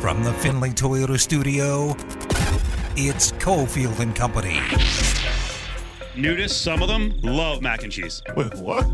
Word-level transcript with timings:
From 0.00 0.24
the 0.24 0.32
Findlay 0.38 0.70
Toyota 0.70 1.20
studio, 1.20 1.90
it's 2.96 3.32
Cofield 3.32 3.98
and 4.00 4.16
Company. 4.16 4.60
Nudists, 6.14 6.52
some 6.52 6.80
of 6.80 6.88
them 6.88 7.14
love 7.22 7.60
mac 7.60 7.82
and 7.82 7.92
cheese. 7.92 8.22
Wait, 8.34 8.54
what? 8.54 8.84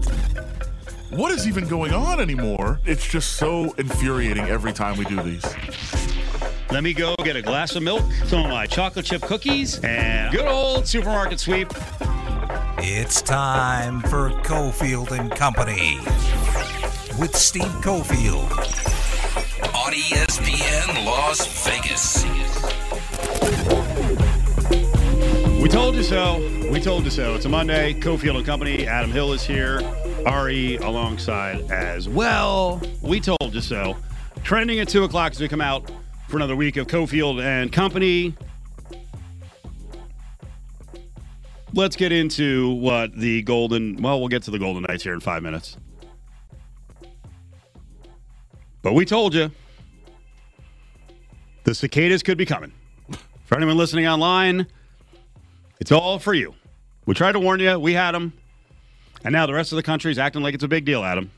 What 1.10 1.30
is 1.30 1.46
even 1.46 1.68
going 1.68 1.92
on 1.92 2.18
anymore? 2.18 2.80
It's 2.84 3.06
just 3.06 3.34
so 3.34 3.72
infuriating 3.78 4.46
every 4.46 4.72
time 4.72 4.96
we 4.96 5.04
do 5.04 5.22
these. 5.22 5.44
Let 6.72 6.82
me 6.82 6.92
go 6.92 7.14
get 7.22 7.36
a 7.36 7.42
glass 7.42 7.76
of 7.76 7.84
milk, 7.84 8.02
some 8.24 8.42
of 8.44 8.50
my 8.50 8.66
chocolate 8.66 9.06
chip 9.06 9.22
cookies, 9.22 9.78
and 9.84 10.34
good 10.34 10.48
old 10.48 10.88
supermarket 10.88 11.38
sweep. 11.38 11.72
It's 12.78 13.22
time 13.22 14.00
for 14.00 14.30
Cofield 14.42 15.12
and 15.16 15.30
Company 15.30 16.00
with 17.20 17.36
Steve 17.36 17.62
Cofield 17.80 18.50
on 18.50 18.83
ESPN 20.14 21.04
Las 21.04 21.44
Vegas. 21.66 22.24
We 25.60 25.68
told 25.68 25.96
you 25.96 26.04
so. 26.04 26.38
We 26.70 26.80
told 26.80 27.04
you 27.04 27.10
so. 27.10 27.34
It's 27.34 27.46
a 27.46 27.48
Monday. 27.48 27.94
Cofield 27.94 28.36
and 28.36 28.46
Company. 28.46 28.86
Adam 28.86 29.10
Hill 29.10 29.32
is 29.32 29.42
here. 29.42 29.80
Ari 30.24 30.76
alongside 30.76 31.68
as 31.72 32.08
well. 32.08 32.80
We 33.02 33.18
told 33.18 33.52
you 33.52 33.60
so. 33.60 33.96
Trending 34.44 34.78
at 34.78 34.88
2 34.88 35.02
o'clock 35.02 35.32
as 35.32 35.40
we 35.40 35.48
come 35.48 35.60
out 35.60 35.90
for 36.28 36.36
another 36.36 36.54
week 36.54 36.76
of 36.76 36.86
Cofield 36.86 37.42
and 37.42 37.72
Company. 37.72 38.36
Let's 41.72 41.96
get 41.96 42.12
into 42.12 42.72
what 42.74 43.16
the 43.16 43.42
Golden, 43.42 44.00
well, 44.00 44.20
we'll 44.20 44.28
get 44.28 44.44
to 44.44 44.52
the 44.52 44.60
Golden 44.60 44.84
Knights 44.84 45.02
here 45.02 45.14
in 45.14 45.18
five 45.18 45.42
minutes. 45.42 45.76
But 48.80 48.92
we 48.92 49.04
told 49.04 49.34
you 49.34 49.50
the 51.64 51.74
cicadas 51.74 52.22
could 52.22 52.38
be 52.38 52.46
coming. 52.46 52.72
For 53.44 53.56
anyone 53.56 53.76
listening 53.76 54.06
online, 54.06 54.66
it's 55.80 55.92
all 55.92 56.18
for 56.18 56.32
you. 56.32 56.54
We 57.06 57.14
tried 57.14 57.32
to 57.32 57.40
warn 57.40 57.60
you. 57.60 57.78
We 57.78 57.92
had 57.92 58.12
them. 58.12 58.32
And 59.24 59.32
now 59.32 59.46
the 59.46 59.54
rest 59.54 59.72
of 59.72 59.76
the 59.76 59.82
country 59.82 60.12
is 60.12 60.18
acting 60.18 60.42
like 60.42 60.54
it's 60.54 60.64
a 60.64 60.68
big 60.68 60.84
deal, 60.84 61.02
Adam. 61.02 61.30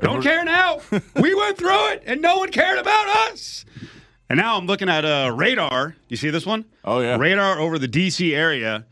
Don't 0.00 0.22
care 0.22 0.44
now. 0.44 0.80
we 1.16 1.34
went 1.34 1.56
through 1.58 1.88
it 1.88 2.02
and 2.06 2.20
no 2.20 2.38
one 2.38 2.50
cared 2.50 2.78
about 2.78 3.08
us. 3.30 3.64
And 4.28 4.38
now 4.38 4.56
I'm 4.56 4.66
looking 4.66 4.88
at 4.88 5.04
a 5.04 5.32
radar. 5.32 5.96
You 6.08 6.16
see 6.16 6.30
this 6.30 6.46
one? 6.46 6.64
Oh, 6.84 7.00
yeah. 7.00 7.16
Radar 7.16 7.58
over 7.58 7.78
the 7.78 7.88
DC 7.88 8.34
area. 8.34 8.86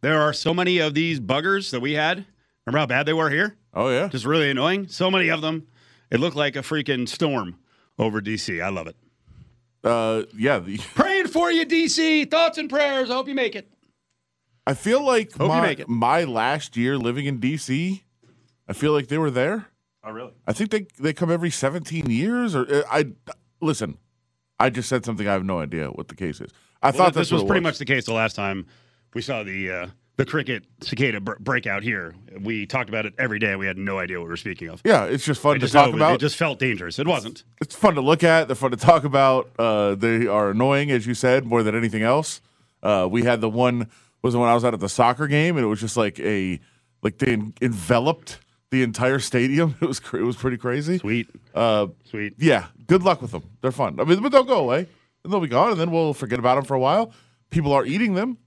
There 0.00 0.20
are 0.20 0.32
so 0.32 0.52
many 0.52 0.78
of 0.78 0.94
these 0.94 1.20
buggers 1.20 1.70
that 1.70 1.80
we 1.80 1.92
had. 1.92 2.26
Remember 2.66 2.78
how 2.78 2.86
bad 2.86 3.06
they 3.06 3.12
were 3.12 3.30
here? 3.30 3.56
Oh, 3.74 3.88
yeah. 3.88 4.08
Just 4.08 4.24
really 4.24 4.50
annoying. 4.50 4.88
So 4.88 5.10
many 5.10 5.28
of 5.28 5.42
them. 5.42 5.68
It 6.10 6.20
looked 6.20 6.36
like 6.36 6.56
a 6.56 6.60
freaking 6.60 7.08
storm 7.08 7.58
over 7.98 8.20
DC. 8.20 8.62
I 8.62 8.68
love 8.68 8.86
it. 8.86 8.96
Uh, 9.84 10.22
yeah. 10.36 10.58
The, 10.58 10.78
Praying 10.94 11.28
for 11.28 11.50
you, 11.50 11.66
DC. 11.66 12.30
Thoughts 12.30 12.58
and 12.58 12.68
prayers. 12.70 13.10
I 13.10 13.14
hope 13.14 13.28
you 13.28 13.34
make 13.34 13.54
it. 13.56 13.68
I 14.66 14.74
feel 14.74 15.04
like 15.04 15.32
Hope 15.32 15.42
you 15.42 15.48
my, 15.48 15.60
make 15.62 15.80
it. 15.80 15.88
my 15.88 16.22
last 16.24 16.76
year 16.76 16.96
living 16.96 17.26
in 17.26 17.40
D.C., 17.40 18.04
I 18.68 18.72
feel 18.74 18.92
like 18.92 19.08
they 19.08 19.18
were 19.18 19.30
there. 19.30 19.66
Oh, 20.04 20.12
really? 20.12 20.32
I 20.46 20.52
think 20.52 20.70
they 20.70 20.86
they 21.00 21.12
come 21.12 21.30
every 21.30 21.50
17 21.50 22.08
years. 22.10 22.54
Or 22.54 22.62
uh, 22.72 22.82
I 22.90 23.12
listen. 23.60 23.98
I 24.58 24.70
just 24.70 24.88
said 24.88 25.04
something. 25.04 25.26
I 25.26 25.32
have 25.32 25.44
no 25.44 25.58
idea 25.58 25.88
what 25.88 26.06
the 26.08 26.14
case 26.14 26.40
is. 26.40 26.50
I 26.80 26.90
Well, 26.90 26.98
thought 26.98 27.14
this 27.14 27.32
was 27.32 27.42
what 27.42 27.46
it 27.46 27.48
pretty 27.48 27.62
much 27.64 27.78
the 27.78 27.84
case 27.84 28.04
the 28.06 28.12
last 28.12 28.34
time 28.36 28.66
we 29.14 29.20
saw 29.22 29.42
the 29.42 29.70
uh, 29.70 29.86
the 30.16 30.26
cricket 30.26 30.64
cicada 30.82 31.20
br- 31.20 31.34
breakout 31.40 31.82
here. 31.82 32.14
We 32.40 32.66
talked 32.66 32.88
about 32.88 33.06
it 33.06 33.14
every 33.18 33.38
day. 33.38 33.56
We 33.56 33.66
had 33.66 33.78
no 33.78 33.98
idea 33.98 34.18
what 34.18 34.24
we 34.24 34.30
were 34.30 34.36
speaking 34.36 34.68
of. 34.68 34.82
Yeah, 34.84 35.04
it's 35.04 35.24
just 35.24 35.40
fun 35.40 35.52
I 35.52 35.54
to 35.54 35.60
just 35.60 35.72
talk 35.72 35.90
know 35.90 35.96
about. 35.96 36.14
It 36.16 36.20
just 36.20 36.36
felt 36.36 36.58
dangerous. 36.58 36.98
It 36.98 37.06
wasn't. 37.06 37.44
it's 37.60 37.74
fun 37.74 37.94
to 37.94 38.00
look 38.02 38.22
at. 38.22 38.46
They're 38.48 38.54
fun 38.54 38.70
to 38.72 38.76
talk 38.76 39.04
about. 39.04 39.50
Uh, 39.58 39.94
they 39.94 40.26
are 40.26 40.50
annoying, 40.50 40.90
as 40.90 41.06
you 41.06 41.14
said, 41.14 41.44
more 41.46 41.62
than 41.62 41.74
anything 41.74 42.02
else. 42.02 42.40
Uh, 42.82 43.08
we 43.10 43.22
had 43.22 43.40
the 43.40 43.48
one 43.48 43.88
was 44.22 44.34
the 44.34 44.38
one 44.38 44.48
I 44.48 44.54
was 44.54 44.64
at 44.64 44.74
at 44.74 44.80
the 44.80 44.88
soccer 44.88 45.26
game, 45.26 45.56
and 45.56 45.64
it 45.64 45.68
was 45.68 45.80
just 45.80 45.96
like 45.96 46.20
a 46.20 46.60
like 47.02 47.18
they 47.18 47.32
en- 47.32 47.54
enveloped 47.62 48.38
the 48.70 48.82
entire 48.82 49.18
stadium. 49.18 49.74
It 49.80 49.86
was 49.86 49.98
cr- 50.00 50.18
it 50.18 50.22
was 50.24 50.36
pretty 50.36 50.56
crazy. 50.58 50.98
Sweet, 50.98 51.28
Uh, 51.54 51.88
sweet. 52.04 52.34
yeah, 52.38 52.66
good 52.86 53.02
luck 53.02 53.20
with 53.22 53.30
them. 53.32 53.42
They're 53.62 53.72
fun. 53.72 53.98
I 53.98 54.04
mean, 54.04 54.20
but 54.22 54.30
they'll 54.30 54.44
go 54.44 54.60
away 54.60 54.86
and 55.24 55.32
they'll 55.32 55.40
be 55.40 55.48
gone, 55.48 55.70
and 55.72 55.80
then 55.80 55.90
we'll 55.90 56.14
forget 56.14 56.38
about 56.38 56.56
them 56.56 56.64
for 56.64 56.74
a 56.74 56.80
while. 56.80 57.12
People 57.50 57.72
are 57.72 57.84
eating 57.86 58.14
them, 58.14 58.38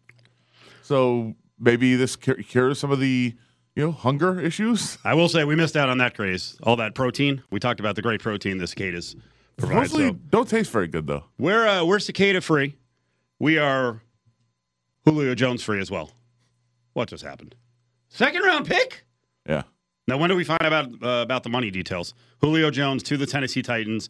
so 0.82 1.36
maybe 1.60 1.96
this 1.96 2.16
cures 2.16 2.80
some 2.80 2.92
of 2.92 3.00
the 3.00 3.36
you 3.76 3.84
know 3.86 3.92
hunger 3.92 4.40
issues. 4.40 4.98
I 5.06 5.14
will 5.14 5.30
say 5.30 5.44
we 5.44 5.56
missed 5.56 5.76
out 5.76 5.90
on 5.90 5.98
that 6.00 6.16
craze. 6.16 6.58
All 6.64 6.76
that 6.78 6.96
protein. 6.96 7.44
We 7.52 7.60
talked 7.60 7.80
about 7.80 7.96
the 7.96 8.02
great 8.02 8.22
protein 8.22 8.58
the 8.58 8.68
cicadas 8.68 9.16
provide. 9.58 9.76
Mostly 9.76 10.08
So 10.10 10.14
don't 10.30 10.48
taste 10.50 10.72
very 10.72 10.88
good 10.88 11.08
though. 11.08 11.26
we're 11.38 11.68
uh, 11.68 11.84
we're 11.86 12.00
cicada 12.00 12.42
free. 12.42 12.76
We 13.40 13.58
are 13.58 14.02
Julio 15.06 15.36
Jones 15.36 15.62
free 15.64 15.80
as 15.80 15.92
well. 15.92 16.12
What 16.94 17.10
just 17.10 17.24
happened? 17.24 17.56
Second 18.10 18.44
round 18.44 18.66
pick. 18.66 19.06
Yeah. 19.48 19.64
Now, 20.08 20.18
when 20.18 20.30
do 20.30 20.36
we 20.36 20.44
find 20.44 20.62
out 20.62 20.68
about, 20.68 21.04
uh, 21.04 21.22
about 21.24 21.44
the 21.44 21.50
money 21.50 21.72
details? 21.72 22.14
Julio 22.40 22.70
Jones 22.72 23.04
to 23.04 23.18
the 23.18 23.26
Tennessee 23.26 23.62
Titans. 23.62 24.08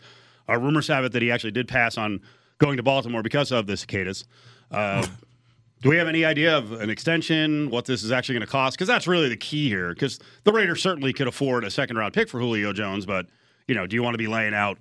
Uh, 0.47 0.57
rumors 0.59 0.87
have 0.87 1.05
it 1.05 1.11
that 1.13 1.21
he 1.21 1.31
actually 1.31 1.51
did 1.51 1.67
pass 1.67 1.97
on 1.97 2.21
going 2.59 2.77
to 2.77 2.83
Baltimore 2.83 3.23
because 3.23 3.51
of 3.51 3.65
the 3.65 3.75
cicadas. 3.77 4.25
Uh, 4.69 5.05
do 5.81 5.89
we 5.89 5.97
have 5.97 6.07
any 6.07 6.25
idea 6.25 6.57
of 6.57 6.71
an 6.71 6.89
extension, 6.89 7.69
what 7.69 7.85
this 7.85 8.03
is 8.03 8.11
actually 8.11 8.35
going 8.35 8.45
to 8.45 8.51
cost? 8.51 8.77
Because 8.77 8.87
that's 8.87 9.07
really 9.07 9.29
the 9.29 9.37
key 9.37 9.67
here. 9.69 9.89
Because 9.89 10.19
the 10.43 10.51
Raiders 10.51 10.81
certainly 10.81 11.13
could 11.13 11.27
afford 11.27 11.63
a 11.63 11.71
second 11.71 11.97
round 11.97 12.13
pick 12.13 12.29
for 12.29 12.39
Julio 12.39 12.73
Jones, 12.73 13.05
but 13.05 13.27
you 13.67 13.75
know, 13.75 13.85
do 13.87 13.95
you 13.95 14.03
want 14.03 14.13
to 14.13 14.17
be 14.17 14.27
laying 14.27 14.53
out 14.53 14.77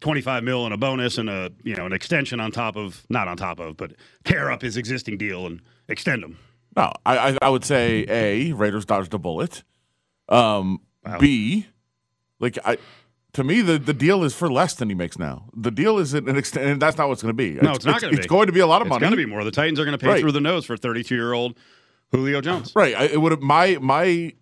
twenty 0.00 0.20
five 0.20 0.44
mil 0.44 0.64
and 0.64 0.74
a 0.74 0.76
bonus 0.76 1.18
and 1.18 1.28
a 1.28 1.50
you 1.62 1.74
know 1.74 1.86
an 1.86 1.92
extension 1.92 2.40
on 2.40 2.50
top 2.50 2.76
of 2.76 3.04
not 3.08 3.28
on 3.28 3.36
top 3.36 3.60
of, 3.60 3.76
but 3.76 3.92
tear 4.24 4.50
up 4.50 4.62
his 4.62 4.76
existing 4.76 5.18
deal 5.18 5.46
and 5.46 5.60
extend 5.88 6.22
him? 6.22 6.38
No, 6.76 6.92
I 7.04 7.18
I, 7.18 7.38
I 7.42 7.48
would 7.48 7.64
say 7.64 8.04
a 8.08 8.52
Raiders 8.52 8.84
dodged 8.84 9.14
a 9.14 9.18
bullet. 9.18 9.62
Um, 10.28 10.80
B, 11.18 11.66
like 12.40 12.58
I. 12.64 12.78
To 13.36 13.44
me, 13.44 13.60
the, 13.60 13.78
the 13.78 13.92
deal 13.92 14.24
is 14.24 14.34
for 14.34 14.50
less 14.50 14.72
than 14.72 14.88
he 14.88 14.94
makes 14.94 15.18
now. 15.18 15.50
The 15.54 15.70
deal 15.70 15.98
isn't 15.98 16.26
an 16.26 16.36
extent, 16.38 16.64
and 16.66 16.80
that's 16.80 16.96
not 16.96 17.08
what's 17.10 17.20
going 17.22 17.34
to 17.34 17.36
be. 17.36 17.50
No, 17.60 17.72
it's 17.72 17.84
not 17.84 18.00
gonna 18.00 18.12
be. 18.12 18.16
It's 18.16 18.26
going 18.26 18.46
to 18.46 18.52
be 18.52 18.60
a 18.60 18.66
lot 18.66 18.80
of 18.80 18.86
It's 18.86 18.94
money. 18.94 19.04
It's 19.04 19.10
going 19.10 19.18
to 19.20 19.26
be 19.26 19.30
more. 19.30 19.44
The 19.44 19.50
Titans 19.50 19.78
are 19.78 19.84
going 19.84 19.92
to 19.96 20.02
pay 20.02 20.08
Right. 20.10 20.20
through 20.22 20.32
the 20.32 20.40
nose 20.40 20.64
for 20.64 20.74
thirty 20.78 21.02
two 21.02 21.16
year 21.16 21.34
old 21.34 21.54
Julio 22.12 22.40
Jones. 22.40 22.72
Right. 22.74 22.94
I, 22.96 23.04
it 23.04 23.20
would 23.20 23.32
have 23.32 23.42
my 23.42 23.76
my 23.78 24.04
you 24.04 24.34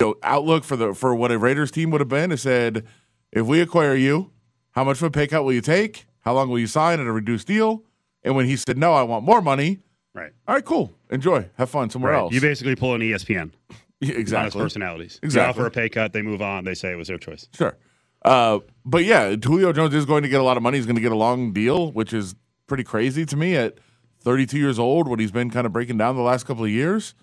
know 0.00 0.16
outlook 0.24 0.64
for 0.64 0.74
the 0.74 0.92
for 0.92 1.14
what 1.14 1.30
a 1.30 1.38
Raiders 1.38 1.70
team 1.70 1.90
would 1.92 2.00
have 2.00 2.08
been 2.08 2.32
is 2.32 2.42
said 2.42 2.84
if 3.30 3.46
we 3.46 3.60
acquire 3.60 3.94
you, 3.94 4.32
how 4.72 4.82
much 4.82 4.96
of 4.96 5.04
a 5.04 5.10
pay 5.12 5.28
cut 5.28 5.44
will 5.44 5.52
you 5.52 5.60
take? 5.60 6.06
How 6.22 6.34
long 6.34 6.48
will 6.50 6.58
you 6.58 6.66
sign 6.66 6.98
at 6.98 7.06
a 7.06 7.12
reduced 7.12 7.46
deal? 7.46 7.84
And 8.24 8.34
when 8.34 8.46
he 8.46 8.56
said 8.56 8.76
no, 8.76 8.92
I 8.92 9.04
want 9.04 9.24
more 9.24 9.40
money. 9.40 9.78
Right. 10.14 10.32
All 10.48 10.56
right, 10.56 10.64
cool. 10.64 10.92
Enjoy. 11.10 11.48
Have 11.58 11.70
fun 11.70 11.90
somewhere 11.90 12.14
else. 12.14 12.34
You 12.34 12.40
basically 12.40 12.74
pull 12.74 12.94
an 12.94 13.02
ESPN. 13.02 13.52
Exactly. 14.02 14.60
personalities. 14.60 15.20
Exactly. 15.22 15.46
You 15.60 15.64
offer 15.64 15.66
a 15.68 15.70
pay 15.70 15.88
cut, 15.88 16.12
they 16.12 16.22
move 16.22 16.42
on. 16.42 16.64
They 16.64 16.74
say 16.74 16.90
it 16.90 16.96
was 16.96 17.06
their 17.06 17.18
choice. 17.18 17.46
Sure. 17.54 17.76
Uh, 18.24 18.60
but 18.84 19.04
yeah, 19.04 19.34
Julio 19.36 19.72
Jones 19.72 19.94
is 19.94 20.04
going 20.04 20.22
to 20.22 20.28
get 20.28 20.40
a 20.40 20.44
lot 20.44 20.56
of 20.56 20.62
money. 20.62 20.78
He's 20.78 20.86
going 20.86 20.96
to 20.96 21.02
get 21.02 21.12
a 21.12 21.16
long 21.16 21.52
deal, 21.52 21.90
which 21.92 22.12
is 22.12 22.34
pretty 22.66 22.84
crazy 22.84 23.26
to 23.26 23.36
me 23.36 23.56
at 23.56 23.78
32 24.20 24.58
years 24.58 24.78
old 24.78 25.08
when 25.08 25.18
he's 25.18 25.32
been 25.32 25.50
kind 25.50 25.66
of 25.66 25.72
breaking 25.72 25.98
down 25.98 26.16
the 26.16 26.22
last 26.22 26.44
couple 26.46 26.64
of 26.64 26.70
years. 26.70 27.14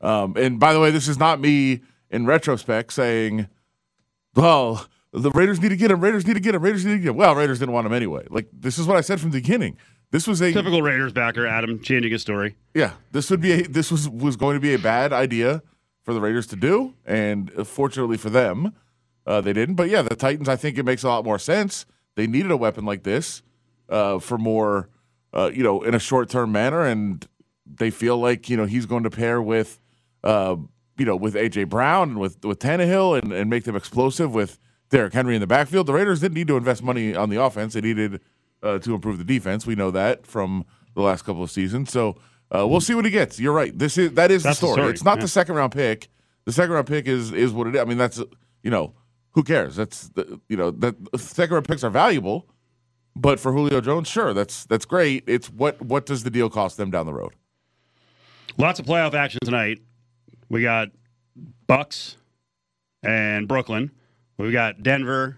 Um, 0.00 0.34
and 0.36 0.60
by 0.60 0.72
the 0.72 0.80
way, 0.80 0.90
this 0.90 1.08
is 1.08 1.18
not 1.18 1.40
me 1.40 1.80
in 2.10 2.26
retrospect 2.26 2.92
saying, 2.92 3.48
well, 4.34 4.86
the 5.12 5.30
Raiders 5.30 5.60
need 5.60 5.70
to 5.70 5.76
get 5.76 5.90
him. 5.90 6.00
Raiders 6.00 6.26
need 6.26 6.34
to 6.34 6.40
get 6.40 6.54
him. 6.54 6.62
Raiders 6.62 6.84
need 6.84 6.92
to 6.92 6.98
get 6.98 7.08
him. 7.08 7.16
Well, 7.16 7.34
Raiders 7.34 7.58
didn't 7.58 7.72
want 7.72 7.86
him 7.86 7.94
anyway. 7.94 8.26
Like, 8.28 8.48
this 8.52 8.78
is 8.78 8.86
what 8.86 8.96
I 8.96 9.00
said 9.00 9.20
from 9.20 9.30
the 9.30 9.38
beginning. 9.40 9.78
This 10.10 10.26
was 10.26 10.40
a 10.40 10.52
Typical 10.52 10.82
Raiders 10.82 11.12
backer, 11.12 11.46
Adam, 11.46 11.80
changing 11.80 12.12
his 12.12 12.22
story. 12.22 12.56
yeah, 12.74 12.92
this 13.10 13.28
would 13.30 13.40
be 13.40 13.52
a, 13.52 13.62
this 13.66 13.90
was 13.90 14.08
was 14.08 14.36
going 14.36 14.54
to 14.54 14.60
be 14.60 14.72
a 14.72 14.78
bad 14.78 15.12
idea 15.12 15.62
for 16.04 16.14
the 16.14 16.20
Raiders 16.20 16.46
to 16.48 16.56
do, 16.56 16.94
and 17.04 17.50
fortunately 17.66 18.16
for 18.16 18.30
them, 18.30 18.72
uh, 19.26 19.40
they 19.40 19.52
didn't. 19.52 19.74
But 19.74 19.88
yeah, 19.88 20.02
the 20.02 20.16
Titans, 20.16 20.48
I 20.48 20.56
think 20.56 20.78
it 20.78 20.84
makes 20.84 21.02
a 21.02 21.08
lot 21.08 21.24
more 21.24 21.38
sense. 21.38 21.86
They 22.14 22.26
needed 22.26 22.50
a 22.50 22.56
weapon 22.56 22.84
like 22.84 23.02
this 23.02 23.42
uh, 23.88 24.18
for 24.18 24.38
more, 24.38 24.88
uh, 25.32 25.50
you 25.52 25.62
know, 25.62 25.82
in 25.82 25.94
a 25.94 25.98
short 25.98 26.30
term 26.30 26.52
manner, 26.52 26.82
and 26.82 27.26
they 27.66 27.90
feel 27.90 28.18
like 28.18 28.48
you 28.48 28.56
know 28.56 28.64
he's 28.64 28.86
going 28.86 29.02
to 29.02 29.10
pair 29.10 29.42
with, 29.42 29.80
uh, 30.24 30.56
you 30.96 31.04
know, 31.04 31.16
with 31.16 31.34
AJ 31.34 31.68
Brown 31.68 32.10
and 32.10 32.18
with 32.20 32.44
with 32.44 32.58
Tannehill 32.58 33.20
and, 33.20 33.32
and 33.32 33.50
make 33.50 33.64
them 33.64 33.76
explosive 33.76 34.32
with 34.34 34.58
Derrick 34.90 35.12
Henry 35.12 35.34
in 35.34 35.40
the 35.40 35.46
backfield. 35.46 35.86
The 35.86 35.92
Raiders 35.92 36.20
didn't 36.20 36.34
need 36.34 36.48
to 36.48 36.56
invest 36.56 36.82
money 36.82 37.14
on 37.14 37.28
the 37.28 37.42
offense; 37.42 37.74
they 37.74 37.80
needed 37.80 38.20
uh, 38.62 38.78
to 38.78 38.94
improve 38.94 39.18
the 39.18 39.24
defense. 39.24 39.66
We 39.66 39.74
know 39.74 39.90
that 39.90 40.26
from 40.26 40.64
the 40.94 41.02
last 41.02 41.22
couple 41.22 41.42
of 41.42 41.50
seasons. 41.50 41.90
So 41.90 42.16
uh, 42.54 42.66
we'll 42.66 42.80
see 42.80 42.94
what 42.94 43.04
he 43.04 43.10
gets. 43.10 43.38
You're 43.38 43.52
right. 43.52 43.76
This 43.76 43.98
is 43.98 44.12
that 44.12 44.30
is 44.30 44.42
the 44.42 44.50
the 44.50 44.54
story. 44.54 44.72
story, 44.74 44.90
It's 44.90 45.04
not 45.04 45.18
yeah. 45.18 45.22
the 45.22 45.28
second 45.28 45.56
round 45.56 45.72
pick. 45.72 46.08
The 46.44 46.52
second 46.52 46.72
round 46.72 46.86
pick 46.86 47.06
is 47.06 47.32
is 47.32 47.52
what 47.52 47.66
it 47.66 47.74
is. 47.74 47.80
I 47.80 47.84
mean, 47.84 47.98
that's 47.98 48.22
you 48.62 48.70
know 48.70 48.94
who 49.36 49.44
cares? 49.44 49.76
That's 49.76 50.08
the, 50.08 50.40
you 50.48 50.56
know 50.56 50.72
that 50.72 50.96
second 51.16 51.54
round 51.54 51.68
picks 51.68 51.84
are 51.84 51.90
valuable, 51.90 52.48
but 53.14 53.38
for 53.38 53.52
Julio 53.52 53.80
Jones, 53.80 54.08
sure, 54.08 54.32
that's 54.32 54.64
that's 54.64 54.86
great. 54.86 55.24
It's 55.28 55.48
what 55.48 55.80
what 55.82 56.06
does 56.06 56.24
the 56.24 56.30
deal 56.30 56.50
cost 56.50 56.78
them 56.78 56.90
down 56.90 57.06
the 57.06 57.12
road? 57.12 57.34
Lots 58.56 58.80
of 58.80 58.86
playoff 58.86 59.12
action 59.12 59.38
tonight. 59.44 59.82
We 60.48 60.62
got 60.62 60.88
Bucks 61.66 62.16
and 63.02 63.46
Brooklyn. 63.46 63.90
We've 64.38 64.52
got 64.52 64.82
Denver 64.82 65.36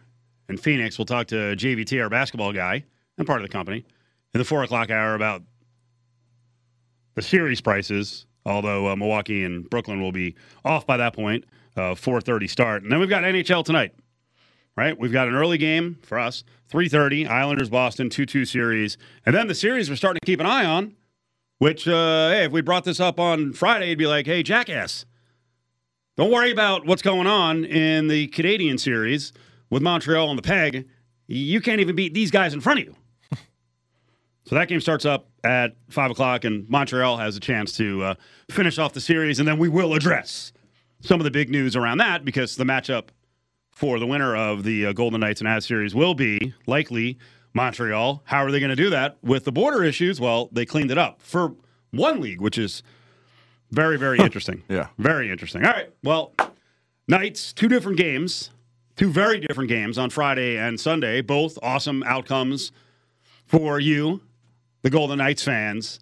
and 0.48 0.60
Phoenix. 0.60 0.96
We'll 0.96 1.06
talk 1.06 1.26
to 1.28 1.56
JVT, 1.56 2.00
our 2.00 2.08
basketball 2.08 2.52
guy 2.52 2.84
and 3.18 3.26
part 3.26 3.40
of 3.40 3.48
the 3.48 3.52
company, 3.52 3.84
in 4.32 4.38
the 4.38 4.44
four 4.44 4.62
o'clock 4.62 4.90
hour 4.90 5.16
about 5.16 5.42
the 7.16 7.22
series 7.22 7.60
prices. 7.60 8.26
Although 8.46 8.88
uh, 8.88 8.96
Milwaukee 8.96 9.42
and 9.42 9.68
Brooklyn 9.68 10.00
will 10.00 10.12
be 10.12 10.36
off 10.64 10.86
by 10.86 10.96
that 10.98 11.14
point, 11.14 11.44
uh, 11.78 11.94
4:30 11.94 12.48
start, 12.50 12.82
and 12.82 12.92
then 12.92 13.00
we've 13.00 13.08
got 13.08 13.25
NHL 13.25 13.64
tonight. 13.64 13.94
Right, 14.76 14.96
we've 14.96 15.12
got 15.12 15.26
an 15.26 15.34
early 15.34 15.58
game 15.58 15.98
for 16.02 16.19
us, 16.19 16.44
3:30, 16.70 17.28
Islanders 17.28 17.69
Boston 17.69 18.10
2-2 18.10 18.46
series, 18.46 18.96
and 19.26 19.34
then 19.34 19.48
the 19.48 19.54
series 19.54 19.90
we're 19.90 19.96
starting 19.96 20.20
to 20.20 20.26
keep 20.26 20.40
an 20.40 20.46
eye 20.46 20.64
on. 20.64 20.94
Which, 21.58 21.88
uh, 21.88 22.30
hey, 22.30 22.44
if 22.44 22.52
we 22.52 22.60
brought 22.60 22.84
this 22.84 23.00
up 23.00 23.19
on 23.19 23.52
Friday, 23.52 23.86
it'd 23.86 23.98
be 23.98 24.06
like, 24.06 24.26
hey, 24.26 24.44
jackass, 24.44 25.04
don't 26.16 26.30
worry 26.30 26.52
about 26.52 26.86
what's 26.86 27.02
going 27.02 27.26
on 27.26 27.64
in 27.64 28.06
the 28.06 28.28
Canadian 28.28 28.78
series 28.78 29.32
with 29.69 29.82
Montreal 29.82 30.28
on 30.28 30.36
the 30.36 30.42
peg. 30.42 30.88
You 31.26 31.60
can't 31.60 31.81
even 31.81 31.96
beat 31.96 32.14
these 32.14 32.31
guys 32.31 32.54
in 32.54 32.60
front 32.60 32.81
of 32.81 32.86
you. 32.86 32.94
so 34.44 34.54
that 34.54 34.69
game 34.69 34.81
starts 34.81 35.04
up 35.04 35.28
at 35.42 35.76
5 35.90 36.12
o'clock, 36.12 36.44
and 36.44 36.69
Montreal 36.69 37.16
has 37.16 37.36
a 37.36 37.40
chance 37.40 37.72
to 37.76 38.02
uh, 38.02 38.14
finish 38.50 38.78
off 38.78 38.92
the 38.92 39.00
series, 39.00 39.40
and 39.40 39.48
then 39.48 39.58
we 39.58 39.69
will 39.69 39.94
address 39.94 40.52
some 41.00 41.20
of 41.20 41.24
the 41.24 41.30
big 41.30 41.50
news 41.50 41.76
around 41.76 41.98
that 41.98 42.24
because 42.24 42.56
the 42.56 42.64
matchup 42.64 43.08
for 43.70 43.98
the 43.98 44.06
winner 44.06 44.34
of 44.34 44.64
the 44.64 44.86
uh, 44.86 44.92
Golden 44.92 45.20
Knights 45.20 45.40
and 45.40 45.48
Avs 45.48 45.66
series 45.66 45.94
will 45.94 46.14
be 46.14 46.52
likely 46.66 47.18
Montreal. 47.54 48.22
How 48.24 48.44
are 48.44 48.50
they 48.50 48.60
going 48.60 48.70
to 48.70 48.76
do 48.76 48.90
that 48.90 49.18
with 49.22 49.44
the 49.44 49.52
border 49.52 49.84
issues? 49.84 50.20
Well, 50.20 50.48
they 50.52 50.66
cleaned 50.66 50.90
it 50.90 50.98
up 50.98 51.22
for 51.22 51.54
one 51.92 52.20
league, 52.20 52.40
which 52.40 52.58
is 52.58 52.82
very, 53.70 53.98
very 53.98 54.18
interesting. 54.18 54.62
Yeah. 54.68 54.88
Very 54.98 55.30
interesting. 55.30 55.64
All 55.64 55.72
right. 55.72 55.92
Well, 56.02 56.34
Knights, 57.06 57.52
two 57.52 57.68
different 57.68 57.98
games, 57.98 58.50
two 58.96 59.10
very 59.10 59.38
different 59.40 59.68
games 59.68 59.98
on 59.98 60.10
Friday 60.10 60.58
and 60.58 60.78
Sunday, 60.78 61.20
both 61.20 61.58
awesome 61.62 62.02
outcomes 62.04 62.72
for 63.46 63.80
you, 63.80 64.20
the 64.82 64.90
Golden 64.90 65.18
Knights 65.18 65.42
fans. 65.42 66.00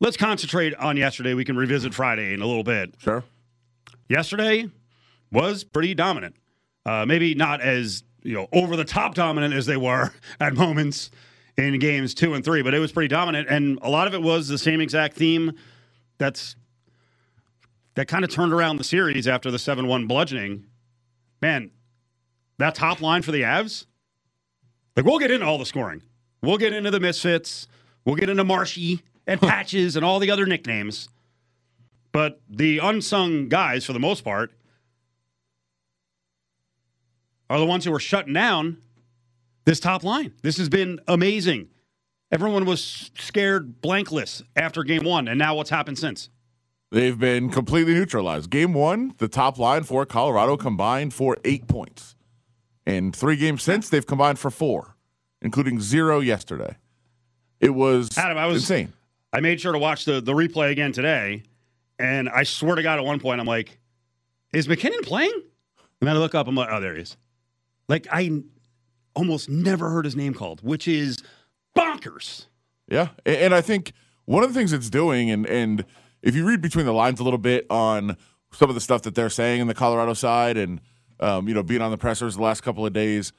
Let's 0.00 0.16
concentrate 0.16 0.74
on 0.74 0.96
yesterday. 0.96 1.34
We 1.34 1.44
can 1.44 1.56
revisit 1.56 1.94
Friday 1.94 2.34
in 2.34 2.42
a 2.42 2.46
little 2.46 2.64
bit. 2.64 2.94
Sure. 2.98 3.22
Yesterday 4.10 4.68
was 5.30 5.62
pretty 5.62 5.94
dominant. 5.94 6.34
Uh, 6.84 7.06
maybe 7.06 7.36
not 7.36 7.60
as 7.60 8.02
you 8.24 8.34
know 8.34 8.48
over 8.52 8.76
the 8.76 8.84
top 8.84 9.14
dominant 9.14 9.54
as 9.54 9.66
they 9.66 9.76
were 9.76 10.12
at 10.40 10.52
moments 10.54 11.12
in 11.56 11.78
games 11.78 12.12
two 12.12 12.34
and 12.34 12.44
three, 12.44 12.60
but 12.60 12.74
it 12.74 12.80
was 12.80 12.90
pretty 12.90 13.06
dominant, 13.06 13.48
and 13.48 13.78
a 13.82 13.88
lot 13.88 14.08
of 14.08 14.14
it 14.14 14.20
was 14.20 14.48
the 14.48 14.58
same 14.58 14.80
exact 14.80 15.16
theme 15.16 15.52
that's 16.18 16.56
that 17.94 18.08
kind 18.08 18.24
of 18.24 18.30
turned 18.30 18.52
around 18.52 18.78
the 18.78 18.84
series 18.84 19.28
after 19.28 19.48
the 19.48 19.58
seven 19.60 19.86
one 19.86 20.08
bludgeoning. 20.08 20.66
Man, 21.40 21.70
that 22.58 22.74
top 22.74 23.00
line 23.00 23.22
for 23.22 23.30
the 23.30 23.42
Avs, 23.42 23.86
like 24.96 25.06
we'll 25.06 25.20
get 25.20 25.30
into 25.30 25.46
all 25.46 25.56
the 25.56 25.66
scoring, 25.66 26.02
we'll 26.42 26.58
get 26.58 26.72
into 26.72 26.90
the 26.90 27.00
misfits, 27.00 27.68
we'll 28.04 28.16
get 28.16 28.28
into 28.28 28.42
Marshy 28.42 29.02
and 29.24 29.40
Patches 29.40 29.94
and 29.94 30.04
all 30.04 30.18
the 30.18 30.32
other 30.32 30.46
nicknames, 30.46 31.08
but 32.12 32.40
the 32.48 32.78
unsung 32.78 33.48
guys 33.48 33.84
for 33.84 33.92
the 33.92 34.00
most 34.00 34.24
part 34.24 34.52
are 37.48 37.58
the 37.58 37.66
ones 37.66 37.84
who 37.84 37.92
are 37.94 38.00
shutting 38.00 38.32
down 38.32 38.78
this 39.64 39.80
top 39.80 40.04
line. 40.04 40.32
This 40.42 40.56
has 40.58 40.68
been 40.68 41.00
amazing. 41.08 41.68
Everyone 42.32 42.64
was 42.64 43.10
scared 43.18 43.80
blankless 43.82 44.42
after 44.54 44.84
game 44.84 45.04
one, 45.04 45.26
and 45.26 45.38
now 45.38 45.56
what's 45.56 45.70
happened 45.70 45.98
since? 45.98 46.30
They've 46.92 47.18
been 47.18 47.50
completely 47.50 47.94
neutralized. 47.94 48.50
Game 48.50 48.72
one, 48.72 49.14
the 49.18 49.28
top 49.28 49.58
line 49.58 49.84
for 49.84 50.04
Colorado 50.06 50.56
combined 50.56 51.14
for 51.14 51.36
eight 51.44 51.68
points. 51.68 52.16
And 52.86 53.14
three 53.14 53.36
games 53.36 53.62
since, 53.62 53.88
they've 53.88 54.06
combined 54.06 54.38
for 54.38 54.50
four, 54.50 54.96
including 55.40 55.80
zero 55.80 56.20
yesterday. 56.20 56.76
It 57.60 57.74
was 57.74 58.16
Adam, 58.16 58.38
I 58.38 58.46
was 58.46 58.62
insane. 58.62 58.92
I 59.32 59.40
made 59.40 59.60
sure 59.60 59.72
to 59.72 59.78
watch 59.78 60.04
the, 60.04 60.20
the 60.20 60.32
replay 60.32 60.72
again 60.72 60.90
today, 60.90 61.44
and 62.00 62.28
I 62.28 62.44
swear 62.44 62.76
to 62.76 62.82
God, 62.82 62.98
at 62.98 63.04
one 63.04 63.20
point, 63.20 63.40
I'm 63.40 63.46
like, 63.46 63.78
is 64.52 64.68
MacKinnon 64.68 65.02
playing? 65.02 65.32
And 66.00 66.08
then 66.08 66.16
I 66.16 66.18
look 66.18 66.34
up, 66.34 66.48
I'm 66.48 66.54
like, 66.54 66.68
oh, 66.70 66.80
there 66.80 66.94
he 66.94 67.02
is. 67.02 67.16
Like, 67.88 68.06
I 68.10 68.42
almost 69.14 69.48
never 69.48 69.90
heard 69.90 70.04
his 70.04 70.16
name 70.16 70.34
called, 70.34 70.62
which 70.62 70.88
is 70.88 71.18
bonkers. 71.76 72.46
Yeah, 72.88 73.08
and 73.24 73.54
I 73.54 73.60
think 73.60 73.92
one 74.24 74.42
of 74.42 74.52
the 74.52 74.58
things 74.58 74.72
it's 74.72 74.90
doing, 74.90 75.30
and 75.30 75.46
and 75.46 75.84
if 76.22 76.34
you 76.34 76.44
read 76.44 76.60
between 76.60 76.86
the 76.86 76.92
lines 76.92 77.20
a 77.20 77.24
little 77.24 77.38
bit 77.38 77.66
on 77.70 78.16
some 78.52 78.68
of 78.68 78.74
the 78.74 78.80
stuff 78.80 79.02
that 79.02 79.14
they're 79.14 79.30
saying 79.30 79.60
in 79.60 79.68
the 79.68 79.74
Colorado 79.74 80.14
side, 80.14 80.56
and 80.56 80.80
um, 81.20 81.46
you 81.46 81.54
know 81.54 81.62
being 81.62 81.82
on 81.82 81.90
the 81.90 81.96
pressers 81.96 82.34
the 82.36 82.42
last 82.42 82.62
couple 82.62 82.84
of 82.84 82.92
days, 82.92 83.32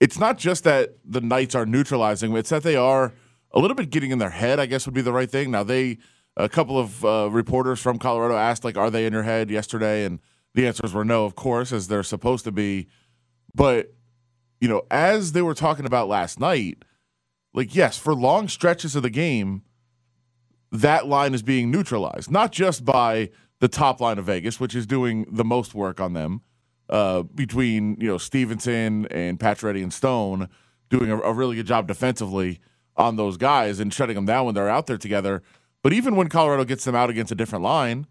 it's 0.00 0.18
not 0.18 0.38
just 0.38 0.64
that 0.64 0.96
the 1.04 1.20
Knights 1.20 1.54
are 1.54 1.66
neutralizing; 1.66 2.36
it's 2.36 2.50
that 2.50 2.64
they 2.64 2.74
are 2.74 3.12
a 3.52 3.60
little 3.60 3.76
bit 3.76 3.90
getting 3.90 4.10
in 4.10 4.18
their 4.18 4.30
head. 4.30 4.58
I 4.58 4.66
guess 4.66 4.86
would 4.86 4.94
be 4.94 5.02
the 5.02 5.12
right 5.12 5.30
thing. 5.30 5.52
Now 5.52 5.62
they, 5.62 5.98
a 6.36 6.48
couple 6.48 6.78
of 6.78 7.04
uh, 7.04 7.28
reporters 7.30 7.80
from 7.80 7.98
Colorado 7.98 8.36
asked 8.36 8.64
like, 8.64 8.76
"Are 8.76 8.90
they 8.90 9.06
in 9.06 9.12
your 9.12 9.22
head?" 9.22 9.50
yesterday, 9.50 10.04
and 10.04 10.20
the 10.54 10.66
answers 10.66 10.92
were 10.92 11.04
no, 11.04 11.24
of 11.24 11.34
course, 11.34 11.72
as 11.72 11.88
they're 11.88 12.02
supposed 12.02 12.44
to 12.44 12.52
be. 12.52 12.88
But 13.54 13.94
you 14.60 14.68
know, 14.68 14.82
as 14.90 15.32
they 15.32 15.42
were 15.42 15.54
talking 15.54 15.86
about 15.86 16.08
last 16.08 16.40
night, 16.40 16.84
like 17.54 17.74
yes, 17.74 17.98
for 17.98 18.14
long 18.14 18.48
stretches 18.48 18.96
of 18.96 19.02
the 19.02 19.10
game, 19.10 19.62
that 20.72 21.06
line 21.06 21.34
is 21.34 21.42
being 21.42 21.70
neutralized, 21.70 22.30
not 22.30 22.52
just 22.52 22.84
by 22.84 23.30
the 23.60 23.68
top 23.68 24.00
line 24.00 24.18
of 24.18 24.26
Vegas, 24.26 24.60
which 24.60 24.74
is 24.74 24.86
doing 24.86 25.26
the 25.30 25.44
most 25.44 25.74
work 25.74 26.00
on 26.00 26.12
them, 26.12 26.42
uh, 26.90 27.22
between 27.22 27.96
you 28.00 28.08
know 28.08 28.18
Stephenson 28.18 29.06
and 29.06 29.38
Pacioretty 29.38 29.82
and 29.82 29.92
Stone 29.92 30.48
doing 30.88 31.10
a, 31.10 31.18
a 31.18 31.32
really 31.32 31.56
good 31.56 31.66
job 31.66 31.88
defensively 31.88 32.60
on 32.96 33.16
those 33.16 33.36
guys 33.36 33.80
and 33.80 33.92
shutting 33.92 34.14
them 34.14 34.26
down 34.26 34.46
when 34.46 34.54
they're 34.54 34.68
out 34.68 34.86
there 34.86 34.98
together. 34.98 35.42
But 35.86 35.92
even 35.92 36.16
when 36.16 36.28
Colorado 36.28 36.64
gets 36.64 36.84
them 36.84 36.96
out 36.96 37.10
against 37.10 37.30
a 37.30 37.36
different 37.36 37.62
line, 37.62 38.08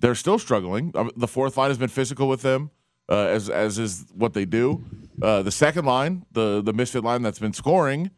they're 0.00 0.14
still 0.14 0.38
struggling. 0.38 0.92
Um, 0.94 1.10
the 1.16 1.26
fourth 1.26 1.56
line 1.56 1.70
has 1.70 1.78
been 1.78 1.88
physical 1.88 2.28
with 2.28 2.42
them, 2.42 2.72
uh, 3.08 3.24
as 3.24 3.48
as 3.48 3.78
is 3.78 4.04
what 4.14 4.34
they 4.34 4.44
do. 4.44 4.84
Uh, 5.22 5.40
the 5.40 5.50
second 5.50 5.86
line, 5.86 6.26
the 6.30 6.60
the 6.60 6.74
misfit 6.74 7.02
line 7.02 7.22
that's 7.22 7.38
been 7.38 7.54
scoring, 7.54 8.10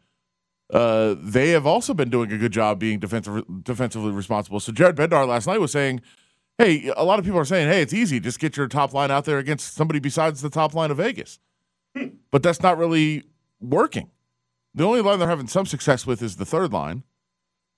uh, 0.73 1.15
they 1.17 1.51
have 1.51 1.65
also 1.65 1.93
been 1.93 2.09
doing 2.09 2.29
a 2.33 2.37
good 2.37 2.51
job 2.51 2.77
being 2.77 2.99
defensive, 2.99 3.45
defensively 3.63 4.11
responsible. 4.11 4.59
So 4.59 4.73
Jared 4.73 4.97
Bednar 4.97 5.25
last 5.25 5.47
night 5.47 5.61
was 5.61 5.71
saying, 5.71 6.01
"Hey, 6.57 6.91
a 6.97 7.05
lot 7.05 7.19
of 7.19 7.23
people 7.23 7.39
are 7.39 7.45
saying, 7.45 7.69
hey, 7.69 7.81
it's 7.81 7.93
easy, 7.93 8.19
just 8.19 8.37
get 8.37 8.57
your 8.57 8.67
top 8.67 8.93
line 8.93 9.11
out 9.11 9.23
there 9.23 9.37
against 9.37 9.75
somebody 9.75 10.01
besides 10.01 10.41
the 10.41 10.49
top 10.49 10.73
line 10.73 10.91
of 10.91 10.97
Vegas." 10.97 11.39
But 12.31 12.43
that's 12.43 12.61
not 12.61 12.77
really 12.77 13.23
working. 13.61 14.09
The 14.75 14.83
only 14.83 14.99
line 14.99 15.19
they're 15.19 15.29
having 15.29 15.47
some 15.47 15.65
success 15.65 16.05
with 16.05 16.21
is 16.21 16.35
the 16.35 16.45
third 16.45 16.73
line. 16.73 17.03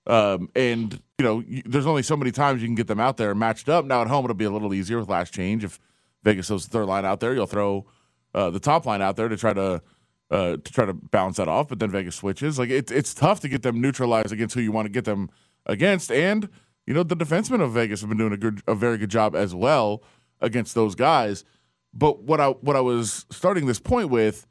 Um, 0.06 0.48
and 0.54 1.00
you 1.18 1.24
know, 1.24 1.42
there's 1.64 1.86
only 1.86 2.02
so 2.02 2.16
many 2.16 2.30
times 2.30 2.62
you 2.62 2.68
can 2.68 2.74
get 2.74 2.86
them 2.86 3.00
out 3.00 3.16
there 3.16 3.34
matched 3.34 3.68
up. 3.68 3.84
Now 3.84 4.02
at 4.02 4.08
home, 4.08 4.24
it'll 4.24 4.34
be 4.34 4.44
a 4.44 4.50
little 4.50 4.72
easier 4.72 4.98
with 4.98 5.08
last 5.08 5.32
change. 5.32 5.64
If 5.64 5.80
Vegas 6.22 6.48
throws 6.48 6.64
the 6.66 6.70
third 6.70 6.86
line 6.86 7.04
out 7.04 7.20
there, 7.20 7.34
you'll 7.34 7.46
throw 7.46 7.86
uh, 8.34 8.50
the 8.50 8.60
top 8.60 8.86
line 8.86 9.02
out 9.02 9.16
there 9.16 9.28
to 9.28 9.36
try 9.36 9.52
to 9.52 9.82
uh, 10.30 10.56
to 10.56 10.72
try 10.72 10.84
to 10.84 10.92
balance 10.92 11.36
that 11.38 11.48
off. 11.48 11.68
But 11.68 11.78
then 11.78 11.90
Vegas 11.90 12.16
switches. 12.16 12.58
Like 12.58 12.70
it's 12.70 12.92
it's 12.92 13.14
tough 13.14 13.40
to 13.40 13.48
get 13.48 13.62
them 13.62 13.80
neutralized 13.80 14.32
against 14.32 14.54
who 14.54 14.60
you 14.60 14.72
want 14.72 14.86
to 14.86 14.92
get 14.92 15.04
them 15.04 15.30
against. 15.66 16.12
And 16.12 16.48
you 16.86 16.94
know, 16.94 17.02
the 17.02 17.16
defensemen 17.16 17.60
of 17.60 17.72
Vegas 17.72 18.00
have 18.00 18.08
been 18.08 18.18
doing 18.18 18.32
a 18.32 18.36
good, 18.36 18.62
a 18.68 18.74
very 18.74 18.96
good 18.96 19.10
job 19.10 19.34
as 19.34 19.54
well 19.54 20.02
against 20.40 20.74
those 20.74 20.94
guys. 20.94 21.44
But 21.92 22.22
what 22.22 22.40
I 22.40 22.50
what 22.50 22.76
I 22.76 22.80
was 22.80 23.26
starting 23.30 23.66
this 23.66 23.80
point 23.80 24.10
with 24.10 24.46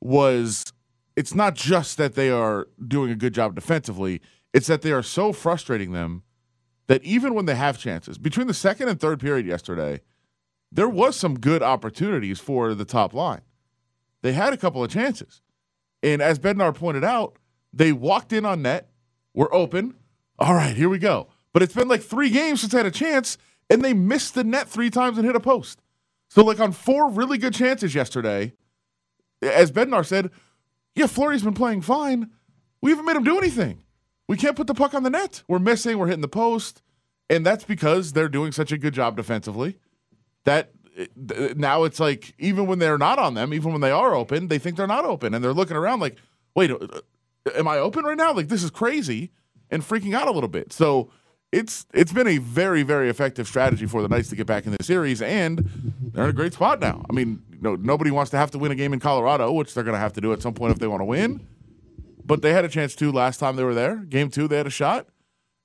was 0.00 0.72
it's 1.16 1.34
not 1.34 1.54
just 1.54 1.96
that 1.96 2.14
they 2.14 2.30
are 2.30 2.68
doing 2.86 3.10
a 3.10 3.14
good 3.16 3.34
job 3.34 3.54
defensively, 3.54 4.20
it's 4.52 4.66
that 4.66 4.82
they 4.82 4.92
are 4.92 5.02
so 5.02 5.32
frustrating 5.32 5.92
them 5.92 6.22
that 6.86 7.04
even 7.04 7.34
when 7.34 7.46
they 7.46 7.54
have 7.54 7.78
chances, 7.78 8.18
between 8.18 8.46
the 8.46 8.54
second 8.54 8.88
and 8.88 8.98
third 8.98 9.20
period 9.20 9.46
yesterday, 9.46 10.00
there 10.72 10.88
was 10.88 11.16
some 11.16 11.38
good 11.38 11.62
opportunities 11.62 12.40
for 12.40 12.74
the 12.74 12.84
top 12.84 13.14
line. 13.14 13.42
They 14.22 14.32
had 14.32 14.52
a 14.52 14.56
couple 14.56 14.82
of 14.82 14.90
chances. 14.90 15.42
And 16.02 16.22
as 16.22 16.38
Bednar 16.38 16.74
pointed 16.74 17.04
out, 17.04 17.36
they 17.72 17.92
walked 17.92 18.32
in 18.32 18.44
on 18.44 18.62
net, 18.62 18.90
were 19.34 19.52
open. 19.54 19.94
All 20.38 20.54
right, 20.54 20.76
here 20.76 20.88
we 20.88 20.98
go. 20.98 21.28
But 21.52 21.62
it's 21.62 21.74
been 21.74 21.88
like 21.88 22.02
three 22.02 22.30
games 22.30 22.60
since 22.60 22.72
they 22.72 22.78
had 22.78 22.86
a 22.86 22.90
chance, 22.90 23.38
and 23.68 23.82
they 23.82 23.94
missed 23.94 24.34
the 24.34 24.44
net 24.44 24.68
three 24.68 24.90
times 24.90 25.18
and 25.18 25.26
hit 25.26 25.36
a 25.36 25.40
post. 25.40 25.80
So, 26.28 26.44
like 26.44 26.60
on 26.60 26.72
four 26.72 27.10
really 27.10 27.38
good 27.38 27.54
chances 27.54 27.94
yesterday, 27.94 28.52
as 29.40 29.72
Bednar 29.72 30.04
said, 30.04 30.30
yeah, 30.94 31.06
Fleury's 31.06 31.42
been 31.42 31.54
playing 31.54 31.82
fine. 31.82 32.30
We 32.82 32.90
haven't 32.90 33.06
made 33.06 33.16
him 33.16 33.24
do 33.24 33.38
anything. 33.38 33.82
We 34.28 34.36
can't 34.36 34.56
put 34.56 34.66
the 34.66 34.74
puck 34.74 34.94
on 34.94 35.02
the 35.02 35.10
net. 35.10 35.42
We're 35.48 35.58
missing. 35.58 35.98
We're 35.98 36.06
hitting 36.06 36.20
the 36.20 36.28
post, 36.28 36.82
and 37.30 37.44
that's 37.44 37.64
because 37.64 38.12
they're 38.12 38.28
doing 38.28 38.52
such 38.52 38.70
a 38.72 38.78
good 38.78 38.94
job 38.94 39.16
defensively. 39.16 39.78
That 40.44 40.70
now 41.56 41.84
it's 41.84 41.98
like 41.98 42.34
even 42.38 42.66
when 42.66 42.78
they're 42.78 42.98
not 42.98 43.18
on 43.18 43.34
them, 43.34 43.54
even 43.54 43.72
when 43.72 43.80
they 43.80 43.90
are 43.90 44.14
open, 44.14 44.48
they 44.48 44.58
think 44.58 44.76
they're 44.76 44.86
not 44.86 45.04
open, 45.04 45.34
and 45.34 45.42
they're 45.42 45.52
looking 45.52 45.76
around 45.76 46.00
like, 46.00 46.16
"Wait, 46.54 46.70
uh, 46.70 46.78
am 47.54 47.66
I 47.68 47.78
open 47.78 48.04
right 48.04 48.16
now? 48.16 48.32
Like 48.32 48.48
this 48.48 48.62
is 48.62 48.70
crazy," 48.70 49.30
and 49.70 49.82
freaking 49.82 50.14
out 50.14 50.28
a 50.28 50.32
little 50.32 50.48
bit. 50.48 50.72
So 50.72 51.10
it's 51.50 51.86
it's 51.94 52.12
been 52.12 52.26
a 52.26 52.38
very 52.38 52.82
very 52.82 53.08
effective 53.08 53.46
strategy 53.46 53.86
for 53.86 54.02
the 54.02 54.08
Knights 54.08 54.28
to 54.28 54.36
get 54.36 54.46
back 54.46 54.66
in 54.66 54.72
the 54.72 54.84
series, 54.84 55.22
and 55.22 55.92
they're 56.12 56.24
in 56.24 56.30
a 56.30 56.34
great 56.34 56.52
spot 56.52 56.80
now. 56.80 57.04
I 57.08 57.12
mean, 57.14 57.42
no, 57.60 57.76
nobody 57.76 58.10
wants 58.10 58.30
to 58.32 58.36
have 58.36 58.50
to 58.52 58.58
win 58.58 58.72
a 58.72 58.74
game 58.74 58.92
in 58.92 59.00
Colorado, 59.00 59.52
which 59.52 59.74
they're 59.74 59.84
going 59.84 59.94
to 59.94 60.00
have 60.00 60.12
to 60.14 60.20
do 60.20 60.32
at 60.32 60.42
some 60.42 60.54
point 60.54 60.72
if 60.72 60.78
they 60.78 60.86
want 60.86 61.00
to 61.00 61.06
win. 61.06 61.46
But 62.28 62.42
they 62.42 62.52
had 62.52 62.66
a 62.66 62.68
chance 62.68 62.94
too 62.94 63.10
last 63.10 63.38
time 63.38 63.56
they 63.56 63.64
were 63.64 63.74
there. 63.74 63.96
Game 63.96 64.28
two, 64.30 64.48
they 64.48 64.58
had 64.58 64.66
a 64.66 64.70
shot, 64.70 65.08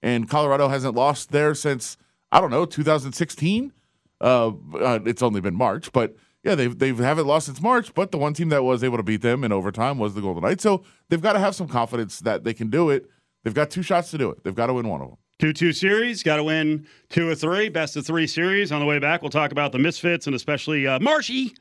and 0.01 0.29
Colorado 0.29 0.69
hasn't 0.69 0.95
lost 0.95 1.31
there 1.31 1.53
since 1.53 1.97
I 2.31 2.39
don't 2.39 2.51
know 2.51 2.65
2016. 2.65 3.73
Uh, 4.21 4.51
uh, 4.79 4.99
it's 5.05 5.21
only 5.21 5.41
been 5.41 5.55
March, 5.55 5.91
but 5.91 6.15
yeah, 6.41 6.55
they 6.55 6.67
they 6.67 6.93
haven't 6.93 7.27
lost 7.27 7.47
since 7.47 7.61
March. 7.61 7.93
But 7.93 8.11
the 8.11 8.17
one 8.17 8.33
team 8.33 8.47
that 8.49 8.63
was 8.63 8.81
able 8.81 8.95
to 8.95 9.03
beat 9.03 9.21
them 9.21 9.43
in 9.43 9.51
overtime 9.51 9.99
was 9.99 10.13
the 10.13 10.21
Golden 10.21 10.41
Knights. 10.41 10.63
So 10.63 10.85
they've 11.09 11.21
got 11.21 11.33
to 11.33 11.39
have 11.39 11.53
some 11.53 11.67
confidence 11.67 12.19
that 12.19 12.45
they 12.45 12.53
can 12.53 12.69
do 12.69 12.89
it. 12.89 13.09
They've 13.43 13.53
got 13.53 13.69
two 13.69 13.83
shots 13.83 14.09
to 14.11 14.17
do 14.17 14.29
it. 14.29 14.45
They've 14.45 14.55
got 14.55 14.67
to 14.67 14.73
win 14.73 14.87
one 14.87 15.01
of 15.01 15.09
them. 15.09 15.17
2 15.39 15.51
2 15.51 15.73
series. 15.73 16.23
Got 16.23 16.37
to 16.37 16.45
win 16.45 16.87
two 17.09 17.27
or 17.27 17.35
three. 17.35 17.67
Best 17.67 17.97
of 17.97 18.05
three 18.05 18.25
series. 18.25 18.71
On 18.71 18.79
the 18.79 18.85
way 18.85 18.99
back, 18.99 19.21
we'll 19.21 19.31
talk 19.31 19.51
about 19.51 19.73
the 19.73 19.79
Misfits 19.79 20.27
and 20.27 20.35
especially 20.35 20.87
uh, 20.87 20.99
Marshy. 21.01 21.53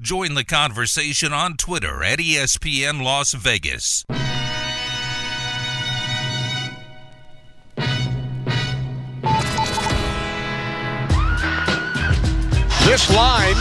Join 0.00 0.32
the 0.32 0.44
conversation 0.44 1.34
on 1.34 1.58
Twitter 1.58 2.02
at 2.02 2.20
ESPN 2.20 3.02
Las 3.02 3.34
Vegas. 3.34 4.06
This 12.88 13.12
line 13.14 13.60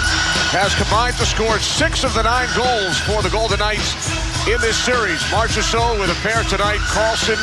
has 0.56 0.74
combined 0.80 1.18
to 1.18 1.26
score 1.26 1.60
six 1.60 2.06
of 2.06 2.14
the 2.14 2.24
nine 2.24 2.48
goals 2.56 2.98
for 3.04 3.22
the 3.22 3.30
Golden 3.30 3.60
Knights 3.60 4.48
in 4.48 4.62
this 4.62 4.80
series. 4.80 5.20
Marchessault 5.36 6.00
with 6.00 6.10
a 6.10 6.20
pair 6.24 6.44
tonight, 6.48 6.80
Karlsson 6.88 7.36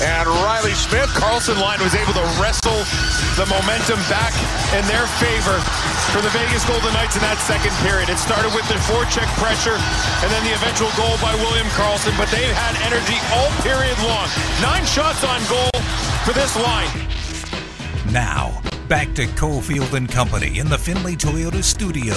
and 0.00 0.28
Riley 0.46 0.78
Smith. 0.78 1.10
Karlsson 1.10 1.60
line 1.60 1.82
was 1.82 1.96
able 1.96 2.14
to 2.14 2.22
wrestle 2.38 2.86
the 3.34 3.50
momentum 3.50 3.98
back 4.06 4.30
in 4.78 4.86
their 4.86 5.10
favor 5.18 5.58
for 6.12 6.22
the 6.22 6.30
Vegas 6.30 6.64
Golden 6.64 6.92
Knights 6.94 7.16
in 7.16 7.22
that 7.22 7.36
second 7.44 7.72
period. 7.84 8.08
It 8.08 8.16
started 8.16 8.52
with 8.54 8.66
the 8.68 8.80
forecheck 8.88 9.28
pressure 9.36 9.76
and 9.76 10.28
then 10.32 10.42
the 10.44 10.54
eventual 10.56 10.88
goal 10.96 11.16
by 11.20 11.34
William 11.36 11.66
Karlsson, 11.76 12.16
but 12.16 12.28
they've 12.32 12.56
had 12.56 12.74
energy 12.88 13.18
all 13.36 13.50
period 13.60 13.96
long. 14.04 14.28
Nine 14.64 14.84
shots 14.88 15.24
on 15.24 15.40
goal 15.48 15.72
for 16.24 16.32
this 16.32 16.56
line. 16.56 16.88
Now, 18.12 18.60
back 18.88 19.14
to 19.14 19.26
Cofield 19.36 19.92
and 19.92 20.08
Company 20.08 20.58
in 20.58 20.68
the 20.68 20.78
Findlay 20.78 21.16
Toyota 21.16 21.62
studio. 21.62 22.14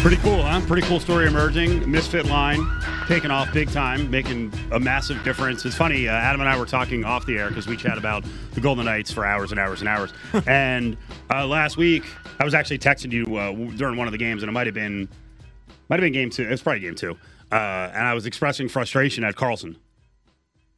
Pretty 0.00 0.16
cool, 0.22 0.42
huh? 0.42 0.62
Pretty 0.66 0.86
cool 0.86 0.98
story 0.98 1.26
emerging. 1.26 1.90
Misfit 1.90 2.24
line 2.24 2.66
taking 3.06 3.30
off 3.30 3.52
big 3.52 3.70
time, 3.70 4.10
making 4.10 4.50
a 4.72 4.80
massive 4.80 5.22
difference. 5.24 5.62
It's 5.66 5.76
funny, 5.76 6.08
uh, 6.08 6.12
Adam 6.12 6.40
and 6.40 6.48
I 6.48 6.56
were 6.56 6.64
talking 6.64 7.04
off 7.04 7.26
the 7.26 7.36
air 7.36 7.50
because 7.50 7.66
we 7.66 7.76
chat 7.76 7.98
about 7.98 8.24
the 8.52 8.62
Golden 8.62 8.86
Knights 8.86 9.12
for 9.12 9.26
hours 9.26 9.50
and 9.50 9.60
hours 9.60 9.80
and 9.80 9.90
hours. 9.90 10.14
and 10.46 10.96
uh, 11.28 11.46
last 11.46 11.76
week, 11.76 12.04
I 12.38 12.44
was 12.44 12.54
actually 12.54 12.78
texting 12.78 13.12
you 13.12 13.36
uh, 13.36 13.52
during 13.76 13.98
one 13.98 14.08
of 14.08 14.12
the 14.12 14.18
games, 14.18 14.42
and 14.42 14.48
it 14.48 14.52
might 14.52 14.66
have 14.66 14.74
been, 14.74 15.06
might 15.90 16.00
have 16.00 16.06
been 16.06 16.14
game 16.14 16.30
two. 16.30 16.48
It's 16.48 16.62
probably 16.62 16.80
game 16.80 16.94
two. 16.94 17.18
Uh, 17.52 17.90
and 17.92 18.06
I 18.06 18.14
was 18.14 18.24
expressing 18.24 18.68
frustration 18.68 19.22
at 19.22 19.34
Karlsson. 19.34 19.76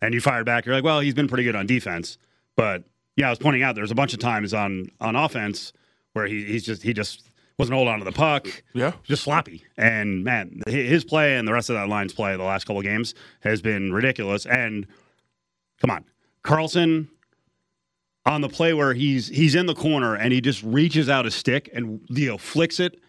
And 0.00 0.14
you 0.14 0.20
fired 0.20 0.46
back. 0.46 0.66
You're 0.66 0.74
like, 0.74 0.84
well, 0.84 0.98
he's 0.98 1.14
been 1.14 1.28
pretty 1.28 1.44
good 1.44 1.54
on 1.54 1.66
defense, 1.66 2.18
but 2.56 2.82
yeah, 3.14 3.28
I 3.28 3.30
was 3.30 3.38
pointing 3.38 3.62
out 3.62 3.76
there's 3.76 3.92
a 3.92 3.94
bunch 3.94 4.14
of 4.14 4.18
times 4.18 4.52
on 4.52 4.88
on 5.00 5.14
offense 5.14 5.72
where 6.14 6.26
he, 6.26 6.44
he's 6.44 6.64
just 6.64 6.82
he 6.82 6.92
just 6.92 7.22
wasn't 7.58 7.74
holding 7.74 7.92
on 7.92 7.98
to 7.98 8.04
the 8.04 8.12
puck. 8.12 8.46
Yeah. 8.72 8.92
just 9.04 9.22
sloppy. 9.22 9.64
And 9.76 10.24
man, 10.24 10.62
his 10.66 11.04
play 11.04 11.36
and 11.36 11.46
the 11.46 11.52
rest 11.52 11.70
of 11.70 11.74
that 11.74 11.88
line's 11.88 12.12
play 12.12 12.36
the 12.36 12.42
last 12.42 12.64
couple 12.64 12.78
of 12.78 12.84
games 12.84 13.14
has 13.40 13.62
been 13.62 13.92
ridiculous. 13.92 14.46
And 14.46 14.86
come 15.80 15.90
on, 15.90 16.04
Karlsson 16.44 17.08
on 18.24 18.40
the 18.40 18.48
play 18.48 18.72
where 18.72 18.94
he's 18.94 19.28
he's 19.28 19.54
in 19.54 19.66
the 19.66 19.74
corner 19.74 20.14
and 20.14 20.32
he 20.32 20.40
just 20.40 20.62
reaches 20.62 21.08
out 21.08 21.24
his 21.24 21.34
stick 21.34 21.68
and 21.74 22.00
you 22.08 22.28
know 22.28 22.38
flicks 22.38 22.78
it 22.78 23.00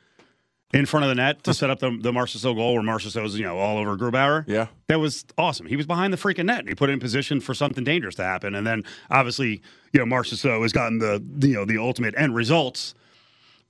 in 0.73 0.87
front 0.87 1.03
of 1.03 1.09
the 1.09 1.15
net 1.15 1.43
to 1.43 1.53
set 1.53 1.69
up 1.69 1.79
the 1.79 1.95
the 2.01 2.11
Marchessault 2.11 2.55
goal 2.55 2.73
where 2.73 2.81
Marchessault's 2.81 3.37
you 3.37 3.45
know 3.45 3.57
all 3.59 3.77
over 3.77 3.95
Grubauer. 3.95 4.43
Yeah. 4.47 4.67
That 4.87 4.99
was 4.99 5.23
awesome. 5.37 5.67
He 5.67 5.75
was 5.75 5.85
behind 5.85 6.11
the 6.11 6.17
freaking 6.17 6.45
net 6.45 6.59
and 6.59 6.69
he 6.69 6.75
put 6.75 6.89
it 6.89 6.93
in 6.93 6.99
position 6.99 7.39
for 7.39 7.53
something 7.53 7.83
dangerous 7.83 8.15
to 8.15 8.23
happen. 8.23 8.55
And 8.55 8.65
then 8.65 8.83
obviously, 9.11 9.61
you 9.93 10.03
know, 10.03 10.05
Marchessault 10.05 10.61
has 10.63 10.73
gotten 10.73 10.97
the, 10.97 11.23
the 11.23 11.49
you 11.49 11.55
know 11.55 11.65
the 11.65 11.77
ultimate 11.77 12.15
end 12.17 12.35
results 12.35 12.95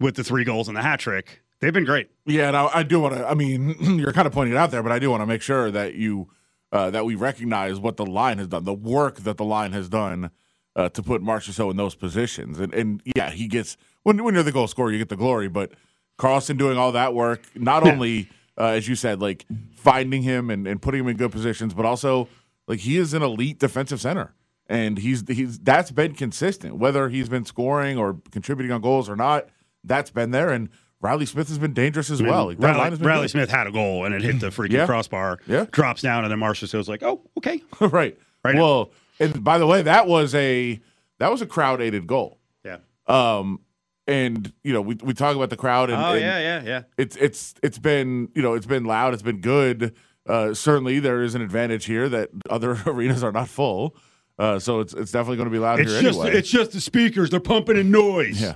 with 0.04 0.16
the 0.16 0.24
three 0.24 0.44
goals 0.44 0.68
and 0.68 0.76
the 0.76 0.82
hat 0.82 1.00
trick. 1.00 1.42
They've 1.62 1.74
been 1.74 1.86
great. 1.86 2.10
Yeah, 2.26 2.50
and 2.50 2.58
I, 2.58 2.70
I 2.74 2.84
do 2.84 3.00
want 3.00 3.16
to. 3.16 3.26
I 3.28 3.34
mean, 3.34 3.76
you're 4.00 4.12
kind 4.12 4.28
of 4.28 4.34
pointing 4.34 4.54
it 4.54 4.58
out 4.58 4.70
there, 4.70 4.84
but 4.84 4.92
I 4.92 5.00
do 5.00 5.10
want 5.10 5.22
to 5.22 5.26
make 5.26 5.42
sure 5.42 5.72
that 5.72 5.96
you 5.96 6.30
uh, 6.74 6.90
that 6.90 7.06
we 7.06 7.16
recognize 7.16 7.80
what 7.80 7.96
the 7.98 8.06
line 8.06 8.38
has 8.38 8.48
done, 8.48 8.66
the 8.66 8.74
work 8.74 9.22
that 9.22 9.38
the 9.38 9.46
line 9.46 9.72
has 9.72 9.88
done 9.88 10.30
uh, 10.76 10.90
to 10.90 11.02
put 11.02 11.22
Marchessault 11.22 11.72
in 11.72 11.78
those 11.78 11.96
positions. 11.96 12.60
And 12.60 12.74
and 12.74 13.02
yeah, 13.16 13.30
he 13.32 13.48
gets 13.48 13.78
when 14.04 14.22
when 14.24 14.34
you're 14.34 14.44
the 14.44 14.52
goal 14.52 14.68
scorer, 14.68 14.92
you 14.92 14.98
get 14.98 15.10
the 15.10 15.16
glory. 15.16 15.48
But 15.48 15.72
Karlsson 16.20 16.58
doing 16.58 16.78
all 16.78 16.92
that 16.92 17.14
work, 17.14 17.42
not 17.56 17.88
only 17.88 18.30
uh, 18.58 18.66
as 18.66 18.88
you 18.88 18.96
said, 18.96 19.22
like 19.22 19.46
finding 19.76 20.22
him 20.22 20.50
and, 20.50 20.68
and 20.68 20.82
putting 20.82 21.02
him 21.02 21.08
in 21.08 21.18
good 21.18 21.32
positions, 21.32 21.74
but 21.74 21.86
also 21.86 22.28
like 22.68 22.80
he 22.80 22.98
is 22.98 23.14
an 23.14 23.24
elite 23.24 23.60
defensive 23.60 24.02
center. 24.02 24.34
And 24.68 24.98
he's 24.98 25.24
he's 25.28 25.60
that's 25.60 25.92
been 25.92 26.14
consistent, 26.14 26.78
whether 26.78 27.10
he's 27.10 27.30
been 27.30 27.46
scoring 27.46 27.98
or 27.98 28.18
contributing 28.32 28.72
on 28.72 28.82
goals 28.82 29.10
or 29.10 29.16
not. 29.16 29.48
That's 29.84 30.12
been 30.12 30.32
there, 30.32 30.50
and 30.50 30.70
Riley 31.02 31.26
Smith 31.26 31.50
has 31.50 31.58
been 31.58 31.74
dangerous 31.74 32.10
as 32.10 32.22
well. 32.22 32.48
Like, 32.48 32.60
that 32.60 32.68
line 32.68 32.78
Riley, 32.78 32.90
has 32.92 33.00
been 33.00 33.08
Riley. 33.08 33.28
Smith 33.28 33.50
had 33.52 33.68
a 33.68 33.72
goal 33.72 34.06
and 34.06 34.16
it 34.16 34.22
hit 34.22 34.40
the 34.40 34.48
freaking 34.48 34.72
Yeah. 34.72 34.86
crossbar. 34.86 35.40
Yeah. 35.48 35.66
Drops 35.72 36.02
down 36.02 36.24
and 36.24 36.32
then 36.32 36.40
Marchessault's 36.40 36.88
like, 36.88 37.04
oh, 37.04 37.22
okay. 37.38 37.62
right. 37.82 38.18
Right. 38.46 38.56
Well, 38.56 38.92
and 39.20 39.44
by 39.44 39.58
the 39.58 39.68
way, 39.68 39.82
that 39.82 40.08
was 40.08 40.34
a 40.34 40.80
that 41.20 41.30
was 41.32 41.42
a 41.42 41.46
crowd 41.46 41.82
aided 41.82 42.08
goal. 42.08 42.40
Yeah. 42.64 42.78
Um, 43.08 43.60
and 44.08 44.52
you 44.64 44.74
know 44.74 44.82
we 44.82 44.96
we 45.04 45.14
talk 45.14 45.36
about 45.36 45.50
the 45.50 45.56
crowd 45.58 45.90
and, 45.90 46.02
Oh 46.02 46.12
and 46.14 46.22
yeah, 46.22 46.40
yeah, 46.40 46.64
yeah. 46.64 46.82
it's 46.98 47.16
it's 47.18 47.54
it's 47.64 47.80
been 47.80 48.30
you 48.36 48.42
know 48.42 48.54
it's 48.54 48.66
been 48.66 48.84
loud, 48.86 49.14
it's 49.14 49.24
been 49.24 49.40
good. 49.42 49.94
Uh, 50.28 50.54
certainly, 50.54 51.00
there 51.00 51.22
is 51.22 51.36
an 51.36 51.42
advantage 51.42 51.86
here 51.86 52.08
that 52.10 52.30
other 52.50 52.78
arenas 52.86 53.24
are 53.24 53.32
not 53.34 53.48
full, 53.50 53.96
uh, 54.40 54.58
so 54.60 54.80
it's 54.82 54.94
it's 54.94 55.12
definitely 55.12 55.38
going 55.38 55.48
to 55.50 55.54
be 55.54 55.60
loud 55.60 55.80
It's 55.82 55.92
here 55.92 56.02
just 56.02 56.20
anyway. 56.20 56.38
it's 56.38 56.50
just 56.50 56.72
the 56.72 56.82
speakers. 56.82 57.30
They're 57.30 57.40
pumping 57.42 57.78
in 57.78 57.92
noise. 57.92 58.42
yeah, 58.42 58.56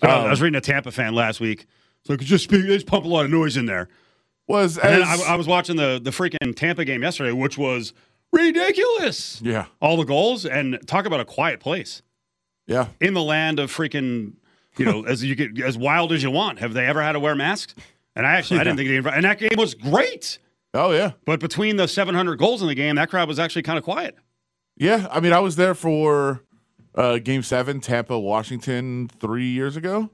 So 0.00 0.08
Um, 0.08 0.26
I 0.26 0.30
was 0.30 0.40
reading 0.40 0.56
a 0.56 0.60
Tampa 0.60 0.90
fan 0.92 1.14
last 1.14 1.40
week. 1.40 1.66
So 2.04 2.12
like 2.12 2.20
just 2.20 2.44
speak, 2.44 2.62
they 2.62 2.68
just 2.68 2.86
pump 2.86 3.04
a 3.04 3.08
lot 3.08 3.24
of 3.24 3.30
noise 3.30 3.56
in 3.56 3.66
there. 3.66 3.88
was 4.46 4.78
And 4.78 5.02
as, 5.02 5.22
I, 5.22 5.32
I 5.32 5.36
was 5.36 5.46
watching 5.46 5.76
the 5.76 6.00
the 6.02 6.10
freaking 6.10 6.54
Tampa 6.54 6.84
game 6.84 7.02
yesterday, 7.02 7.32
which 7.32 7.58
was 7.58 7.92
ridiculous. 8.32 9.40
yeah 9.42 9.66
All 9.80 9.96
the 9.96 10.04
goals 10.04 10.46
and 10.46 10.78
talk 10.86 11.06
about 11.06 11.20
a 11.20 11.24
quiet 11.24 11.60
place 11.60 12.02
yeah 12.66 12.88
in 13.00 13.14
the 13.14 13.22
land 13.22 13.58
of 13.58 13.70
freaking, 13.74 14.34
you 14.76 14.84
know, 14.84 15.04
as 15.04 15.24
you 15.24 15.34
get 15.34 15.60
as 15.60 15.76
wild 15.78 16.12
as 16.12 16.22
you 16.22 16.30
want. 16.30 16.58
Have 16.60 16.72
they 16.74 16.86
ever 16.86 17.02
had 17.02 17.12
to 17.12 17.20
wear 17.20 17.34
masks? 17.34 17.74
And 18.14 18.26
I 18.26 18.34
actually 18.36 18.60
I 18.60 18.64
didn't 18.64 18.78
think 18.78 19.04
they 19.04 19.10
and 19.10 19.24
that 19.24 19.38
game 19.38 19.50
was 19.56 19.74
great. 19.74 20.38
oh 20.74 20.92
yeah 20.92 21.12
But 21.24 21.40
between 21.40 21.76
the 21.76 21.88
700 21.88 22.36
goals 22.38 22.62
in 22.62 22.68
the 22.68 22.74
game, 22.74 22.96
that 22.96 23.10
crowd 23.10 23.28
was 23.28 23.38
actually 23.38 23.62
kind 23.62 23.78
of 23.78 23.84
quiet. 23.84 24.16
yeah. 24.76 25.08
I 25.10 25.20
mean, 25.20 25.32
I 25.32 25.40
was 25.40 25.56
there 25.56 25.74
for 25.74 26.42
uh, 26.98 27.18
Game 27.18 27.42
Seven, 27.42 27.80
Tampa 27.80 28.18
Washington, 28.18 29.08
three 29.20 29.46
years 29.46 29.76
ago. 29.76 30.10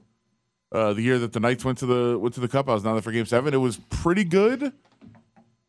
Uh, 0.71 0.93
the 0.93 1.01
year 1.01 1.17
that 1.19 1.33
the 1.33 1.39
Knights 1.39 1.65
went 1.65 1.77
to 1.79 1.85
the 1.85 2.17
went 2.17 2.35
to 2.35 2.39
the 2.41 2.47
Cup, 2.47 2.69
I 2.69 2.73
was 2.73 2.83
down 2.83 2.93
there 2.93 3.01
for 3.01 3.11
Game 3.11 3.25
Seven. 3.25 3.53
It 3.53 3.57
was 3.57 3.77
pretty 3.89 4.23
good, 4.23 4.71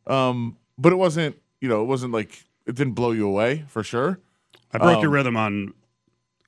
um, 0.05 0.57
but 0.77 0.93
it 0.93 0.97
wasn't. 0.97 1.35
You 1.59 1.69
know, 1.69 1.81
it 1.81 1.85
wasn't 1.85 2.13
like 2.13 2.45
it 2.65 2.75
didn't 2.75 2.93
blow 2.93 3.11
you 3.11 3.27
away 3.27 3.65
for 3.67 3.83
sure. 3.83 4.19
I 4.71 4.77
broke 4.77 5.01
your 5.01 5.09
Um, 5.09 5.13
rhythm 5.13 5.37
on 5.37 5.73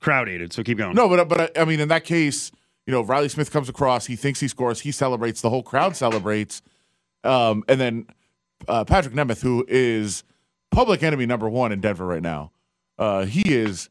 crowd 0.00 0.28
aided, 0.28 0.52
so 0.52 0.62
keep 0.62 0.78
going. 0.78 0.94
No, 0.94 1.08
but 1.08 1.28
but 1.28 1.40
I, 1.56 1.62
I 1.62 1.64
mean, 1.64 1.80
in 1.80 1.88
that 1.88 2.04
case, 2.04 2.52
you 2.86 2.92
know, 2.92 3.02
Riley 3.02 3.28
Smith 3.28 3.50
comes 3.50 3.68
across, 3.68 4.06
he 4.06 4.14
thinks 4.16 4.40
he 4.40 4.48
scores, 4.48 4.80
he 4.80 4.92
celebrates, 4.92 5.40
the 5.40 5.50
whole 5.50 5.62
crowd 5.62 5.96
celebrates, 5.96 6.62
um, 7.24 7.64
and 7.68 7.80
then 7.80 8.06
uh, 8.68 8.84
Patrik 8.84 9.14
Nemeth, 9.14 9.42
who 9.42 9.64
is 9.68 10.22
public 10.70 11.02
enemy 11.02 11.26
number 11.26 11.48
one 11.48 11.72
in 11.72 11.80
Denver 11.80 12.06
right 12.06 12.22
now, 12.22 12.52
uh, 12.98 13.24
he 13.24 13.42
is 13.54 13.88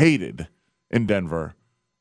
hated 0.00 0.48
in 0.90 1.04
Denver. 1.06 1.54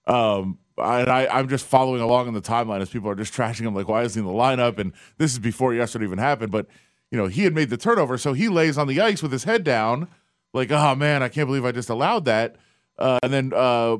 Um, 0.07 0.57
and 0.77 1.09
I, 1.09 1.27
I'm 1.27 1.49
just 1.49 1.65
following 1.65 2.01
along 2.01 2.29
in 2.29 2.33
the 2.33 2.41
timeline 2.41 2.79
as 2.79 2.89
people 2.89 3.09
are 3.09 3.15
just 3.15 3.33
trashing 3.33 3.67
him, 3.67 3.75
like, 3.75 3.89
why 3.89 4.03
is 4.03 4.15
he 4.15 4.21
in 4.21 4.25
the 4.25 4.31
lineup? 4.31 4.79
And 4.79 4.93
this 5.17 5.33
is 5.33 5.39
before 5.39 5.73
yesterday 5.73 6.05
even 6.05 6.17
happened. 6.17 6.51
But, 6.51 6.67
you 7.11 7.17
know, 7.17 7.27
he 7.27 7.43
had 7.43 7.53
made 7.53 7.69
the 7.69 7.77
turnover. 7.77 8.17
So 8.17 8.31
he 8.31 8.47
lays 8.47 8.77
on 8.77 8.87
the 8.87 9.01
ice 9.01 9.21
with 9.21 9.33
his 9.33 9.43
head 9.43 9.65
down, 9.65 10.07
like, 10.53 10.71
oh, 10.71 10.95
man, 10.95 11.21
I 11.21 11.27
can't 11.27 11.47
believe 11.47 11.65
I 11.65 11.73
just 11.73 11.89
allowed 11.89 12.23
that. 12.25 12.55
Uh, 12.97 13.19
and 13.21 13.33
then 13.33 13.51
uh, 13.53 13.97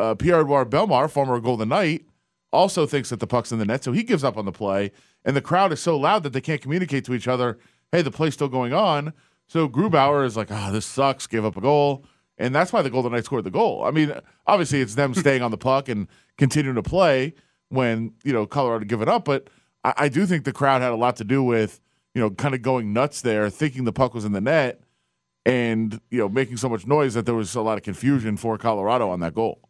uh, 0.00 0.14
Pierre 0.16 0.40
Edouard 0.40 0.68
Bellemare, 0.70 1.08
former 1.08 1.38
Golden 1.38 1.68
Knight, 1.68 2.04
also 2.52 2.86
thinks 2.86 3.10
that 3.10 3.20
the 3.20 3.26
puck's 3.28 3.52
in 3.52 3.60
the 3.60 3.64
net. 3.64 3.84
So 3.84 3.92
he 3.92 4.02
gives 4.02 4.24
up 4.24 4.36
on 4.36 4.44
the 4.44 4.52
play. 4.52 4.90
And 5.24 5.36
the 5.36 5.40
crowd 5.40 5.72
is 5.72 5.80
so 5.80 5.96
loud 5.96 6.24
that 6.24 6.32
they 6.32 6.40
can't 6.40 6.60
communicate 6.60 7.04
to 7.04 7.14
each 7.14 7.28
other, 7.28 7.60
hey, 7.92 8.02
the 8.02 8.10
play's 8.10 8.34
still 8.34 8.48
going 8.48 8.72
on. 8.72 9.12
So 9.46 9.68
Grubauer 9.68 10.26
is 10.26 10.36
like, 10.36 10.50
ah, 10.50 10.70
this 10.72 10.86
sucks, 10.86 11.28
give 11.28 11.44
up 11.44 11.56
a 11.56 11.60
goal. 11.60 12.04
And 12.38 12.54
that's 12.54 12.72
why 12.72 12.82
the 12.82 12.90
Golden 12.90 13.12
Knights 13.12 13.26
scored 13.26 13.44
the 13.44 13.50
goal. 13.50 13.84
I 13.84 13.90
mean, 13.90 14.12
obviously 14.46 14.80
it's 14.80 14.94
them 14.94 15.14
staying 15.14 15.42
on 15.42 15.50
the 15.50 15.58
puck 15.58 15.88
and 15.88 16.08
continuing 16.38 16.76
to 16.76 16.82
play 16.82 17.34
when, 17.68 18.14
you 18.24 18.32
know, 18.32 18.46
Colorado 18.46 18.84
give 18.84 19.02
it 19.02 19.08
up. 19.08 19.24
But 19.24 19.48
I, 19.84 19.94
I 19.96 20.08
do 20.08 20.26
think 20.26 20.44
the 20.44 20.52
crowd 20.52 20.82
had 20.82 20.92
a 20.92 20.96
lot 20.96 21.16
to 21.16 21.24
do 21.24 21.42
with, 21.42 21.80
you 22.14 22.20
know, 22.20 22.30
kind 22.30 22.54
of 22.54 22.62
going 22.62 22.92
nuts 22.92 23.20
there, 23.20 23.48
thinking 23.50 23.84
the 23.84 23.92
puck 23.92 24.14
was 24.14 24.24
in 24.24 24.32
the 24.32 24.40
net 24.40 24.82
and, 25.44 26.00
you 26.10 26.18
know, 26.18 26.28
making 26.28 26.56
so 26.56 26.68
much 26.68 26.86
noise 26.86 27.14
that 27.14 27.26
there 27.26 27.34
was 27.34 27.54
a 27.54 27.60
lot 27.60 27.78
of 27.78 27.84
confusion 27.84 28.36
for 28.36 28.58
Colorado 28.58 29.08
on 29.10 29.20
that 29.20 29.34
goal. 29.34 29.60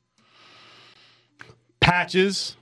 Patches 1.80 2.56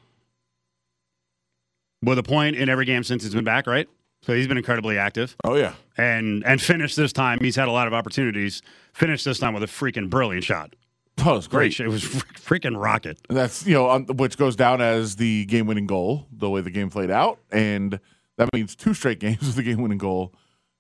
with 2.03 2.19
a 2.19 2.23
point 2.23 2.57
in 2.57 2.69
every 2.69 2.85
game 2.85 3.05
since 3.05 3.23
he's 3.23 3.35
been 3.35 3.45
back, 3.45 3.67
right? 3.67 3.89
So 4.23 4.35
he's 4.35 4.47
been 4.47 4.59
incredibly 4.59 4.99
active 4.99 5.35
Oh 5.45 5.55
yeah, 5.57 5.75
and 5.97 6.45
and 6.45 6.61
finished 6.61 6.97
this 6.97 7.13
time. 7.13 7.39
He's 7.41 7.57
had 7.57 7.69
a 7.69 7.73
lot 7.73 7.87
of 7.87 7.95
opportunities. 7.95 8.61
Finished 8.93 9.25
this 9.25 9.39
time 9.39 9.55
with 9.55 9.63
a 9.63 9.67
freaking 9.67 10.11
brilliant 10.11 10.45
shot. 10.45 10.75
that 11.17 11.27
was 11.27 11.49
Great. 11.49 11.77
great. 11.77 11.87
It 11.87 11.91
was 11.91 12.03
freaking 12.05 12.81
rocket. 12.81 13.19
And 13.29 13.37
that's 13.39 13.67
you 13.67 13.75
know 13.75 13.99
which 14.01 14.37
goes 14.37 14.57
down 14.57 14.81
as 14.81 15.17
the 15.17 15.45
game-winning 15.47 15.87
goal, 15.87 16.27
the 16.33 16.51
way 16.51 16.61
the 16.61 16.71
game 16.71 16.91
played 16.91 17.11
out, 17.11 17.39
and 17.51 17.99
that 18.37 18.49
means 18.53 18.75
two 18.77 18.95
straight 18.95 19.21
games 19.21 19.41
with 19.41 19.55
the 19.57 19.63
game-winning 19.63 19.99
goal 19.99 20.35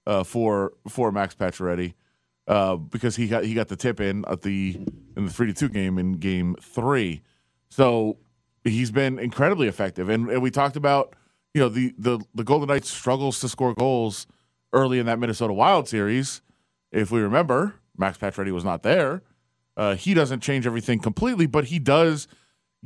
uh, 0.07 0.23
for 0.25 0.73
for 0.89 1.11
Max 1.13 1.35
Pacioretty 1.35 1.95
uh, 2.47 2.77
because 2.77 3.17
he 3.17 3.27
got 3.27 3.45
he 3.45 3.55
got 3.55 3.69
the 3.69 3.77
tip 3.77 4.01
in 4.01 4.25
at 4.29 4.43
the 4.43 4.79
in 5.17 5.25
the 5.27 5.33
three 5.33 5.47
to 5.47 5.55
two 5.55 5.69
game 5.71 5.99
in 5.99 6.13
game 6.13 6.57
three, 6.61 7.23
so 7.71 8.19
he's 8.65 8.91
been 8.91 9.19
incredibly 9.19 9.67
effective. 9.69 10.09
And, 10.11 10.29
and 10.31 10.43
we 10.43 10.51
talked 10.51 10.77
about 10.77 11.15
you 11.55 11.61
know 11.61 11.69
the 11.69 11.95
the 11.99 12.21
the 12.35 12.45
Golden 12.45 12.69
Knights 12.69 12.91
struggles 12.91 13.41
to 13.41 13.49
score 13.49 13.75
goals 13.75 14.27
early 14.73 14.99
in 14.99 15.07
that 15.07 15.19
Minnesota 15.19 15.53
Wild 15.53 15.89
series. 15.89 16.43
If 16.93 17.11
we 17.11 17.21
remember, 17.21 17.75
Max 17.97 18.19
Pacioretty 18.19 18.53
was 18.53 18.65
not 18.65 18.83
there. 18.83 19.23
Uh, 19.77 19.95
he 19.95 20.15
doesn't 20.15 20.41
change 20.41 20.67
everything 20.67 20.99
completely, 20.99 21.47
but 21.47 21.65
he 21.65 21.79
does 21.79 22.29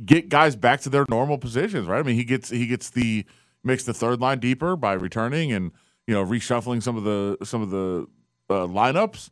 get 0.03 0.29
guys 0.29 0.55
back 0.55 0.81
to 0.81 0.89
their 0.89 1.05
normal 1.09 1.37
positions, 1.37 1.87
right? 1.87 1.99
I 1.99 2.03
mean, 2.03 2.15
he 2.15 2.23
gets 2.23 2.49
he 2.49 2.67
gets 2.67 2.89
the 2.89 3.25
makes 3.63 3.83
the 3.83 3.93
third 3.93 4.21
line 4.21 4.39
deeper 4.39 4.75
by 4.75 4.93
returning 4.93 5.51
and 5.51 5.71
you 6.07 6.13
know 6.13 6.25
reshuffling 6.25 6.81
some 6.81 6.97
of 6.97 7.03
the 7.03 7.37
some 7.43 7.61
of 7.61 7.69
the 7.69 8.07
uh, 8.49 8.67
lineups. 8.67 9.29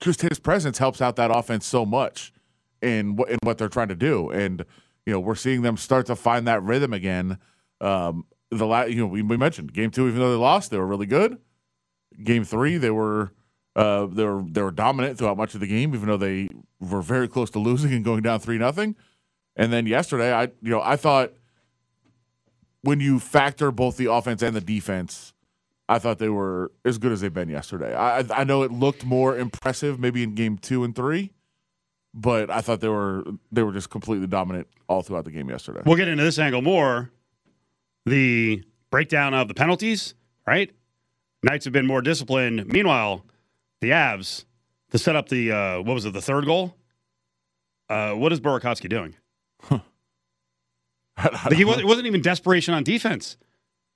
Just 0.00 0.22
his 0.22 0.38
presence 0.38 0.78
helps 0.78 1.00
out 1.00 1.16
that 1.16 1.30
offense 1.30 1.66
so 1.66 1.84
much 1.84 2.32
in 2.80 3.16
what 3.16 3.30
in 3.30 3.38
what 3.42 3.58
they're 3.58 3.68
trying 3.68 3.88
to 3.88 3.94
do, 3.94 4.30
and 4.30 4.64
you 5.06 5.12
know 5.12 5.20
we're 5.20 5.34
seeing 5.34 5.62
them 5.62 5.76
start 5.76 6.06
to 6.06 6.16
find 6.16 6.46
that 6.46 6.62
rhythm 6.62 6.92
again. 6.92 7.38
Um, 7.80 8.26
the 8.50 8.66
la- 8.66 8.84
you 8.84 8.96
know 8.96 9.06
we, 9.06 9.22
we 9.22 9.36
mentioned 9.36 9.72
game 9.72 9.90
two, 9.90 10.08
even 10.08 10.18
though 10.18 10.30
they 10.30 10.36
lost, 10.36 10.70
they 10.70 10.78
were 10.78 10.86
really 10.86 11.06
good. 11.06 11.38
Game 12.22 12.44
three, 12.44 12.76
they 12.76 12.90
were 12.90 13.32
uh, 13.76 14.06
they 14.06 14.24
were 14.24 14.42
they 14.42 14.62
were 14.62 14.70
dominant 14.70 15.18
throughout 15.18 15.36
much 15.36 15.54
of 15.54 15.60
the 15.60 15.66
game, 15.66 15.94
even 15.94 16.08
though 16.08 16.16
they 16.16 16.48
were 16.80 17.02
very 17.02 17.28
close 17.28 17.50
to 17.50 17.58
losing 17.58 17.92
and 17.92 18.04
going 18.04 18.22
down 18.22 18.40
three 18.40 18.58
nothing. 18.58 18.96
And 19.56 19.72
then 19.72 19.86
yesterday, 19.86 20.32
I 20.32 20.44
you 20.60 20.70
know 20.70 20.82
I 20.82 20.96
thought 20.96 21.32
when 22.82 23.00
you 23.00 23.20
factor 23.20 23.70
both 23.70 23.96
the 23.96 24.10
offense 24.10 24.42
and 24.42 24.56
the 24.56 24.60
defense, 24.60 25.32
I 25.88 25.98
thought 25.98 26.18
they 26.18 26.28
were 26.28 26.72
as 26.84 26.98
good 26.98 27.12
as 27.12 27.20
they've 27.20 27.32
been 27.32 27.48
yesterday. 27.48 27.94
I 27.94 28.24
I 28.34 28.44
know 28.44 28.62
it 28.62 28.72
looked 28.72 29.04
more 29.04 29.36
impressive 29.36 30.00
maybe 30.00 30.22
in 30.22 30.34
game 30.34 30.58
two 30.58 30.82
and 30.82 30.94
three, 30.94 31.32
but 32.12 32.50
I 32.50 32.60
thought 32.60 32.80
they 32.80 32.88
were 32.88 33.24
they 33.52 33.62
were 33.62 33.72
just 33.72 33.90
completely 33.90 34.26
dominant 34.26 34.66
all 34.88 35.02
throughout 35.02 35.24
the 35.24 35.30
game 35.30 35.48
yesterday. 35.48 35.82
We'll 35.86 35.96
get 35.96 36.08
into 36.08 36.24
this 36.24 36.38
angle 36.38 36.62
more. 36.62 37.10
The 38.06 38.64
breakdown 38.90 39.34
of 39.34 39.48
the 39.48 39.54
penalties, 39.54 40.14
right? 40.46 40.70
Knights 41.42 41.64
have 41.64 41.72
been 41.72 41.86
more 41.86 42.02
disciplined. 42.02 42.66
Meanwhile, 42.66 43.24
the 43.80 43.90
Avs 43.90 44.44
to 44.90 44.98
set 44.98 45.16
up 45.16 45.28
the 45.28 45.52
uh, 45.52 45.76
what 45.82 45.94
was 45.94 46.04
it, 46.04 46.12
the 46.12 46.22
third 46.22 46.44
goal? 46.46 46.74
Uh, 47.88 48.12
what 48.12 48.32
is 48.32 48.40
Burakovsky 48.40 48.88
doing? 48.88 49.14
Like, 51.22 51.52
he 51.52 51.66
was, 51.66 51.78
it 51.78 51.84
wasn't 51.86 52.06
even 52.06 52.22
desperation 52.22 52.72
on 52.72 52.82
defense. 52.82 53.36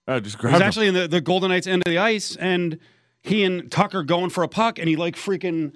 I 0.07 0.21
just 0.21 0.43
was 0.43 0.53
him. 0.53 0.61
actually 0.61 0.89
in 0.89 0.95
the, 0.95 1.09
the 1.09 1.23
Golden 1.23 1.49
Knights 1.51 1.67
end 1.67 1.81
of 1.81 1.91
the 1.91 1.97
ice, 1.97 2.37
and 2.37 2.79
he 3.23 3.45
and 3.45 3.71
Tucker 3.71 4.03
going 4.03 4.29
for 4.29 4.45
a 4.45 4.49
puck, 4.49 4.79
and 4.79 4.89
he 4.89 4.97
like 4.97 5.17
freaking 5.17 5.73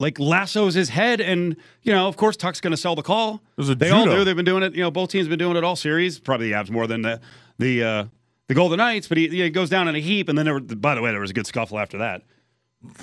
like 0.00 0.18
lassos 0.18 0.74
his 0.74 0.88
head, 0.88 1.20
and 1.20 1.54
you 1.82 1.92
know, 1.92 2.08
of 2.08 2.16
course, 2.16 2.36
Tuck's 2.36 2.60
going 2.60 2.72
to 2.72 2.76
sell 2.76 2.96
the 2.96 3.02
call. 3.02 3.40
was 3.56 3.68
a 3.70 3.74
they 3.76 3.90
all 3.90 4.04
do. 4.06 4.24
They've 4.24 4.34
been 4.34 4.44
doing 4.44 4.64
it. 4.64 4.74
You 4.74 4.82
know, 4.82 4.90
both 4.90 5.10
teams 5.10 5.26
have 5.26 5.30
been 5.30 5.38
doing 5.38 5.56
it 5.56 5.62
all 5.62 5.76
series. 5.76 6.18
Probably 6.18 6.48
the 6.48 6.54
Avs 6.56 6.70
more 6.70 6.88
than 6.88 7.02
the 7.02 7.20
the 7.58 7.84
uh, 7.84 8.04
the 8.48 8.54
Golden 8.54 8.78
Knights, 8.78 9.06
but 9.06 9.16
he, 9.18 9.28
he 9.28 9.48
goes 9.50 9.70
down 9.70 9.86
in 9.86 9.94
a 9.94 10.00
heap, 10.00 10.28
and 10.28 10.36
then 10.36 10.44
there 10.44 10.54
were, 10.54 10.60
by 10.60 10.96
the 10.96 11.02
way, 11.02 11.12
there 11.12 11.20
was 11.20 11.30
a 11.30 11.34
good 11.34 11.46
scuffle 11.46 11.78
after 11.78 11.98
that. 11.98 12.22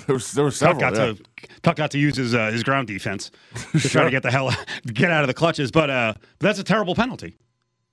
there 0.06 0.14
was 0.14 0.32
there 0.32 0.44
were 0.44 0.50
Tuck 0.50 0.78
got 0.80 0.94
yeah. 0.94 1.12
to 1.14 1.18
Tuck 1.62 1.76
got 1.76 1.92
to 1.92 1.98
use 1.98 2.16
his 2.16 2.34
uh, 2.34 2.50
his 2.50 2.62
ground 2.64 2.88
defense 2.88 3.30
to 3.72 3.88
try 3.88 4.04
to 4.04 4.10
get 4.16 4.22
the 4.24 4.30
hell 4.30 4.52
get 4.92 5.10
out 5.10 5.22
of 5.22 5.28
the 5.28 5.34
clutches, 5.34 5.70
but 5.70 5.88
uh, 5.88 6.14
but 6.38 6.46
that's 6.48 6.58
a 6.58 6.64
terrible 6.64 6.94
penalty. 6.96 7.36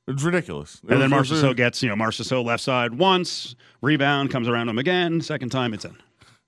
It's 0.08 0.22
ridiculous. 0.24 0.82
It 0.84 0.92
And 0.94 1.02
then 1.02 1.10
was- 1.12 1.32
it 1.32 1.34
was 1.34 1.44
a- 1.44 1.48
Marchessault 1.48 1.56
gets, 1.58 1.82
you 1.82 1.90
know, 1.90 1.96
Marchessault 1.96 2.46
left 2.46 2.62
side 2.64 2.94
once, 2.94 3.56
rebound, 3.82 4.30
comes 4.30 4.48
around 4.48 4.70
him 4.70 4.78
again, 4.78 5.20
second 5.20 5.50
time 5.50 5.74
it's 5.74 5.84
in. 5.84 5.92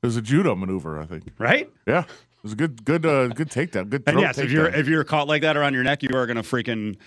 It 0.04 0.06
was 0.06 0.16
a 0.16 0.22
judo 0.22 0.56
maneuver, 0.56 1.00
I 1.00 1.08
think. 1.08 1.24
Right? 1.40 1.68
Yeah, 1.88 2.04
it 2.38 2.44
was 2.44 2.54
a 2.54 2.56
good, 2.56 2.86
good, 2.86 3.06
uh, 3.06 3.28
good 3.30 3.50
takedown. 3.50 3.90
Good. 3.90 4.04
And 4.08 4.20
yes, 4.20 4.38
if 4.38 4.52
you're 4.52 4.70
takedown. 4.70 4.78
if 4.78 4.88
you're 4.88 5.04
caught 5.04 5.28
like 5.28 5.42
that 5.42 5.58
around 5.58 5.74
your 5.74 5.84
neck, 5.84 6.04
you 6.04 6.10
are 6.16 6.26
gonna 6.26 6.44
freaking 6.44 6.98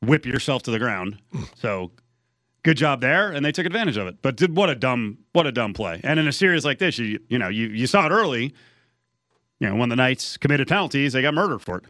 whip 0.00 0.26
yourself 0.26 0.62
to 0.64 0.70
the 0.70 0.78
ground. 0.78 1.18
So 1.54 1.92
good 2.64 2.76
job 2.76 3.00
there, 3.00 3.30
and 3.30 3.44
they 3.44 3.52
took 3.52 3.66
advantage 3.66 3.96
of 3.96 4.06
it. 4.06 4.16
But 4.22 4.36
did, 4.36 4.56
what 4.56 4.70
a 4.70 4.74
dumb 4.74 5.18
what 5.32 5.46
a 5.46 5.52
dumb 5.52 5.72
play. 5.74 6.00
And 6.02 6.18
in 6.18 6.26
a 6.28 6.32
series 6.32 6.64
like 6.64 6.78
this, 6.78 6.98
you 6.98 7.20
you 7.28 7.38
know, 7.38 7.48
you, 7.48 7.68
you 7.68 7.86
saw 7.86 8.06
it 8.06 8.10
early. 8.10 8.54
You 9.60 9.68
know, 9.68 9.76
when 9.76 9.88
the 9.88 9.96
Knights 9.96 10.36
committed 10.36 10.66
penalties, 10.66 11.12
they 11.12 11.22
got 11.22 11.34
murdered 11.34 11.62
for 11.62 11.78
it. 11.78 11.84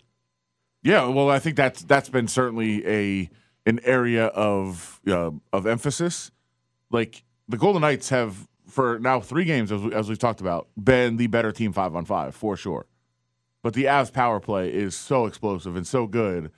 yeah, 0.83 1.07
well, 1.07 1.31
I 1.31 1.38
think 1.38 1.57
that's 1.57 1.83
that's 1.83 2.11
been 2.11 2.28
certainly 2.28 2.87
a 2.87 3.31
an 3.64 3.81
area 3.85 4.26
of 4.26 5.00
uh, 5.07 5.31
of 5.52 5.66
emphasis. 5.66 6.31
Like 6.90 7.24
the 7.48 7.57
Golden 7.57 7.81
Knights 7.81 8.11
have 8.11 8.46
for 8.72 8.98
now 8.98 9.20
three 9.20 9.44
games, 9.44 9.70
as, 9.70 9.80
we, 9.82 9.94
as 9.94 10.08
we've 10.08 10.18
talked 10.18 10.40
about, 10.40 10.68
been 10.82 11.16
the 11.18 11.28
better 11.28 11.52
team 11.52 11.72
five 11.72 11.94
on 11.94 12.04
five 12.04 12.35
for 12.35 12.56
sure. 12.56 12.87
But 13.62 13.74
the 13.74 13.85
Avs 13.85 14.12
power 14.12 14.40
play 14.40 14.72
is 14.72 14.96
so 14.96 15.26
explosive 15.26 15.76
and 15.76 15.87
so 15.87 16.06
good, 16.06 16.50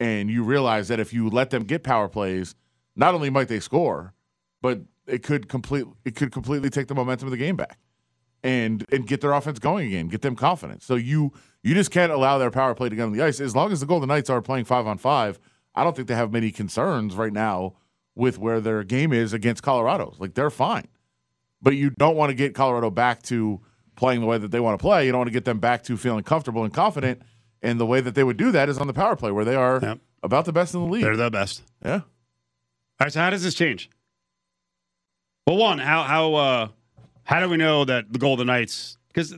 and 0.00 0.30
you 0.30 0.42
realize 0.44 0.88
that 0.88 1.00
if 1.00 1.12
you 1.12 1.28
let 1.28 1.50
them 1.50 1.64
get 1.64 1.82
power 1.82 2.08
plays, 2.08 2.54
not 2.94 3.14
only 3.14 3.30
might 3.30 3.48
they 3.48 3.60
score, 3.60 4.14
but 4.62 4.80
it 5.06 5.22
could 5.22 5.48
complete 5.48 5.84
it 6.04 6.16
could 6.16 6.32
completely 6.32 6.70
take 6.70 6.86
the 6.88 6.94
momentum 6.94 7.26
of 7.28 7.32
the 7.32 7.36
game 7.36 7.56
back. 7.56 7.78
and 8.42 8.84
and 8.92 9.06
get 9.06 9.20
their 9.20 9.32
offense 9.32 9.58
going 9.58 9.88
again, 9.88 10.08
get 10.08 10.22
them 10.22 10.36
confidence. 10.36 10.84
So 10.84 10.94
you 10.94 11.32
you 11.62 11.74
just 11.74 11.90
can't 11.90 12.12
allow 12.12 12.38
their 12.38 12.50
power 12.50 12.74
play 12.74 12.88
to 12.88 12.96
get 12.96 13.02
on 13.02 13.12
the 13.12 13.22
ice. 13.22 13.40
As 13.40 13.56
long 13.56 13.72
as 13.72 13.80
the 13.80 13.86
Golden 13.86 14.08
Knights 14.08 14.30
are 14.30 14.40
playing 14.40 14.64
five 14.66 14.86
on 14.86 14.98
five, 14.98 15.38
I 15.74 15.84
don't 15.84 15.96
think 15.96 16.08
they 16.08 16.14
have 16.14 16.32
many 16.32 16.50
concerns 16.52 17.16
right 17.16 17.32
now 17.32 17.74
with 18.14 18.38
where 18.38 18.60
their 18.60 18.84
game 18.84 19.12
is 19.12 19.32
against 19.32 19.62
Colorado. 19.62 20.14
Like 20.18 20.34
they're 20.34 20.50
fine. 20.50 20.86
But 21.62 21.74
you 21.76 21.90
don't 21.90 22.16
want 22.16 22.30
to 22.30 22.34
get 22.34 22.54
Colorado 22.54 22.90
back 22.90 23.22
to 23.24 23.60
playing 23.96 24.20
the 24.20 24.26
way 24.26 24.38
that 24.38 24.50
they 24.50 24.60
want 24.60 24.78
to 24.78 24.82
play. 24.82 25.06
You 25.06 25.12
don't 25.12 25.20
want 25.20 25.28
to 25.28 25.32
get 25.32 25.44
them 25.46 25.58
back 25.58 25.82
to 25.84 25.96
feeling 25.96 26.22
comfortable 26.22 26.64
and 26.64 26.72
confident. 26.72 27.22
And 27.62 27.80
the 27.80 27.86
way 27.86 28.00
that 28.00 28.14
they 28.14 28.22
would 28.22 28.36
do 28.36 28.52
that 28.52 28.68
is 28.68 28.78
on 28.78 28.86
the 28.86 28.92
power 28.92 29.16
play, 29.16 29.30
where 29.30 29.44
they 29.44 29.54
are 29.56 29.80
Yep. 29.82 29.98
about 30.22 30.44
the 30.44 30.52
best 30.52 30.74
in 30.74 30.80
the 30.80 30.86
league. 30.86 31.02
They're 31.02 31.16
the 31.16 31.30
best. 31.30 31.62
yeah. 31.84 31.94
All 31.94 32.02
right, 33.00 33.12
so 33.12 33.20
how 33.20 33.30
does 33.30 33.42
this 33.42 33.54
change? 33.54 33.90
Well, 35.46 35.56
one, 35.56 35.78
how 35.78 36.02
how 36.02 36.34
uh, 36.34 36.68
how 37.24 37.40
do 37.40 37.48
we 37.48 37.56
know 37.56 37.84
that 37.84 38.12
the 38.12 38.18
Golden 38.18 38.46
Knights? 38.46 38.98
Because 39.08 39.34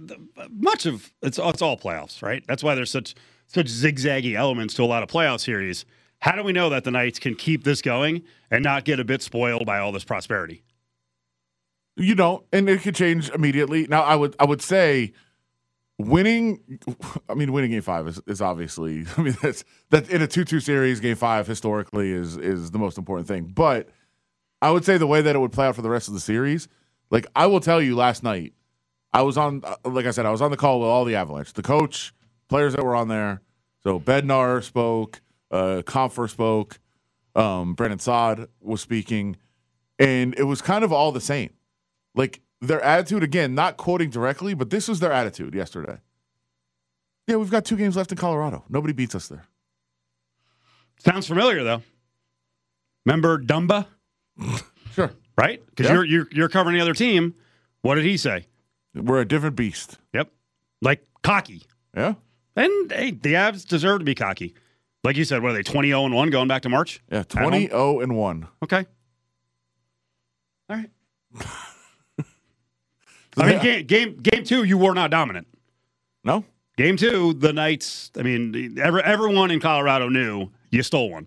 much 0.51 0.87
of 0.87 1.13
it's 1.23 1.39
it's 1.39 1.63
all 1.63 1.77
playoffs, 1.77 2.23
right? 2.23 2.43
That's 2.47 2.63
why 2.63 2.75
there's 2.75 2.91
such 2.91 3.15
such 3.47 3.67
zigzaggy 3.67 4.35
elements 4.35 4.75
to 4.75 4.83
a 4.83 4.87
lot 4.87 5.03
of 5.03 5.09
playoff 5.09 5.41
series. 5.41 5.85
How 6.21 6.35
do 6.35 6.43
we 6.43 6.53
know 6.53 6.69
that 6.71 6.85
the 6.85 6.91
Knights 6.91 7.19
can 7.19 7.35
keep 7.37 7.63
this 7.65 7.81
going 7.83 8.23
and 8.51 8.65
not 8.65 8.85
get 8.85 8.99
a 9.01 9.05
bit 9.05 9.23
spoiled 9.23 9.67
by 9.67 9.79
all 9.79 9.93
this 9.93 10.05
prosperity? 10.05 10.63
You 11.99 12.15
don't, 12.15 12.45
and 12.53 12.69
it 12.69 12.83
could 12.83 12.95
change 12.95 13.29
immediately. 13.31 13.87
Now, 13.89 14.03
I 14.03 14.15
would, 14.15 14.37
I 14.39 14.45
would 14.45 14.63
say, 14.63 15.13
winning. 15.99 16.61
I 17.29 17.35
mean, 17.35 17.53
winning 17.53 17.73
game 17.73 17.83
five 17.83 18.07
is, 18.07 18.21
is 18.27 18.41
obviously. 18.41 19.05
I 19.17 19.23
mean, 19.23 19.37
that's 19.43 19.65
that 19.91 20.09
in 20.09 20.23
a 20.23 20.27
two-two 20.27 20.61
series, 20.61 21.01
game 21.01 21.17
five 21.17 21.47
historically 21.47 22.13
is 22.13 22.37
is 22.37 22.71
the 22.71 22.79
most 22.79 22.99
important 22.99 23.27
thing. 23.27 23.45
But 23.47 23.89
I 24.63 24.71
would 24.71 24.85
say 24.85 24.97
the 24.97 25.07
way 25.07 25.23
that 25.23 25.35
it 25.35 25.39
would 25.41 25.53
play 25.53 25.67
out 25.67 25.77
for 25.77 25.83
the 25.83 25.91
rest 25.91 26.09
of 26.09 26.15
the 26.15 26.21
series, 26.21 26.69
like 27.11 27.27
I 27.35 27.47
will 27.47 27.61
tell 27.61 27.83
you, 27.83 27.97
last 27.97 28.23
night 28.23 28.55
I 29.13 29.23
was 29.23 29.37
on, 29.37 29.63
uh, 29.65 29.77
like 29.85 30.07
I 30.07 30.11
said, 30.11 30.27
I 30.27 30.31
was 30.31 30.43
on 30.43 30.51
the 30.51 30.57
call 30.57 30.81
with 30.81 30.89
all 30.89 31.05
the 31.05 31.17
Avalanche, 31.17 31.53
the 31.53 31.63
coach, 31.63 32.13
players 32.49 32.75
that 32.75 32.85
were 32.85 32.95
on 32.95 33.09
there. 33.09 33.43
So 33.83 33.99
Bednar 33.99 34.63
spoke, 34.63 35.21
uh, 35.51 35.83
Compher 35.85 36.29
spoke, 36.29 36.79
um, 37.35 37.75
Brandon 37.75 37.99
Saad 37.99 38.49
was 38.61 38.81
speaking, 38.81 39.37
and 39.99 40.35
it 40.39 40.45
was 40.45 40.61
kind 40.61 40.85
of 40.85 40.93
all 40.93 41.13
the 41.13 41.21
same. 41.21 41.51
Like 42.19 42.41
their 42.61 42.83
attitude, 42.83 43.23
again, 43.23 43.55
not 43.55 43.77
quoting 43.77 44.11
directly, 44.11 44.53
but 44.53 44.69
this 44.71 44.89
was 44.89 44.99
their 45.01 45.13
attitude 45.13 45.55
yesterday. 45.55 45.99
Yeah, 47.29 47.37
we've 47.37 47.51
got 47.51 47.65
two 47.65 47.77
games 47.77 47.97
left 47.97 48.11
in 48.11 48.19
Colorado. 48.19 48.65
Nobody 48.69 48.93
beats 48.93 49.15
us 49.15 49.29
there. 49.29 49.45
Sounds 50.99 51.29
familiar 51.29 51.63
though. 51.63 51.83
Remember 53.07 53.39
Dumba, 53.39 53.87
Sure. 54.95 55.13
right? 55.39 55.65
Because 55.67 55.87
Yeah. 55.87 55.93
you're 55.95 56.05
you're 56.05 56.29
you're 56.33 56.49
covering 56.49 56.75
the 56.77 56.83
other 56.83 56.95
team. 56.95 57.35
What 57.83 57.95
did 57.95 58.05
he 58.05 58.17
say? 58.17 58.47
We're 58.95 59.21
a 59.21 59.25
different 59.25 59.55
beast. 59.55 59.99
Yep, 60.13 60.31
like 60.83 61.07
cocky. 61.23 61.63
Yeah? 61.97 62.15
And 62.57 62.91
hey, 62.91 63.13
the 63.13 63.35
Avs 63.35 63.65
deserve 63.65 64.01
to 64.01 64.05
be 64.05 64.17
cocky. 64.17 64.55
Like 65.05 65.17
you 65.17 65.25
said, 65.25 65.43
what 65.43 65.53
are 65.53 65.55
they, 65.55 65.63
20 65.63 65.89
0 65.89 66.07
and 66.07 66.15
1 66.15 66.31
going 66.31 66.49
back 66.49 66.63
to 66.63 66.69
March? 66.69 67.01
Yeah, 67.13 67.23
20 67.23 67.69
0 67.69 68.01
and 68.01 68.17
1. 68.17 68.49
Okay. 68.65 68.85
All 70.69 70.77
right. 70.77 70.91
I 73.41 73.47
mean, 73.47 73.55
Yeah. 73.57 73.81
game, 73.81 73.87
game 73.87 74.17
game 74.17 74.45
two, 74.45 74.65
you 74.65 74.79
were 74.79 74.95
not 74.95 75.11
dominant. 75.11 75.47
No? 76.25 76.45
Game 76.77 76.97
two, 76.97 77.33
the 77.35 77.53
Knights, 77.53 78.11
I 78.17 78.23
mean, 78.23 78.79
every, 78.81 79.03
everyone 79.03 79.51
in 79.51 79.59
Colorado 79.61 80.09
knew 80.09 80.51
you 80.71 80.83
stole 80.83 81.11
one. 81.11 81.27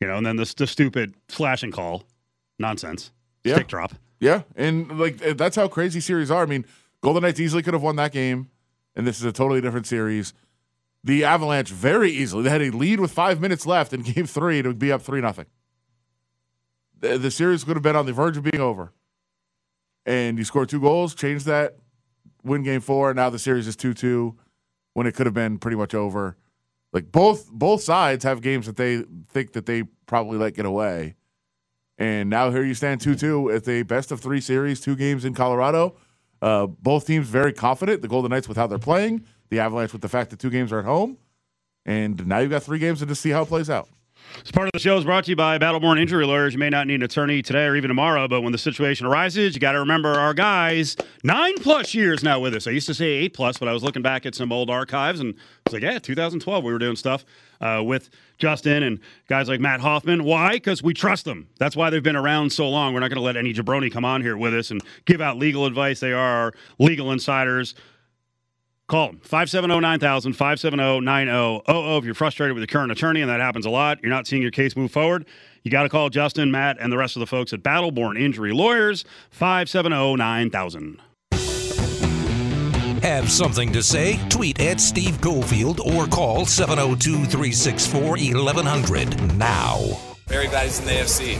You 0.00 0.08
know, 0.08 0.16
and 0.16 0.24
then 0.26 0.36
the, 0.36 0.54
the 0.56 0.66
stupid 0.66 1.14
slashing 1.28 1.70
call, 1.72 2.04
nonsense, 2.58 3.12
Yeah. 3.44 3.54
stick 3.56 3.68
drop. 3.68 3.92
Yeah, 4.20 4.42
and 4.56 4.98
like 4.98 5.24
uh, 5.24 5.34
that's 5.34 5.56
how 5.56 5.68
crazy 5.68 6.00
series 6.00 6.30
are. 6.30 6.42
I 6.42 6.46
mean, 6.46 6.64
Golden 7.02 7.22
Knights 7.22 7.40
easily 7.40 7.62
could 7.62 7.74
have 7.74 7.82
won 7.82 7.96
that 7.96 8.12
game, 8.12 8.48
and 8.96 9.06
this 9.06 9.18
is 9.18 9.24
a 9.24 9.32
totally 9.32 9.60
different 9.60 9.86
series. 9.86 10.32
The 11.04 11.24
Avalanche 11.24 11.70
very 11.70 12.10
easily. 12.10 12.42
They 12.42 12.50
had 12.50 12.60
a 12.62 12.70
lead 12.70 13.00
with 13.00 13.10
five 13.12 13.40
minutes 13.40 13.64
left 13.66 13.92
in 13.94 14.02
Game 14.12 14.26
Three. 14.26 14.58
It 14.58 14.66
would 14.66 14.78
be 14.78 14.92
up 14.92 15.00
three 15.02 15.20
nothing. 15.22 15.46
The, 16.98 17.16
the 17.18 17.30
series 17.30 17.64
could 17.64 17.76
have 17.76 17.82
been 17.82 17.96
on 17.96 18.04
the 18.06 18.12
verge 18.12 18.36
of 18.36 18.42
being 18.42 18.60
over, 18.62 18.92
and 20.10 20.38
you 20.38 20.44
score 20.44 20.66
two 20.66 20.80
goals, 20.80 21.14
change 21.14 21.44
that, 21.44 21.76
win 22.42 22.64
Game 22.64 22.80
Four. 22.80 23.10
and 23.10 23.16
Now 23.16 23.30
the 23.30 23.38
series 23.38 23.68
is 23.68 23.76
two 23.76 23.94
two, 23.94 24.36
when 24.92 25.06
it 25.06 25.14
could 25.14 25.26
have 25.26 25.34
been 25.34 25.56
pretty 25.58 25.76
much 25.76 25.94
over. 25.94 26.36
Like 26.92 27.12
both 27.12 27.48
both 27.52 27.80
sides 27.82 28.24
have 28.24 28.40
games 28.40 28.66
that 28.66 28.76
they 28.76 29.04
think 29.28 29.52
that 29.52 29.66
they 29.66 29.84
probably 30.06 30.36
let 30.36 30.54
get 30.54 30.66
away. 30.66 31.14
And 31.96 32.28
now 32.28 32.50
here 32.50 32.64
you 32.64 32.74
stand 32.74 33.02
2 33.02 33.14
2 33.14 33.50
at 33.50 33.64
the 33.64 33.82
best 33.82 34.10
of 34.10 34.20
three 34.20 34.40
series, 34.40 34.80
two 34.80 34.96
games 34.96 35.24
in 35.24 35.34
Colorado. 35.34 35.96
Uh, 36.40 36.66
both 36.66 37.06
teams 37.06 37.28
very 37.28 37.52
confident. 37.52 38.00
The 38.00 38.08
Golden 38.08 38.30
Knights 38.30 38.48
with 38.48 38.56
how 38.56 38.66
they're 38.66 38.78
playing, 38.78 39.26
the 39.50 39.60
Avalanche 39.60 39.92
with 39.92 40.00
the 40.00 40.08
fact 40.08 40.30
that 40.30 40.38
two 40.38 40.48
games 40.48 40.72
are 40.72 40.78
at 40.78 40.86
home. 40.86 41.18
And 41.84 42.26
now 42.26 42.38
you've 42.38 42.50
got 42.50 42.62
three 42.62 42.78
games 42.78 43.00
to 43.00 43.06
just 43.06 43.20
see 43.20 43.30
how 43.30 43.42
it 43.42 43.48
plays 43.48 43.68
out. 43.68 43.88
This 44.38 44.52
part 44.52 44.66
of 44.66 44.72
the 44.72 44.78
show 44.78 44.96
is 44.96 45.04
brought 45.04 45.24
to 45.24 45.30
you 45.30 45.36
by 45.36 45.58
Battleborn 45.58 46.00
Injury 46.00 46.24
Lawyers. 46.24 46.52
You 46.54 46.58
may 46.58 46.70
not 46.70 46.86
need 46.86 46.96
an 46.96 47.02
attorney 47.02 47.42
today 47.42 47.66
or 47.66 47.76
even 47.76 47.88
tomorrow, 47.88 48.28
but 48.28 48.42
when 48.42 48.52
the 48.52 48.58
situation 48.58 49.06
arises, 49.06 49.54
you 49.54 49.60
got 49.60 49.72
to 49.72 49.80
remember 49.80 50.10
our 50.10 50.32
guys, 50.34 50.96
nine 51.22 51.54
plus 51.56 51.94
years 51.94 52.22
now 52.22 52.40
with 52.40 52.54
us. 52.54 52.66
I 52.66 52.70
used 52.70 52.86
to 52.86 52.94
say 52.94 53.06
eight 53.06 53.34
plus, 53.34 53.58
but 53.58 53.68
I 53.68 53.72
was 53.72 53.82
looking 53.82 54.02
back 54.02 54.26
at 54.26 54.34
some 54.34 54.52
old 54.52 54.70
archives 54.70 55.20
and 55.20 55.34
I 55.34 55.38
was 55.66 55.72
like, 55.74 55.82
yeah, 55.82 55.98
2012, 55.98 56.64
we 56.64 56.72
were 56.72 56.78
doing 56.78 56.96
stuff 56.96 57.24
uh, 57.60 57.82
with 57.84 58.08
Justin 58.38 58.82
and 58.82 59.00
guys 59.28 59.48
like 59.48 59.60
Matt 59.60 59.80
Hoffman. 59.80 60.24
Why? 60.24 60.52
Because 60.52 60.82
we 60.82 60.94
trust 60.94 61.24
them. 61.24 61.48
That's 61.58 61.76
why 61.76 61.90
they've 61.90 62.02
been 62.02 62.16
around 62.16 62.50
so 62.50 62.68
long. 62.68 62.94
We're 62.94 63.00
not 63.00 63.08
going 63.08 63.16
to 63.16 63.22
let 63.22 63.36
any 63.36 63.52
jabroni 63.52 63.92
come 63.92 64.04
on 64.04 64.22
here 64.22 64.36
with 64.36 64.54
us 64.54 64.70
and 64.70 64.80
give 65.04 65.20
out 65.20 65.36
legal 65.36 65.66
advice. 65.66 66.00
They 66.00 66.12
are 66.12 66.18
our 66.18 66.54
legal 66.78 67.12
insiders. 67.12 67.74
Call 68.90 69.06
them 69.06 69.20
570 69.20 69.78
9000, 69.78 70.32
570 70.32 71.00
9000. 71.00 71.62
If 71.68 72.04
you're 72.04 72.12
frustrated 72.12 72.54
with 72.54 72.62
your 72.62 72.66
current 72.66 72.90
attorney, 72.90 73.20
and 73.20 73.30
that 73.30 73.38
happens 73.38 73.64
a 73.64 73.70
lot, 73.70 74.02
you're 74.02 74.10
not 74.10 74.26
seeing 74.26 74.42
your 74.42 74.50
case 74.50 74.74
move 74.74 74.90
forward, 74.90 75.26
you 75.62 75.70
got 75.70 75.84
to 75.84 75.88
call 75.88 76.10
Justin, 76.10 76.50
Matt, 76.50 76.76
and 76.80 76.92
the 76.92 76.98
rest 76.98 77.14
of 77.14 77.20
the 77.20 77.26
folks 77.28 77.52
at 77.52 77.62
Battleborn 77.62 78.20
Injury 78.20 78.52
Lawyers, 78.52 79.04
570 79.30 80.16
9000. 80.16 81.00
Have 83.04 83.30
something 83.30 83.72
to 83.72 83.80
say? 83.80 84.18
Tweet 84.28 84.60
at 84.60 84.80
Steve 84.80 85.20
Cofield 85.20 85.78
or 85.78 86.08
call 86.08 86.44
702 86.44 87.26
364 87.26 88.02
1100 88.42 89.38
now. 89.38 90.09
Very 90.30 90.46
glad 90.46 90.66
he's 90.66 90.78
in 90.78 90.86
the 90.86 90.92
AFC. 90.92 91.34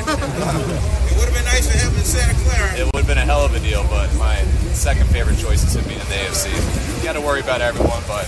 It 1.10 1.16
would 1.18 1.28
have 1.28 1.34
been 1.34 1.44
nice 1.44 1.66
to 1.66 1.76
have 1.76 1.92
him 1.92 1.98
in 1.98 2.04
Santa 2.06 2.32
Clara. 2.40 2.72
It 2.78 2.86
would 2.86 3.04
have 3.04 3.06
been 3.06 3.18
a 3.18 3.26
hell 3.28 3.44
of 3.44 3.54
a 3.54 3.60
deal, 3.60 3.84
but 3.90 4.08
my 4.14 4.36
second 4.72 5.06
favorite 5.10 5.36
choice 5.36 5.62
is 5.62 5.76
him 5.76 5.84
being 5.84 6.00
in 6.00 6.06
the 6.08 6.14
AFC. 6.14 6.48
You 6.96 7.04
got 7.04 7.12
to 7.12 7.20
worry 7.20 7.40
about 7.40 7.60
everyone, 7.60 8.02
but 8.08 8.24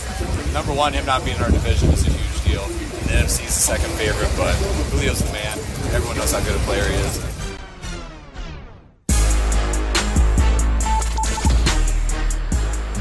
number 0.52 0.74
one, 0.74 0.92
him 0.92 1.06
not 1.06 1.24
being 1.24 1.38
in 1.38 1.42
our 1.42 1.50
division 1.50 1.88
is 1.90 2.06
a 2.06 2.10
huge 2.10 2.44
deal. 2.44 2.64
And 2.64 3.08
the 3.08 3.14
NFC 3.24 3.48
is 3.48 3.54
the 3.56 3.64
second 3.64 3.88
favorite, 3.96 4.28
but 4.36 4.52
Julio's 4.90 5.20
the 5.24 5.32
man. 5.32 5.56
Everyone 5.96 6.18
knows 6.18 6.32
how 6.32 6.44
good 6.44 6.56
a 6.56 6.64
player 6.68 6.84
he 6.84 6.94
is. 7.08 7.16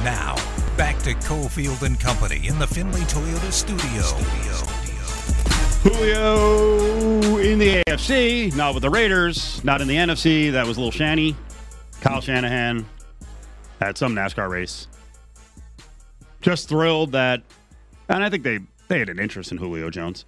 Now, 0.05 0.35
back 0.77 0.97
to 0.99 1.13
Cofield 1.27 1.81
and 1.81 1.99
Company 1.99 2.47
in 2.47 2.57
the 2.57 2.67
Findlay 2.67 3.01
Toyota 3.01 3.51
studio. 3.51 4.70
Julio 5.83 7.37
in 7.37 7.57
the 7.57 7.83
AFC, 7.87 8.55
not 8.55 8.75
with 8.75 8.83
the 8.83 8.89
Raiders, 8.89 9.63
not 9.63 9.81
in 9.81 9.87
the 9.87 9.95
NFC. 9.95 10.51
That 10.51 10.67
was 10.67 10.77
a 10.77 10.79
little 10.79 10.91
shanny. 10.91 11.35
Kyle 12.01 12.21
Shanahan 12.21 12.85
at 13.79 13.97
some 13.97 14.13
NASCAR 14.13 14.47
race. 14.47 14.87
Just 16.41 16.69
thrilled 16.69 17.11
that, 17.13 17.41
and 18.09 18.23
I 18.23 18.29
think 18.29 18.43
they, 18.43 18.59
they 18.89 18.99
had 18.99 19.09
an 19.09 19.17
interest 19.17 19.51
in 19.51 19.57
Julio 19.57 19.89
Jones. 19.89 20.25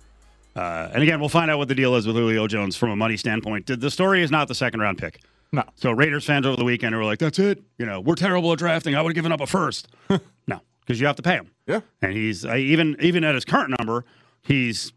Uh, 0.56 0.90
and 0.92 1.04
again, 1.04 1.20
we'll 1.20 1.30
find 1.30 1.52
out 1.52 1.60
what 1.60 1.68
the 1.68 1.76
deal 1.76 1.96
is 1.96 2.08
with 2.08 2.16
Julio 2.16 2.48
Jones 2.48 2.76
from 2.76 2.90
a 2.90 2.96
money 2.96 3.18
standpoint. 3.18 3.68
The 3.68 3.92
story 3.92 4.24
is 4.24 4.32
not 4.32 4.48
the 4.48 4.56
second 4.56 4.80
round 4.80 4.98
pick. 4.98 5.20
No. 5.52 5.64
So 5.76 5.92
Raiders 5.92 6.26
fans 6.26 6.48
over 6.48 6.56
the 6.56 6.66
weekend 6.66 6.96
were 6.96 7.06
like, 7.06 7.20
"That's 7.20 7.38
it. 7.38 7.62
You 7.78 7.86
know, 7.86 8.02
we're 8.02 8.16
terrible 8.16 8.52
at 8.54 8.58
drafting. 8.58 8.96
I 8.96 9.04
would 9.04 9.12
have 9.12 9.16
given 9.16 9.32
up 9.32 9.40
a 9.40 9.46
first. 9.46 9.88
no, 10.48 10.62
because 10.82 11.00
you 11.00 11.06
have 11.06 11.16
to 11.18 11.22
pay 11.22 11.36
him. 11.36 11.52
Yeah. 11.68 11.82
And 12.02 12.12
he's 12.12 12.44
even 12.44 12.96
even 13.00 13.24
at 13.24 13.36
his 13.36 13.46
current 13.46 13.76
number, 13.80 14.04
he's 14.42 14.94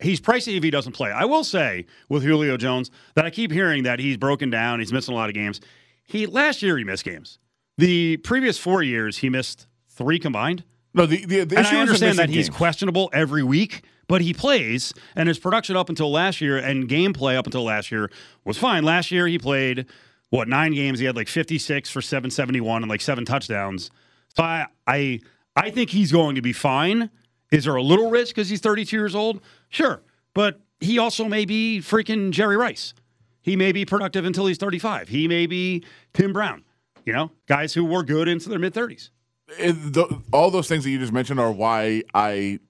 he's 0.00 0.20
pricey 0.20 0.56
if 0.56 0.62
he 0.62 0.70
doesn't 0.70 0.92
play. 0.92 1.10
I 1.10 1.24
will 1.24 1.44
say 1.44 1.86
with 2.08 2.22
Julio 2.22 2.56
Jones 2.56 2.90
that 3.14 3.24
I 3.24 3.30
keep 3.30 3.50
hearing 3.52 3.82
that 3.84 3.98
he's 3.98 4.16
broken 4.16 4.50
down. 4.50 4.78
He's 4.80 4.92
missing 4.92 5.14
a 5.14 5.16
lot 5.16 5.28
of 5.28 5.34
games. 5.34 5.60
He 6.04 6.26
last 6.26 6.62
year 6.62 6.78
he 6.78 6.84
missed 6.84 7.04
games. 7.04 7.38
The 7.76 8.16
previous 8.18 8.58
four 8.58 8.82
years 8.82 9.18
he 9.18 9.28
missed 9.28 9.66
three 9.88 10.18
combined. 10.18 10.64
No, 10.94 11.06
the, 11.06 11.24
the, 11.26 11.44
the 11.44 11.56
And 11.58 11.66
issue 11.66 11.76
I 11.76 11.80
understand 11.80 12.18
that 12.18 12.28
he's 12.28 12.48
games. 12.48 12.56
questionable 12.56 13.10
every 13.12 13.42
week, 13.42 13.82
but 14.08 14.22
he 14.22 14.32
plays, 14.32 14.94
and 15.14 15.28
his 15.28 15.38
production 15.38 15.76
up 15.76 15.88
until 15.90 16.10
last 16.10 16.40
year 16.40 16.56
and 16.56 16.88
gameplay 16.88 17.36
up 17.36 17.46
until 17.46 17.62
last 17.64 17.92
year 17.92 18.10
was 18.44 18.56
fine. 18.56 18.84
Last 18.84 19.10
year 19.10 19.26
he 19.26 19.38
played 19.38 19.86
what 20.30 20.48
nine 20.48 20.72
games? 20.74 20.98
He 20.98 21.04
had 21.04 21.14
like 21.16 21.28
56 21.28 21.90
for 21.90 22.00
771 22.00 22.82
and 22.82 22.90
like 22.90 23.00
seven 23.00 23.24
touchdowns. 23.24 23.90
So 24.36 24.42
I 24.42 24.66
I 24.86 25.20
I 25.56 25.70
think 25.70 25.90
he's 25.90 26.10
going 26.12 26.34
to 26.36 26.42
be 26.42 26.52
fine. 26.52 27.10
Is 27.50 27.64
there 27.64 27.76
a 27.76 27.82
little 27.82 28.10
risk 28.10 28.34
because 28.34 28.48
he's 28.48 28.60
32 28.60 28.96
years 28.96 29.14
old? 29.14 29.40
Sure, 29.68 30.02
but 30.34 30.60
he 30.80 30.98
also 30.98 31.24
may 31.24 31.44
be 31.44 31.80
freaking 31.80 32.30
Jerry 32.30 32.56
Rice. 32.56 32.94
He 33.42 33.56
may 33.56 33.72
be 33.72 33.84
productive 33.84 34.24
until 34.24 34.46
he's 34.46 34.58
35. 34.58 35.08
He 35.08 35.26
may 35.26 35.46
be 35.46 35.84
Tim 36.12 36.32
Brown. 36.32 36.64
You 37.04 37.14
know, 37.14 37.30
guys 37.46 37.72
who 37.72 37.84
were 37.84 38.02
good 38.02 38.28
into 38.28 38.50
their 38.50 38.58
mid 38.58 38.74
30s. 38.74 39.10
all 40.32 40.50
those 40.50 40.68
things 40.68 40.84
that 40.84 40.90
you 40.90 40.98
just 40.98 41.12
mentioned 41.12 41.40
are 41.40 41.50
why 41.50 42.02
I, 42.12 42.60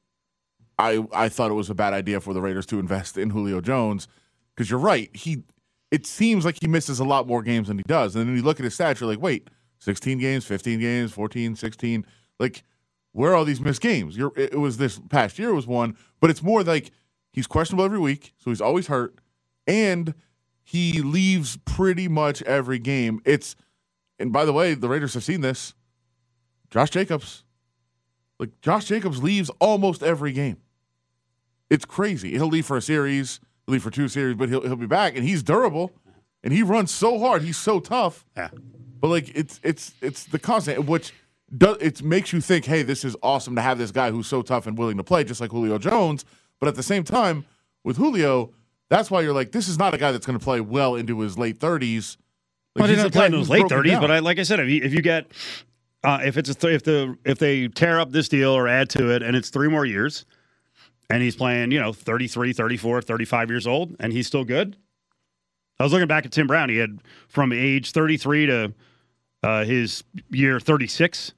I, 0.79 1.05
I 1.13 1.29
thought 1.29 1.51
it 1.51 1.55
was 1.55 1.71
a 1.71 1.75
bad 1.75 1.93
idea 1.93 2.21
for 2.21 2.33
the 2.33 2.41
Raiders 2.41 2.67
to 2.67 2.79
invest 2.79 3.19
in 3.19 3.31
Julio 3.31 3.61
Jones 3.61 4.07
because 4.55 4.71
you're 4.71 4.79
right. 4.79 5.11
He, 5.15 5.43
it 5.91 6.07
seems 6.07 6.45
like 6.45 6.59
he 6.61 6.69
misses 6.69 7.01
a 7.01 7.05
lot 7.05 7.27
more 7.27 7.43
games 7.43 7.67
than 7.67 7.79
he 7.79 7.85
does, 7.89 8.15
and 8.15 8.29
then 8.29 8.37
you 8.37 8.43
look 8.43 8.61
at 8.61 8.65
his 8.65 8.79
stats, 8.79 9.01
you're 9.01 9.11
like, 9.11 9.21
wait, 9.21 9.51
16 9.81 10.19
games, 10.19 10.45
15 10.45 10.79
games, 10.79 11.13
14, 11.13 11.57
16, 11.57 12.07
like 12.39 12.63
where 13.19 13.33
are 13.33 13.35
all 13.35 13.45
these 13.45 13.61
missed 13.61 13.81
games? 13.81 14.17
You're, 14.17 14.33
it, 14.37 14.61
was 14.61 14.77
this 14.77 15.01
past 15.09 15.41
year 15.41 15.53
was 15.53 15.67
one, 15.67 15.97
but 16.21 16.31
it's 16.31 16.41
more 16.41 16.63
like 16.63 16.93
he's 17.33 17.49
questionable 17.49 17.85
every 17.85 17.99
week, 17.99 18.33
so 18.39 18.51
he's 18.51 18.61
always 18.61 18.87
hurt, 18.87 19.19
and 19.67 20.15
he 20.63 21.03
leaves 21.03 21.59
pretty 21.65 22.07
much 22.07 22.43
every 22.43 22.79
game. 22.79 23.21
It's, 23.25 23.57
and 24.21 24.33
by 24.33 24.45
the 24.45 24.53
way, 24.53 24.75
the 24.75 24.89
Raiders 24.89 25.15
have 25.15 25.25
seen 25.25 25.41
this. 25.41 25.75
Josh 26.71 26.91
Jacobs. 26.91 27.43
Like 28.39 28.61
Josh 28.61 28.85
Jacobs 28.85 29.21
leaves 29.21 29.51
almost 29.59 30.05
every 30.05 30.31
game. 30.31 30.59
It's 31.71 31.85
crazy. 31.85 32.31
He'll 32.31 32.47
leave 32.47 32.67
for 32.67 32.77
a 32.77 32.83
series, 32.83 33.41
he'll 33.67 33.73
leave 33.73 33.83
for 33.83 33.91
two 33.91 34.07
series, 34.07 34.37
but 34.37 34.49
he'll 34.49 34.63
he'll 34.63 34.77
be 34.77 34.87
back 34.87 35.17
and 35.17 35.25
he's 35.27 35.43
durable 35.43 35.91
and 36.45 36.53
he 36.53 36.63
runs 36.63 36.93
so 36.93 37.19
hard. 37.19 37.43
He's 37.43 37.57
so 37.57 37.81
tough. 37.81 38.25
Yeah. 38.37 38.51
But 39.01 39.09
like 39.09 39.37
it's 39.37 39.59
it's 39.65 39.93
it's 40.01 40.25
the 40.25 40.39
constant 40.39 40.87
which 40.87 41.13
it 41.51 42.03
makes 42.03 42.33
you 42.33 42.41
think, 42.41 42.65
hey, 42.65 42.83
this 42.83 43.05
is 43.05 43.17
awesome 43.23 43.55
to 43.57 43.63
have 43.63 43.79
this 43.79 43.91
guy 43.91 44.11
who's 44.11 44.27
so 44.27 44.43
tough 44.43 44.67
and 44.67 44.77
willing 44.77 44.97
to 44.97 45.05
play, 45.05 45.25
just 45.25 45.41
like 45.41 45.51
Julio 45.51 45.79
Jones. 45.79 46.25
But 46.61 46.69
at 46.69 46.75
the 46.75 46.83
same 46.83 47.05
time, 47.05 47.47
with 47.85 47.97
Julio, 47.97 48.53
that's 48.91 49.11
why 49.11 49.21
you're 49.21 49.33
like, 49.33 49.53
this 49.53 49.69
is 49.69 49.79
not 49.79 49.95
a 49.95 49.99
guy 49.99 50.13
that's 50.13 50.27
going 50.27 50.39
to 50.39 50.45
play 50.45 50.61
well 50.61 50.95
into 50.95 51.21
his 51.21 51.39
late 51.39 51.59
thirties. 51.59 52.19
Well, 52.77 52.89
he's 52.89 53.03
play 53.11 53.27
in 53.27 53.33
who's 53.33 53.49
late 53.49 53.69
thirties, 53.69 53.93
down. 53.93 54.01
but 54.01 54.11
I, 54.11 54.19
like 54.21 54.39
I 54.39 54.43
said, 54.43 54.61
if 54.61 54.69
you, 54.69 54.83
if 54.83 54.93
you 54.93 55.03
get 55.03 55.33
uh, 56.05 56.21
if 56.25 56.37
it's 56.37 56.49
a 56.49 56.55
th- 56.55 56.75
if 56.75 56.83
the 56.85 57.17
if 57.25 57.39
they 57.39 57.69
tear 57.69 58.01
up 58.01 58.11
this 58.11 58.29
deal 58.29 58.51
or 58.51 58.69
add 58.69 58.91
to 58.91 59.11
it, 59.11 59.23
and 59.23 59.37
it's 59.37 59.51
three 59.51 59.69
more 59.69 59.85
years, 59.85 60.27
and 61.11 61.23
he's 61.23 61.37
playing, 61.37 61.71
you 61.71 61.81
know, 61.81 61.93
33, 61.93 62.53
34, 62.53 63.03
35 63.03 63.51
years 63.51 63.67
old, 63.67 63.97
and 63.99 64.13
he's 64.13 64.27
still 64.27 64.45
good. 64.45 64.77
I 65.81 65.85
was 65.85 65.93
looking 65.93 66.09
back 66.09 66.27
at 66.27 66.33
Tim 66.33 66.47
Brown. 66.47 66.69
He 66.69 66.77
had 66.77 67.01
from 67.29 67.53
age 67.53 67.93
33 67.93 68.47
to 68.47 68.75
uh, 69.43 69.65
his 69.65 70.05
year 70.31 70.61
36. 70.61 71.33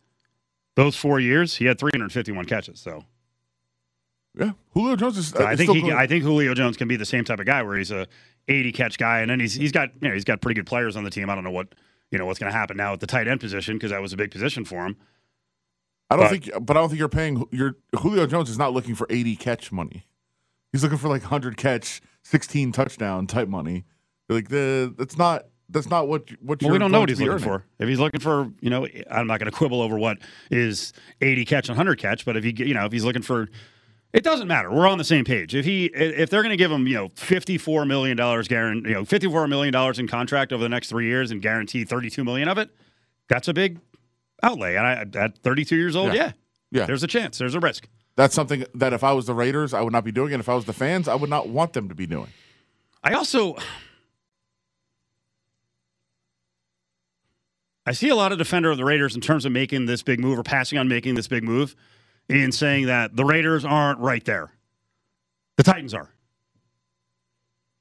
Those 0.85 0.97
four 0.97 1.21
years, 1.21 1.57
he 1.57 1.67
had 1.67 1.79
351 1.79 2.47
catches. 2.47 2.81
So 2.81 3.05
yeah, 4.39 4.53
Julio 4.73 4.97
Jones 4.97 5.19
is. 5.19 5.29
So 5.29 5.45
uh, 5.45 5.47
I 5.47 5.57
think 5.57 5.71
still 5.71 5.75
he, 5.85 5.93
I 5.93 6.07
think 6.07 6.25
Julio 6.25 6.55
Jones 6.55 6.77
can 6.77 6.89
be 6.89 6.97
the 6.97 7.05
same 7.05 7.25
type 7.25 7.39
of 7.41 7.47
guy 7.47 7.63
where 7.63 7.77
he's 7.77 7.91
a 7.91 8.07
80 8.49 8.73
catch 8.73 8.97
guy, 8.99 9.21
and 9.21 9.31
then 9.31 9.41
he's 9.41 9.55
he's 9.55 9.73
got 9.73 9.91
you 10.01 10.09
know 10.09 10.15
he's 10.15 10.25
got 10.25 10.41
pretty 10.41 10.59
good 10.59 10.67
players 10.67 10.97
on 10.97 11.05
the 11.05 11.11
team. 11.11 11.29
I 11.29 11.35
don't 11.35 11.45
know 11.45 11.51
what 11.51 11.75
you 12.11 12.19
know 12.19 12.27
what's 12.27 12.39
going 12.39 12.51
to 12.53 12.57
happen 12.57 12.77
now 12.77 12.93
at 12.93 13.01
the 13.01 13.07
tight 13.07 13.29
end 13.29 13.41
position 13.41 13.77
because 13.77 13.91
that 13.91 14.01
was 14.01 14.13
a 14.13 14.17
big 14.17 14.31
position 14.31 14.65
for 14.65 14.87
him. 14.87 14.97
I 16.09 16.17
don't 16.17 16.25
But- 16.25 16.31
think, 16.45 16.67
but 16.67 16.77
I 16.77 16.81
don't 16.81 16.89
think 16.89 16.99
you're 16.99 17.09
paying. 17.09 17.47
Your 17.51 17.77
Julio 18.01 18.27
Jones 18.27 18.49
is 18.51 18.59
not 18.59 18.73
looking 18.73 18.95
for 18.95 19.07
80 19.11 19.37
catch 19.37 19.71
money. 19.73 20.07
He's 20.73 20.83
looking 20.83 20.99
for 20.99 21.09
like 21.09 21.23
100 21.23 21.57
catch, 21.57 22.01
16 22.23 22.73
touchdown 22.73 23.27
type 23.27 23.49
money. 23.49 23.85
Like 24.29 24.49
the 24.49 24.95
that's 24.97 25.19
not 25.19 25.47
that's 25.71 25.89
not 25.89 26.09
what 26.09 26.29
what 26.43 26.61
Well, 26.63 26.69
you're 26.69 26.73
we 26.73 26.79
don't 26.79 26.93
know 26.93 27.01
what 27.01 27.09
he's 27.09 27.19
looking 27.21 27.33
earning. 27.35 27.45
for. 27.45 27.65
If 27.79 27.89
he's 27.89 27.99
looking 27.99 28.21
for, 28.21 28.51
you 28.61 28.71
know, 28.71 28.87
I'm 29.11 29.27
not 29.27 29.39
going 29.41 29.51
to 29.51 29.57
quibble 29.57 29.81
over 29.81 29.99
what 29.99 30.19
is 30.51 30.93
80 31.21 31.45
catch 31.45 31.69
and 31.69 31.77
100 31.77 31.97
catch, 31.99 32.25
but 32.25 32.37
if 32.37 32.45
he, 32.45 32.53
you 32.57 32.75
know, 32.75 32.85
if 32.87 32.93
he's 32.93 33.05
looking 33.05 33.23
for 33.23 33.49
It 34.13 34.25
doesn't 34.25 34.49
matter. 34.49 34.71
We're 34.73 34.89
on 34.89 34.99
the 34.99 35.05
same 35.05 35.25
page. 35.25 35.55
If 35.55 35.65
he, 35.65 35.85
if 35.87 36.31
they're 36.31 36.43
going 36.43 36.51
to 36.51 36.57
give 36.57 36.73
him, 36.73 36.87
you 36.89 36.95
know, 36.95 37.09
fifty-four 37.15 37.85
million 37.85 38.17
dollars 38.17 38.49
guarantee, 38.49 38.89
you 38.89 38.95
know, 38.97 39.05
fifty-four 39.05 39.47
million 39.47 39.73
dollars 39.73 40.01
in 40.01 40.09
contract 40.09 40.53
over 40.53 40.63
the 40.63 40.69
next 40.69 40.89
three 40.89 41.07
years, 41.07 41.31
and 41.31 41.41
guarantee 41.41 41.85
thirty-two 41.85 42.25
million 42.25 42.49
of 42.49 42.59
it, 42.59 42.71
that's 43.29 43.47
a 43.47 43.55
big 43.55 43.79
outlay. 44.43 44.75
And 44.75 44.85
I, 44.85 45.25
at 45.25 45.39
thirty-two 45.39 45.77
years 45.77 45.95
old, 45.95 46.09
Yeah. 46.13 46.15
yeah, 46.25 46.33
Yeah. 46.81 46.87
there's 46.87 47.05
a 47.05 47.07
chance, 47.07 47.39
there's 47.39 47.55
a 47.55 47.61
risk. 47.61 47.87
That's 48.17 48.35
something 48.35 48.65
that 48.75 48.93
if 48.93 49.05
I 49.05 49.13
was 49.13 49.27
the 49.27 49.35
Raiders, 49.35 49.73
I 49.73 49.81
would 49.83 49.93
not 49.93 50.03
be 50.05 50.11
doing. 50.11 50.33
And 50.33 50.41
if 50.41 50.49
I 50.49 50.55
was 50.55 50.65
the 50.65 50.73
fans, 50.73 51.07
I 51.07 51.15
would 51.15 51.31
not 51.31 51.49
want 51.49 51.73
them 51.75 51.89
to 51.89 51.95
be 51.95 52.07
doing. 52.09 52.27
I 53.05 53.13
also, 53.15 53.57
I 57.87 57.93
see 57.93 58.09
a 58.09 58.15
lot 58.15 58.33
of 58.33 58.39
defender 58.39 58.71
of 58.71 58.77
the 58.77 58.85
Raiders 58.85 59.15
in 59.15 59.21
terms 59.21 59.45
of 59.45 59.53
making 59.53 59.87
this 59.87 60.03
big 60.03 60.21
move 60.21 60.39
or 60.39 60.43
passing 60.43 60.79
on 60.79 60.89
making 60.89 61.15
this 61.15 61.29
big 61.29 61.43
move, 61.43 61.75
and 62.29 62.55
saying 62.55 62.87
that 62.87 63.17
the 63.17 63.25
Raiders 63.25 63.65
aren't 63.65 63.99
right 63.99 64.25
there. 64.25 64.53
The 65.57 65.63
Titans 65.63 65.95
are. 65.95 66.11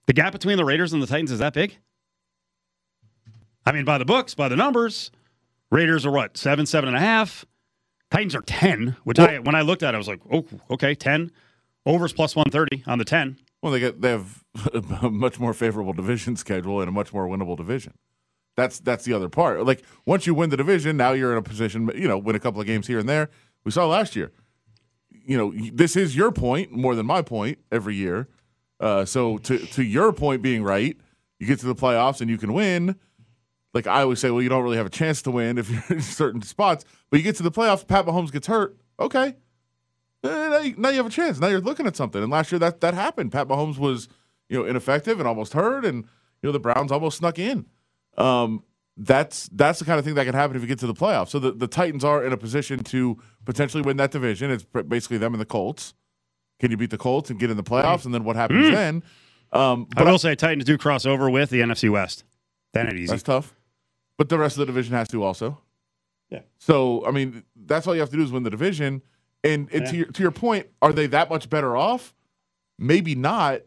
The 0.08 0.14
gap 0.14 0.32
between 0.32 0.58
the 0.58 0.66
Raiders 0.66 0.92
and 0.92 1.02
the 1.02 1.08
Titans 1.08 1.32
is 1.32 1.40
that 1.40 1.54
big? 1.54 1.78
I 3.66 3.72
mean, 3.72 3.86
by 3.86 3.98
the 3.98 4.06
books, 4.06 4.34
by 4.34 4.50
the 4.50 4.56
numbers, 4.56 5.12
Raiders 5.72 6.06
are 6.06 6.12
what 6.12 6.36
seven, 6.38 6.66
seven 6.66 6.88
and 6.88 6.98
a 6.98 7.00
half. 7.00 7.46
Titans 8.10 8.34
are 8.34 8.42
ten. 8.42 8.96
Which 9.04 9.20
I, 9.20 9.38
when 9.38 9.54
I 9.54 9.62
looked 9.62 9.84
at, 9.84 9.94
it, 9.94 9.96
I 9.96 9.98
was 10.00 10.08
like, 10.08 10.22
oh, 10.32 10.46
okay, 10.72 10.96
ten. 10.96 11.32
Overs 11.86 12.12
plus 12.12 12.36
one 12.36 12.50
thirty 12.50 12.84
on 12.88 12.98
the 12.98 13.06
ten. 13.06 13.38
Well, 13.62 13.72
they 13.72 13.80
get 13.80 14.02
they 14.02 14.10
have 14.10 14.44
a 15.02 15.10
much 15.10 15.40
more 15.40 15.54
favorable 15.54 15.94
division 15.94 16.36
schedule 16.36 16.80
and 16.80 16.90
a 16.90 16.92
much 16.92 17.14
more 17.14 17.28
winnable 17.28 17.56
division. 17.56 17.94
That's 18.60 18.80
that's 18.80 19.06
the 19.06 19.14
other 19.14 19.30
part. 19.30 19.66
Like 19.66 19.84
once 20.06 20.28
you 20.28 20.34
win 20.34 20.50
the 20.50 20.58
division, 20.58 20.98
now 20.98 21.14
you're 21.14 21.32
in 21.32 21.38
a 21.38 21.42
position, 21.42 21.90
you 21.96 22.08
know, 22.08 22.18
win 22.18 22.36
a 22.36 22.40
couple 22.40 22.62
of 22.62 22.68
games 22.68 22.88
here 22.88 23.00
and 23.00 23.08
there. 23.08 23.30
We 23.64 23.72
saw 23.72 23.88
last 23.88 24.16
year. 24.16 24.32
You 25.10 25.38
know, 25.38 25.54
this 25.74 25.96
is 25.96 26.16
your 26.16 26.32
point 26.32 26.72
more 26.72 26.96
than 26.96 27.06
my 27.06 27.22
point 27.22 27.60
every 27.72 27.96
year. 27.96 28.28
Uh, 28.80 29.06
so 29.06 29.38
to 29.40 29.58
to 29.58 29.84
your 29.84 30.12
point 30.14 30.42
being 30.42 30.64
right, 30.64 30.98
you 31.40 31.48
get 31.48 31.60
to 31.60 31.66
the 31.68 31.76
playoffs 31.76 32.22
and 32.22 32.30
you 32.30 32.38
can 32.38 32.54
win. 32.54 32.96
Like 33.74 33.88
I 33.88 34.02
always 34.02 34.20
say, 34.20 34.32
well, 34.32 34.42
you 34.42 34.50
don't 34.50 34.64
really 34.64 34.78
have 34.78 34.88
a 34.88 34.92
chance 34.92 35.22
to 35.24 35.32
win 35.32 35.58
if 35.58 35.70
you're 35.70 35.84
in 35.90 36.02
certain 36.02 36.42
spots, 36.42 36.86
but 37.10 37.18
you 37.18 37.24
get 37.24 37.36
to 37.38 37.44
the 37.44 37.52
playoffs. 37.52 37.88
Pat 37.88 38.06
Mahomes 38.06 38.32
gets 38.32 38.48
hurt. 38.48 38.78
Okay, 39.00 39.36
Eh, 40.24 40.28
now 40.28 40.58
you, 40.60 40.76
now 40.78 40.90
you 40.90 40.98
have 40.98 41.06
a 41.06 41.10
chance. 41.10 41.40
Now 41.40 41.48
you're 41.48 41.62
looking 41.62 41.88
at 41.88 41.96
something. 41.96 42.22
And 42.22 42.32
last 42.32 42.52
year 42.52 42.60
that 42.60 42.82
that 42.82 42.94
happened. 42.94 43.32
Pat 43.32 43.48
Mahomes 43.48 43.78
was 43.78 44.08
you 44.50 44.58
know 44.58 44.66
ineffective 44.66 45.20
and 45.20 45.28
almost 45.28 45.54
hurt, 45.54 45.86
and 45.86 46.04
you 46.42 46.48
know 46.48 46.52
the 46.52 46.60
Browns 46.60 46.92
almost 46.92 47.20
snuck 47.20 47.40
in. 47.40 47.66
Um, 48.20 48.64
that's 49.00 49.50
that's 49.54 49.80
the 49.80 49.86
kind 49.86 49.98
of 49.98 50.04
thing 50.04 50.16
that 50.16 50.26
can 50.26 50.36
happen 50.36 50.56
if 50.56 50.62
you 50.62 50.68
get 50.68 50.80
to 50.80 50.88
the 50.88 50.94
playoffs. 50.94 51.30
So 51.30 51.40
the, 51.40 51.54
the 51.54 51.68
Titans 51.68 52.04
are 52.04 52.24
in 52.24 52.34
a 52.34 52.38
position 52.38 52.84
to 52.86 53.18
potentially 53.46 53.82
win 53.82 53.98
that 53.98 54.12
division. 54.12 54.52
It's 54.52 54.64
basically 54.64 55.18
them 55.18 55.34
and 55.34 55.42
the 55.42 55.46
Colts. 55.46 55.94
Can 56.60 56.70
you 56.72 56.78
beat 56.78 56.90
the 56.90 56.98
Colts 56.98 57.30
and 57.30 57.40
get 57.40 57.50
in 57.50 57.56
the 57.56 57.64
playoffs? 57.64 58.04
And 58.04 58.14
then 58.14 58.26
what 58.26 58.36
happens 58.36 58.70
then? 58.70 59.04
Um, 59.52 59.88
I 59.96 60.04
but 60.04 60.12
will 60.12 60.20
say 60.20 60.36
Titans 60.36 60.66
do 60.66 60.78
cross 60.78 61.06
over 61.06 61.30
with 61.30 61.50
the 61.50 61.62
NFC 61.62 61.90
West. 61.90 62.26
Then 62.74 62.88
it 62.88 62.96
easy. 62.96 63.08
that's 63.08 63.24
tough. 63.24 63.56
But 64.18 64.30
the 64.30 64.38
rest 64.38 64.58
of 64.58 64.60
the 64.60 64.66
division 64.68 64.94
has 64.94 65.08
to 65.08 65.24
also. 65.24 65.60
Yeah. 66.30 66.42
So 66.58 67.06
I 67.06 67.12
mean, 67.12 67.44
that's 67.56 67.88
all 67.88 67.96
you 67.96 68.02
have 68.02 68.10
to 68.10 68.18
do 68.18 68.24
is 68.24 68.32
win 68.32 68.44
the 68.44 68.50
division. 68.50 69.02
And, 69.44 69.72
and 69.72 69.88
to 69.88 69.96
your 69.96 70.06
to 70.08 70.22
your 70.22 70.32
point, 70.32 70.68
are 70.82 70.92
they 70.92 71.08
that 71.08 71.30
much 71.30 71.50
better 71.50 71.78
off? 71.78 72.14
Maybe 72.78 73.16
not. 73.16 73.62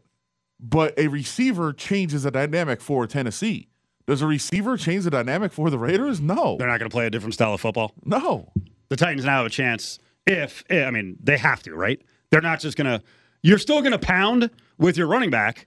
But 0.60 0.96
a 0.98 1.08
receiver 1.08 1.72
changes 1.72 2.22
the 2.22 2.30
dynamic 2.30 2.80
for 2.80 3.06
Tennessee. 3.06 3.68
Does 4.06 4.22
a 4.22 4.26
receiver 4.26 4.76
change 4.76 5.04
the 5.04 5.10
dynamic 5.10 5.52
for 5.52 5.70
the 5.70 5.78
Raiders? 5.78 6.20
No. 6.20 6.56
They're 6.58 6.68
not 6.68 6.78
going 6.78 6.90
to 6.90 6.94
play 6.94 7.06
a 7.06 7.10
different 7.10 7.34
style 7.34 7.54
of 7.54 7.60
football. 7.60 7.92
No. 8.04 8.52
The 8.88 8.96
Titans 8.96 9.24
now 9.24 9.38
have 9.38 9.46
a 9.46 9.50
chance 9.50 9.98
if, 10.26 10.64
eh, 10.70 10.84
I 10.84 10.90
mean, 10.90 11.16
they 11.22 11.36
have 11.38 11.62
to, 11.62 11.74
right? 11.74 12.00
They're 12.30 12.40
not 12.40 12.60
just 12.60 12.76
going 12.76 12.86
to, 12.86 13.04
you're 13.42 13.58
still 13.58 13.80
going 13.80 13.92
to 13.92 13.98
pound 13.98 14.50
with 14.78 14.96
your 14.96 15.06
running 15.06 15.30
back, 15.30 15.66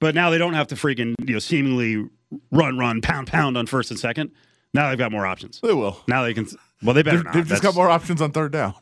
but 0.00 0.14
now 0.14 0.30
they 0.30 0.38
don't 0.38 0.54
have 0.54 0.68
to 0.68 0.74
freaking, 0.74 1.14
you 1.24 1.34
know, 1.34 1.38
seemingly 1.38 2.08
run, 2.52 2.78
run, 2.78 3.00
pound, 3.00 3.26
pound 3.26 3.56
on 3.58 3.66
first 3.66 3.90
and 3.90 3.98
second. 3.98 4.30
Now 4.74 4.88
they've 4.90 4.98
got 4.98 5.12
more 5.12 5.26
options. 5.26 5.60
They 5.60 5.72
will. 5.72 6.00
Now 6.06 6.22
they 6.22 6.34
can, 6.34 6.46
well, 6.82 6.94
they 6.94 7.02
better 7.02 7.22
They've, 7.22 7.32
they've 7.32 7.46
just 7.46 7.62
got 7.62 7.74
more 7.74 7.88
options 7.88 8.22
on 8.22 8.32
third 8.32 8.52
down. 8.52 8.74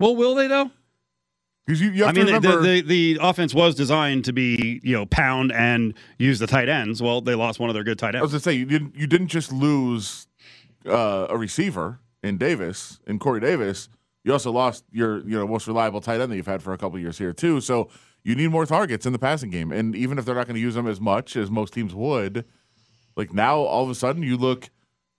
Well, 0.00 0.14
will 0.14 0.34
they 0.34 0.46
though? 0.46 0.70
Because 1.68 1.82
you, 1.82 1.90
you 1.90 2.04
have 2.04 2.16
I 2.16 2.18
mean, 2.18 2.26
to 2.32 2.40
the, 2.40 2.48
remember. 2.48 2.62
the, 2.62 2.80
the 2.80 3.18
offense 3.20 3.52
was 3.52 3.74
designed 3.74 4.24
to 4.24 4.32
be, 4.32 4.80
you 4.82 4.96
know, 4.96 5.04
pound 5.04 5.52
and 5.52 5.92
use 6.18 6.38
the 6.38 6.46
tight 6.46 6.66
ends. 6.66 7.02
Well, 7.02 7.20
they 7.20 7.34
lost 7.34 7.60
one 7.60 7.68
of 7.68 7.74
their 7.74 7.84
good 7.84 7.98
tight 7.98 8.14
ends. 8.14 8.20
I 8.20 8.22
was 8.22 8.32
gonna 8.32 8.40
say 8.40 8.54
you 8.54 8.64
didn't 8.64 8.96
you 8.96 9.06
didn't 9.06 9.26
just 9.26 9.52
lose 9.52 10.28
uh, 10.86 11.26
a 11.28 11.36
receiver 11.36 12.00
in 12.22 12.38
Davis 12.38 13.00
in 13.06 13.18
Corey 13.18 13.40
Davis. 13.40 13.90
You 14.24 14.32
also 14.32 14.50
lost 14.50 14.82
your 14.92 15.18
you 15.28 15.36
know 15.36 15.46
most 15.46 15.66
reliable 15.66 16.00
tight 16.00 16.22
end 16.22 16.32
that 16.32 16.36
you've 16.36 16.46
had 16.46 16.62
for 16.62 16.72
a 16.72 16.78
couple 16.78 16.96
of 16.96 17.02
years 17.02 17.18
here 17.18 17.34
too. 17.34 17.60
So 17.60 17.90
you 18.24 18.34
need 18.34 18.48
more 18.48 18.64
targets 18.64 19.04
in 19.04 19.12
the 19.12 19.18
passing 19.18 19.50
game, 19.50 19.70
and 19.70 19.94
even 19.94 20.18
if 20.18 20.24
they're 20.24 20.34
not 20.34 20.46
going 20.46 20.54
to 20.54 20.62
use 20.62 20.74
them 20.74 20.86
as 20.86 21.02
much 21.02 21.36
as 21.36 21.50
most 21.50 21.74
teams 21.74 21.94
would, 21.94 22.46
like 23.14 23.34
now 23.34 23.58
all 23.58 23.84
of 23.84 23.90
a 23.90 23.94
sudden 23.94 24.22
you 24.22 24.38
look 24.38 24.70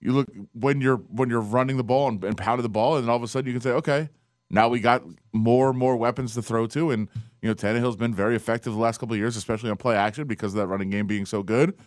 you 0.01 0.13
look 0.13 0.27
when 0.53 0.81
you're 0.81 0.97
when 0.97 1.29
you're 1.29 1.41
running 1.41 1.77
the 1.77 1.83
ball 1.83 2.07
and, 2.07 2.23
and 2.23 2.35
pounding 2.35 2.63
the 2.63 2.69
ball, 2.69 2.97
and 2.97 3.07
all 3.07 3.17
of 3.17 3.21
a 3.21 3.27
sudden 3.27 3.45
you 3.45 3.53
can 3.53 3.61
say, 3.61 3.69
okay, 3.73 4.09
now 4.49 4.69
we 4.69 4.79
got 4.79 5.03
more 5.33 5.69
and 5.69 5.77
more 5.77 5.95
weapons 5.95 6.33
to 6.33 6.41
throw 6.41 6.67
to, 6.67 6.91
and 6.91 7.07
you 7.41 7.49
know 7.49 7.55
Tannehill's 7.55 7.95
been 7.95 8.13
very 8.13 8.35
effective 8.35 8.73
the 8.73 8.79
last 8.79 8.99
couple 8.99 9.13
of 9.13 9.19
years, 9.19 9.37
especially 9.37 9.69
on 9.69 9.77
play 9.77 9.95
action 9.95 10.27
because 10.27 10.53
of 10.53 10.57
that 10.57 10.67
running 10.67 10.89
game 10.89 11.07
being 11.07 11.25
so 11.25 11.43
good. 11.43 11.77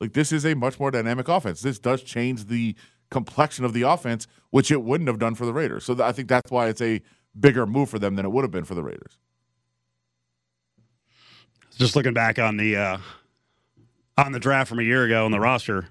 Like 0.00 0.12
this 0.12 0.32
is 0.32 0.44
a 0.46 0.54
much 0.54 0.78
more 0.80 0.90
dynamic 0.90 1.28
offense. 1.28 1.60
This 1.60 1.78
does 1.78 2.02
change 2.02 2.46
the 2.46 2.74
complexion 3.10 3.64
of 3.64 3.72
the 3.72 3.82
offense, 3.82 4.26
which 4.50 4.70
it 4.70 4.82
wouldn't 4.82 5.08
have 5.08 5.18
done 5.18 5.34
for 5.34 5.44
the 5.44 5.52
Raiders. 5.52 5.84
So 5.84 5.94
th- 5.94 6.04
I 6.04 6.12
think 6.12 6.28
that's 6.28 6.50
why 6.50 6.68
it's 6.68 6.80
a 6.80 7.02
bigger 7.38 7.66
move 7.66 7.90
for 7.90 7.98
them 7.98 8.16
than 8.16 8.24
it 8.24 8.30
would 8.30 8.42
have 8.42 8.50
been 8.50 8.64
for 8.64 8.74
the 8.74 8.82
Raiders. 8.82 9.18
Just 11.76 11.96
looking 11.96 12.12
back 12.12 12.38
on 12.38 12.56
the 12.56 12.76
uh, 12.76 12.98
on 14.18 14.32
the 14.32 14.40
draft 14.40 14.68
from 14.68 14.78
a 14.78 14.82
year 14.82 15.04
ago 15.04 15.24
on 15.24 15.30
the 15.30 15.40
roster, 15.40 15.88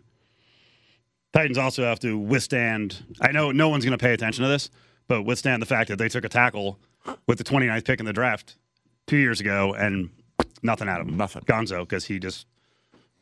Titans 1.33 1.57
also 1.57 1.83
have 1.83 1.99
to 2.01 2.17
withstand. 2.17 3.03
I 3.21 3.31
know 3.31 3.51
no 3.51 3.69
one's 3.69 3.85
going 3.85 3.97
to 3.97 4.01
pay 4.03 4.13
attention 4.13 4.43
to 4.43 4.49
this, 4.49 4.69
but 5.09 5.23
withstand 5.23 5.61
the 5.61 5.65
fact 5.65 5.89
that 5.89 5.97
they 5.97 6.07
took 6.07 6.23
a 6.23 6.29
tackle 6.29 6.79
with 7.27 7.37
the 7.37 7.43
29th 7.43 7.83
pick 7.83 7.99
in 7.99 8.05
the 8.05 8.13
draft 8.13 8.55
two 9.07 9.17
years 9.17 9.41
ago 9.41 9.73
and 9.73 10.09
nothing 10.63 10.87
out 10.87 11.01
of 11.01 11.07
him. 11.09 11.17
Nothing. 11.17 11.41
Gonzo, 11.43 11.79
because 11.81 12.05
he 12.05 12.19
just 12.19 12.45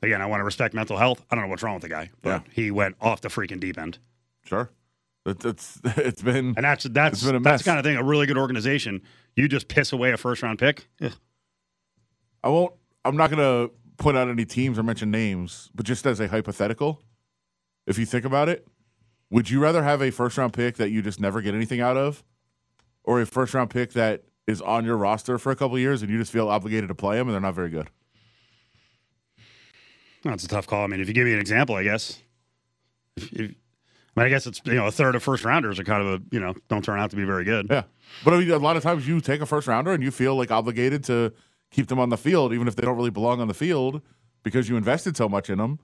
again, 0.03 0.21
I 0.21 0.27
want 0.27 0.41
to 0.41 0.43
respect 0.43 0.75
mental 0.75 0.97
health. 0.97 1.23
I 1.31 1.35
don't 1.35 1.45
know 1.45 1.49
what's 1.49 1.63
wrong 1.63 1.73
with 1.73 1.81
the 1.83 1.89
guy, 1.89 2.11
but 2.21 2.29
Yeah. 2.29 2.39
he 2.53 2.69
went 2.69 2.95
off 3.01 3.21
the 3.21 3.29
freaking 3.29 3.59
deep 3.59 3.79
end. 3.79 3.97
Sure, 4.45 4.69
it's 5.25 5.43
it's, 5.45 5.81
it's 5.97 6.21
been 6.21 6.53
And 6.55 6.63
that's 6.65 6.83
that's 6.83 7.23
been 7.23 7.35
a 7.35 7.39
that's 7.39 7.43
mess. 7.53 7.63
the 7.63 7.69
kind 7.69 7.79
of 7.79 7.85
thing. 7.85 7.97
A 7.97 8.03
really 8.03 8.27
good 8.27 8.37
organization, 8.37 9.01
you 9.35 9.47
just 9.47 9.67
piss 9.67 9.91
away 9.93 10.11
a 10.11 10.17
first 10.17 10.43
round 10.43 10.59
pick. 10.59 10.87
Ugh. 11.01 11.13
I 12.43 12.49
won't. 12.49 12.73
I'm 13.03 13.15
not 13.17 13.31
going 13.31 13.39
to 13.69 13.73
put 13.97 14.15
out 14.15 14.27
any 14.29 14.45
teams 14.45 14.77
or 14.77 14.83
mention 14.83 15.09
names, 15.09 15.69
but 15.73 15.85
just 15.85 16.05
as 16.05 16.19
a 16.19 16.27
hypothetical, 16.27 17.01
if 17.87 17.97
you 17.97 18.05
think 18.05 18.25
about 18.25 18.49
it, 18.49 18.67
would 19.29 19.49
you 19.49 19.59
rather 19.59 19.83
have 19.83 20.01
a 20.01 20.11
first 20.11 20.37
round 20.37 20.53
pick 20.53 20.77
that 20.77 20.89
you 20.89 21.01
just 21.01 21.19
never 21.19 21.41
get 21.41 21.53
anything 21.53 21.81
out 21.81 21.97
of, 21.97 22.23
or 23.03 23.21
a 23.21 23.25
first 23.25 23.53
round 23.53 23.69
pick 23.69 23.93
that 23.93 24.23
is 24.47 24.61
on 24.61 24.85
your 24.85 24.97
roster 24.97 25.37
for 25.37 25.51
a 25.51 25.55
couple 25.55 25.75
of 25.75 25.81
years 25.81 26.01
and 26.01 26.09
you 26.09 26.17
just 26.17 26.31
feel 26.31 26.47
obligated 26.47 26.87
to 26.87 26.95
play 26.95 27.17
them 27.17 27.27
and 27.27 27.33
they're 27.33 27.41
not 27.41 27.55
very 27.55 27.69
good? 27.69 27.89
That's 30.23 30.43
a 30.43 30.47
tough 30.47 30.67
call. 30.67 30.83
I 30.83 30.87
mean, 30.87 30.99
if 30.99 31.07
you 31.07 31.13
give 31.13 31.25
me 31.25 31.33
an 31.33 31.39
example, 31.39 31.75
I 31.75 31.83
guess. 31.83 32.21
If, 33.15 33.33
if, 33.33 33.51
I, 34.15 34.21
mean, 34.21 34.27
I 34.27 34.29
guess 34.29 34.47
it's 34.47 34.61
you 34.65 34.73
know 34.73 34.87
a 34.87 34.91
third 34.91 35.15
of 35.15 35.23
first 35.23 35.45
rounders 35.45 35.79
are 35.79 35.83
kind 35.83 36.01
of 36.05 36.21
a 36.21 36.23
you 36.31 36.39
know 36.39 36.55
don't 36.69 36.83
turn 36.83 36.99
out 36.99 37.09
to 37.11 37.15
be 37.15 37.23
very 37.23 37.43
good. 37.43 37.67
Yeah, 37.69 37.83
but 38.25 38.33
I 38.33 38.39
mean, 38.39 38.49
a 38.49 38.57
lot 38.57 38.77
of 38.77 38.83
times 38.83 39.07
you 39.07 39.21
take 39.21 39.41
a 39.41 39.45
first 39.45 39.67
rounder 39.67 39.91
and 39.91 40.03
you 40.03 40.11
feel 40.11 40.35
like 40.35 40.51
obligated 40.51 41.03
to 41.05 41.33
keep 41.71 41.87
them 41.87 41.99
on 41.99 42.09
the 42.09 42.17
field, 42.17 42.53
even 42.53 42.67
if 42.67 42.75
they 42.75 42.83
don't 42.83 42.97
really 42.97 43.11
belong 43.11 43.41
on 43.41 43.47
the 43.47 43.53
field, 43.53 44.01
because 44.43 44.69
you 44.69 44.77
invested 44.77 45.15
so 45.15 45.29
much 45.29 45.49
in 45.49 45.59
them. 45.59 45.79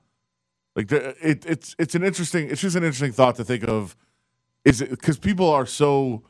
Like 0.75 0.87
the, 0.87 1.15
it, 1.27 1.45
it's 1.45 1.75
it's 1.77 1.95
an 1.95 2.03
interesting. 2.03 2.49
It's 2.49 2.61
just 2.61 2.75
an 2.75 2.83
interesting 2.83 3.11
thought 3.11 3.35
to 3.35 3.43
think 3.43 3.63
of. 3.67 3.95
Is 4.65 4.81
it 4.81 4.89
because 4.89 5.17
people 5.19 5.49
are 5.49 5.65
so 5.65 6.23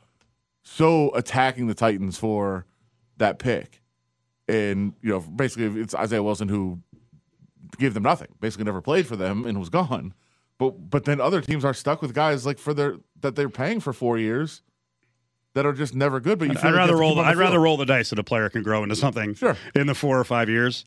so 0.62 1.14
attacking 1.14 1.66
the 1.66 1.74
Titans 1.74 2.18
for 2.18 2.66
that 3.16 3.38
pick, 3.38 3.80
and 4.48 4.92
you 5.02 5.10
know 5.10 5.20
basically 5.20 5.80
it's 5.80 5.94
Isaiah 5.94 6.22
Wilson 6.22 6.48
who 6.48 6.80
gave 7.78 7.94
them 7.94 8.02
nothing, 8.02 8.28
basically 8.40 8.64
never 8.64 8.80
played 8.80 9.06
for 9.06 9.16
them 9.16 9.46
and 9.46 9.58
was 9.58 9.68
gone. 9.70 10.12
But 10.58 10.90
but 10.90 11.04
then 11.04 11.20
other 11.20 11.40
teams 11.40 11.64
are 11.64 11.74
stuck 11.74 12.02
with 12.02 12.12
guys 12.14 12.44
like 12.44 12.58
for 12.58 12.74
their 12.74 12.96
that 13.20 13.36
they're 13.36 13.48
paying 13.48 13.80
for 13.80 13.92
four 13.92 14.18
years 14.18 14.62
that 15.54 15.64
are 15.64 15.72
just 15.72 15.94
never 15.94 16.20
good. 16.20 16.38
But 16.38 16.48
you 16.48 16.54
I'd 16.58 16.64
like 16.64 16.74
rather 16.74 16.96
roll. 16.96 17.14
The, 17.14 17.22
the 17.22 17.28
I'd 17.28 17.36
rather 17.36 17.60
roll 17.60 17.76
the 17.76 17.86
dice 17.86 18.10
that 18.10 18.18
a 18.18 18.24
player 18.24 18.50
can 18.50 18.62
grow 18.62 18.82
into 18.82 18.96
something 18.96 19.34
Sure. 19.34 19.56
in 19.74 19.86
the 19.86 19.94
four 19.94 20.18
or 20.18 20.24
five 20.24 20.48
years, 20.48 20.84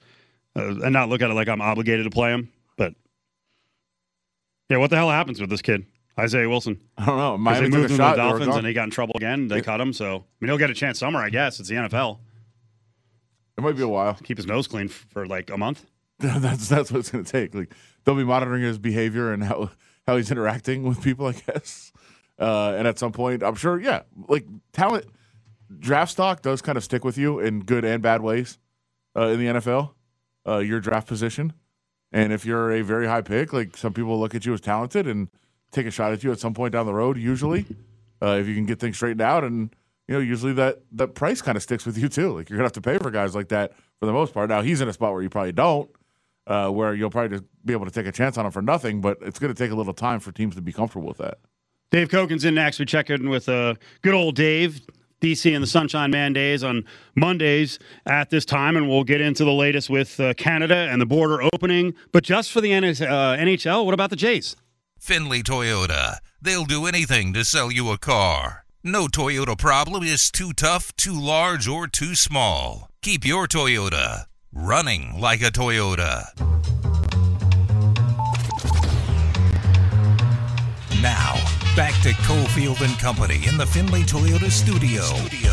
uh, 0.55 0.61
and 0.83 0.93
not 0.93 1.09
look 1.09 1.21
at 1.21 1.29
it 1.29 1.33
like 1.33 1.47
I'm 1.49 1.61
obligated 1.61 2.03
to 2.05 2.09
play 2.11 2.31
him. 2.31 2.49
Yeah, 4.69 4.77
what 4.77 4.89
the 4.89 4.97
hell 4.97 5.09
happens 5.09 5.39
with 5.39 5.49
this 5.49 5.61
kid, 5.61 5.85
Isaiah 6.19 6.49
Wilson? 6.49 6.79
I 6.97 7.05
don't 7.05 7.17
know. 7.17 7.37
Miami 7.37 7.69
they 7.69 7.77
moved 7.77 7.91
him 7.91 7.97
to 7.97 8.03
the 8.03 8.15
Dolphins, 8.15 8.55
and 8.55 8.67
he 8.67 8.73
got 8.73 8.83
in 8.85 8.89
trouble 8.91 9.13
again. 9.15 9.47
They 9.47 9.61
cut 9.61 9.79
him, 9.79 9.93
so 9.93 10.15
I 10.15 10.21
mean 10.39 10.49
he'll 10.49 10.57
get 10.57 10.69
a 10.69 10.73
chance 10.73 10.99
somewhere. 10.99 11.23
I 11.23 11.29
guess 11.29 11.59
it's 11.59 11.69
the 11.69 11.75
NFL. 11.75 12.19
It 13.57 13.61
might 13.61 13.75
be 13.75 13.81
a 13.81 13.87
while. 13.87 14.13
Keep 14.23 14.37
his 14.37 14.45
nose 14.45 14.67
clean 14.67 14.87
for 14.87 15.25
like 15.25 15.49
a 15.49 15.57
month. 15.57 15.85
that's 16.19 16.67
that's 16.67 16.91
what 16.91 16.99
it's 16.99 17.11
going 17.11 17.23
to 17.23 17.31
take. 17.31 17.53
Like 17.53 17.73
they'll 18.03 18.15
be 18.15 18.23
monitoring 18.23 18.63
his 18.63 18.77
behavior 18.77 19.31
and 19.31 19.43
how 19.43 19.71
how 20.05 20.17
he's 20.17 20.31
interacting 20.31 20.83
with 20.83 21.01
people, 21.01 21.27
I 21.27 21.33
guess. 21.33 21.91
Uh, 22.39 22.75
and 22.77 22.87
at 22.87 22.99
some 22.99 23.11
point, 23.11 23.43
I'm 23.43 23.55
sure, 23.55 23.79
yeah, 23.79 24.03
like 24.27 24.45
talent. 24.71 25.05
draft 25.79 26.11
stock 26.11 26.41
does 26.41 26.61
kind 26.61 26.77
of 26.77 26.83
stick 26.83 27.03
with 27.03 27.17
you 27.17 27.39
in 27.39 27.61
good 27.61 27.83
and 27.83 28.01
bad 28.01 28.21
ways 28.21 28.57
uh, 29.15 29.27
in 29.27 29.39
the 29.39 29.45
NFL. 29.59 29.91
Uh, 30.47 30.57
your 30.59 30.79
draft 30.79 31.07
position, 31.07 31.51
and 32.11 32.31
if 32.31 32.45
you're 32.45 32.71
a 32.71 32.81
very 32.81 33.07
high 33.07 33.21
pick, 33.21 33.53
like 33.53 33.75
some 33.77 33.93
people 33.93 34.19
look 34.19 34.35
at 34.35 34.45
you 34.45 34.53
as 34.53 34.61
talented 34.61 35.07
and 35.07 35.29
take 35.71 35.85
a 35.85 35.91
shot 35.91 36.13
at 36.13 36.23
you 36.23 36.31
at 36.31 36.39
some 36.39 36.53
point 36.53 36.73
down 36.73 36.85
the 36.85 36.93
road. 36.93 37.17
Usually, 37.17 37.65
uh, 38.21 38.37
if 38.39 38.47
you 38.47 38.55
can 38.55 38.65
get 38.65 38.79
things 38.79 38.95
straightened 38.95 39.21
out, 39.21 39.43
and 39.43 39.75
you 40.07 40.15
know, 40.15 40.19
usually 40.19 40.53
that 40.53 40.81
that 40.93 41.15
price 41.15 41.41
kind 41.41 41.55
of 41.55 41.63
sticks 41.63 41.85
with 41.85 41.97
you 41.97 42.09
too. 42.09 42.33
Like 42.35 42.49
you're 42.49 42.57
gonna 42.57 42.65
have 42.65 42.73
to 42.73 42.81
pay 42.81 42.97
for 42.97 43.11
guys 43.11 43.35
like 43.35 43.49
that 43.49 43.73
for 43.99 44.05
the 44.05 44.13
most 44.13 44.33
part. 44.33 44.49
Now 44.49 44.61
he's 44.61 44.81
in 44.81 44.87
a 44.87 44.93
spot 44.93 45.13
where 45.13 45.21
you 45.21 45.29
probably 45.29 45.51
don't, 45.51 45.89
uh, 46.47 46.69
where 46.69 46.93
you'll 46.93 47.09
probably 47.09 47.37
just 47.37 47.43
be 47.65 47.73
able 47.73 47.85
to 47.85 47.91
take 47.91 48.05
a 48.05 48.11
chance 48.11 48.37
on 48.37 48.45
him 48.45 48.51
for 48.51 48.61
nothing. 48.61 49.01
But 49.01 49.17
it's 49.21 49.39
going 49.39 49.53
to 49.53 49.57
take 49.63 49.71
a 49.71 49.75
little 49.75 49.93
time 49.93 50.19
for 50.19 50.31
teams 50.31 50.55
to 50.55 50.61
be 50.61 50.71
comfortable 50.71 51.07
with 51.07 51.17
that. 51.17 51.39
Dave 51.91 52.09
Cokin's 52.09 52.45
in 52.45 52.55
next. 52.55 52.79
We 52.79 52.85
check 52.85 53.09
in 53.09 53.29
with 53.29 53.47
uh, 53.47 53.75
good 54.01 54.13
old 54.13 54.35
Dave. 54.35 54.81
DC 55.21 55.53
and 55.53 55.63
the 55.63 55.67
Sunshine 55.67 56.11
Man 56.11 56.33
days 56.33 56.63
on 56.63 56.85
Mondays 57.15 57.79
at 58.05 58.29
this 58.29 58.45
time, 58.45 58.77
and 58.77 58.87
we'll 58.87 59.03
get 59.03 59.21
into 59.21 59.43
the 59.43 59.53
latest 59.53 59.89
with 59.89 60.19
uh, 60.19 60.33
Canada 60.35 60.87
and 60.91 61.01
the 61.01 61.05
border 61.05 61.41
opening. 61.53 61.93
But 62.11 62.23
just 62.23 62.51
for 62.51 62.61
the 62.61 62.73
uh, 62.73 62.81
NHL, 62.81 63.85
what 63.85 63.93
about 63.93 64.09
the 64.09 64.15
Jays? 64.15 64.55
Findlay 64.99 65.41
Toyota. 65.41 66.17
They'll 66.41 66.65
do 66.65 66.85
anything 66.85 67.33
to 67.33 67.43
sell 67.43 67.71
you 67.71 67.89
a 67.91 67.97
car. 67.97 68.63
No 68.83 69.07
Toyota 69.07 69.57
problem 69.57 70.03
is 70.03 70.31
too 70.31 70.53
tough, 70.53 70.95
too 70.95 71.19
large, 71.19 71.67
or 71.67 71.87
too 71.87 72.15
small. 72.15 72.89
Keep 73.01 73.25
your 73.25 73.47
Toyota 73.47 74.25
running 74.53 75.19
like 75.19 75.41
a 75.41 75.51
Toyota. 75.51 76.27
Now, 81.01 81.35
back 81.77 81.93
to 82.01 82.09
Cofield 82.23 82.81
and 82.81 82.97
Company 82.97 83.45
in 83.47 83.55
the 83.55 83.63
Findlay 83.63 84.01
Toyota 84.01 84.49
studio. 84.49 85.03
studio. 85.03 85.51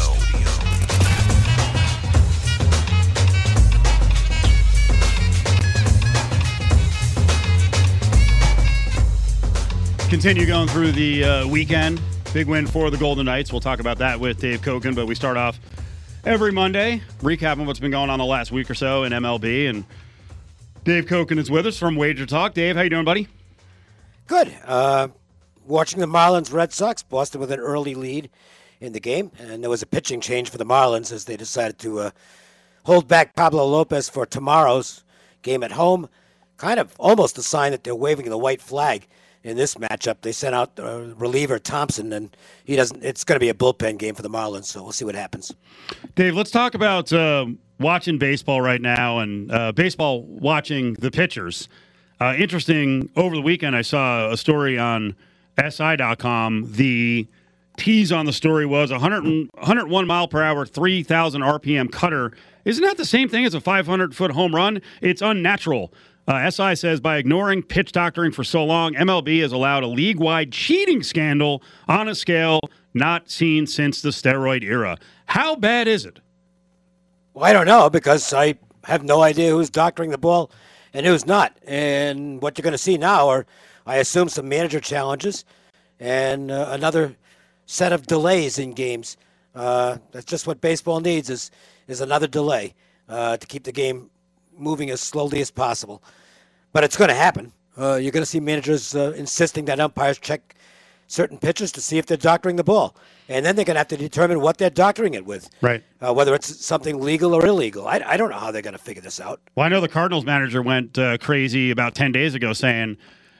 Continue 10.09 10.47
going 10.47 10.67
through 10.69 10.93
the 10.93 11.25
uh, 11.25 11.47
weekend. 11.47 12.01
Big 12.33 12.47
win 12.47 12.67
for 12.67 12.89
the 12.89 12.97
Golden 12.97 13.27
Knights. 13.27 13.53
We'll 13.53 13.61
talk 13.61 13.81
about 13.81 13.99
that 13.99 14.19
with 14.19 14.41
Dave 14.41 14.63
Cokin, 14.63 14.95
but 14.95 15.07
we 15.07 15.15
start 15.15 15.37
off 15.37 15.61
every 16.25 16.53
Monday 16.53 17.03
recapping 17.21 17.67
what's 17.67 17.81
been 17.81 17.91
going 17.91 18.09
on 18.09 18.19
the 18.19 18.25
last 18.25 18.51
week 18.51 18.71
or 18.71 18.75
so 18.75 19.05
in 19.05 19.13
MLB. 19.13 19.69
And 19.69 19.85
Dave 20.85 21.05
Cokin 21.05 21.37
is 21.37 21.51
with 21.51 21.67
us 21.67 21.77
from 21.77 21.97
Wager 21.97 22.25
Talk. 22.25 22.55
Dave, 22.55 22.77
how 22.77 22.81
you 22.83 22.89
doing, 22.89 23.05
buddy? 23.05 23.29
Good. 24.27 24.57
Uh, 24.65 25.09
watching 25.67 26.01
the 26.01 26.07
Marlins 26.07 26.53
Red 26.53 26.73
Sox, 26.73 27.03
Boston 27.03 27.41
with 27.41 27.51
an 27.51 27.61
early 27.61 27.95
lead 27.95 28.31
in 28.81 28.93
the 28.93 29.01
game, 29.01 29.31
and 29.39 29.63
there 29.63 29.71
was 29.71 29.83
a 29.83 29.87
pitching 29.87 30.21
change 30.21 30.51
for 30.51 30.59
the 30.59 30.67
Marlins 30.67 31.13
as 31.13 31.25
they 31.25 31.37
decided 31.37 31.79
to 31.81 32.01
uh, 32.01 32.11
hold 32.85 33.09
back 33.09 33.35
Pablo 33.35 33.67
Lopez 33.67 34.09
for 34.09 34.27
tomorrow's 34.27 35.05
game 35.43 35.63
at 35.63 35.73
home. 35.73 36.09
Kind 36.57 36.79
of 36.79 36.95
almost 36.99 37.39
a 37.39 37.43
sign 37.43 37.73
that 37.73 37.85
they're 37.85 37.95
waving 37.95 38.29
the 38.29 38.39
white 38.39 38.61
flag 38.61 39.07
in 39.43 39.57
this 39.57 39.75
matchup. 39.75 40.17
They 40.23 40.33
sent 40.33 40.55
out 40.55 40.79
uh, 40.79 41.15
reliever 41.17 41.59
Thompson, 41.59 42.13
and 42.13 42.37
he 42.65 42.77
doesn't. 42.77 43.05
It's 43.05 43.25
going 43.25 43.37
to 43.37 43.41
be 43.41 43.49
a 43.49 43.55
bullpen 43.55 43.99
game 43.99 44.15
for 44.15 44.23
the 44.23 44.31
Marlins, 44.31 44.67
so 44.67 44.83
we'll 44.83 44.93
see 44.93 45.05
what 45.05 45.15
happens. 45.15 45.55
Dave, 46.15 46.35
let's 46.35 46.51
talk 46.51 46.75
about 46.75 47.13
uh, 47.13 47.47
watching 47.79 48.19
baseball 48.19 48.61
right 48.61 48.81
now 48.81 49.19
and 49.19 49.51
uh, 49.53 49.73
baseball 49.73 50.23
watching 50.23 50.95
the 50.95 51.11
pitchers. 51.11 51.69
Uh, 52.21 52.35
interesting. 52.39 53.11
Over 53.17 53.35
the 53.37 53.43
weekend, 53.43 53.77
I 53.77 53.83
saw 53.83 54.31
a 54.31 54.37
story 54.37 54.79
on 54.79 55.17
SI.com. 55.59 56.73
The 56.73 57.27
tease 57.77 58.13
on 58.13 58.27
the 58.27 58.33
story 58.33 58.67
was 58.67 58.91
100, 58.91 59.49
101 59.53 60.07
mile 60.07 60.29
per 60.29 60.43
hour, 60.43 60.67
3,000 60.67 61.41
RPM 61.41 61.91
cutter. 61.91 62.33
Isn't 62.65 62.85
that 62.85 62.97
the 62.97 63.05
same 63.05 63.29
thing 63.29 63.45
as 63.45 63.55
a 63.55 63.61
500 63.61 64.15
foot 64.15 64.31
home 64.33 64.55
run? 64.55 64.81
It's 65.01 65.23
unnatural. 65.23 65.93
Uh, 66.27 66.51
SI 66.51 66.75
says 66.75 67.01
by 67.01 67.19
ignoring 67.19 67.63
pitch 67.63 67.93
doctoring 67.93 68.33
for 68.33 68.45
so 68.45 68.65
long, 68.65 68.95
MLB 68.95 69.43
has 69.43 69.53
allowed 69.53 69.83
a 69.83 69.87
league 69.87 70.19
wide 70.19 70.53
cheating 70.53 71.03
scandal 71.03 71.63
on 71.87 72.09
a 72.09 72.15
scale 72.15 72.61
not 72.95 73.29
seen 73.31 73.67
since 73.67 74.01
the 74.01 74.09
steroid 74.09 74.63
era. 74.63 74.97
How 75.27 75.57
bad 75.57 75.87
is 75.87 76.07
it? 76.07 76.21
Well, 77.35 77.45
I 77.45 77.53
don't 77.53 77.67
know 77.67 77.91
because 77.91 78.33
I 78.33 78.55
have 78.85 79.03
no 79.03 79.23
idea 79.23 79.51
who's 79.51 79.69
doctoring 79.69 80.11
the 80.11 80.19
ball 80.19 80.51
and 80.95 81.05
who's 81.05 81.27
not. 81.27 81.57
And 81.67 82.41
what 82.41 82.57
you're 82.57 82.63
going 82.63 82.73
to 82.73 82.79
see 82.79 82.97
now 82.97 83.29
are, 83.29 83.47
I 83.87 83.97
assume, 83.97 84.29
some 84.29 84.49
manager 84.49 84.81
challenges 84.81 85.45
and 86.01 86.51
uh, 86.51 86.69
another 86.71 87.17
set 87.67 87.93
of 87.93 88.07
delays 88.07 88.59
in 88.59 88.73
games. 88.73 89.17
Uh, 89.55 89.99
that's 90.13 90.25
just 90.25 90.47
what 90.47 90.61
baseball 90.61 91.01
needs 91.01 91.31
is 91.31 91.51
is 91.87 92.01
another 92.01 92.27
delay 92.27 92.75
uh, 93.09 93.37
to 93.37 93.47
keep 93.47 93.65
the 93.65 93.73
game 93.73 94.11
moving 94.57 94.91
as 94.91 95.01
slowly 95.01 95.41
as 95.41 95.51
possible. 95.51 96.03
But 96.73 96.83
it's 96.85 96.97
going 96.97 97.09
to 97.09 97.15
happen. 97.15 97.53
Uh, 97.77 97.97
you're 97.97 98.13
going 98.13 98.23
to 98.23 98.27
see 98.27 98.41
managers 98.41 98.95
uh, 98.95 99.13
insisting 99.17 99.67
that 99.67 99.81
umpires 99.81 100.19
check 100.19 100.55
certain 101.07 101.39
pitches 101.39 101.71
to 101.73 101.81
see 101.81 101.99
if 101.99 102.07
they're 102.07 102.17
doctoring 102.17 102.57
the 102.57 102.65
ball, 102.65 102.97
and 103.29 103.45
then 103.45 103.55
they're 103.57 103.65
going 103.65 103.75
to 103.75 103.81
have 103.81 103.89
to 103.89 103.97
determine 103.97 104.41
what 104.41 104.59
they're 104.59 104.71
doctoring 104.71 105.15
it 105.15 105.27
with. 105.27 105.51
Right. 105.61 105.85
Uh, 106.01 106.13
whether 106.15 106.35
it's 106.35 106.65
something 106.65 107.01
legal 107.01 107.35
or 107.35 107.45
illegal. 107.47 107.87
I, 107.87 108.03
I 108.07 108.17
don't 108.17 108.31
know 108.31 108.39
how 108.39 108.51
they're 108.51 108.63
going 108.63 108.73
to 108.73 108.83
figure 108.83 109.03
this 109.03 109.21
out. 109.21 109.41
Well, 109.55 109.67
I 109.67 109.69
know 109.69 109.81
the 109.81 109.89
Cardinals 109.89 110.25
manager 110.25 110.63
went 110.63 110.99
uh, 110.99 111.19
crazy 111.19 111.71
about 111.71 111.95
10 111.95 112.13
days 112.13 112.35
ago 112.35 112.53
saying 112.53 112.97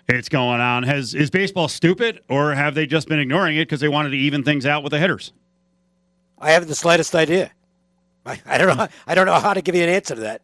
it's 0.09 0.29
going 0.29 0.61
on. 0.61 0.83
Has 0.83 1.15
Is 1.15 1.31
baseball 1.31 1.69
stupid, 1.69 2.21
or 2.29 2.55
have 2.55 2.75
they 2.75 2.87
just 2.87 3.09
been 3.09 3.19
ignoring 3.19 3.57
it 3.57 3.63
because 3.63 3.81
they 3.81 3.89
wanted 3.89 4.11
to 4.11 4.17
even 4.17 4.43
things 4.43 4.67
out 4.67 4.83
with 4.83 4.91
the 4.91 4.99
hitters? 4.99 5.33
I 6.39 6.51
haven't 6.51 6.69
the 6.69 6.75
slightest 6.75 7.15
idea. 7.15 7.53
I, 8.27 8.41
I 8.47 8.59
don't 8.59 8.77
know. 8.77 8.89
I 9.07 9.15
don't 9.15 9.27
know 9.27 9.35
how 9.39 9.55
to 9.55 9.63
give 9.63 9.75
you 9.75 9.83
an 9.83 9.89
answer 9.89 10.15
to 10.15 10.21
that. 10.23 10.43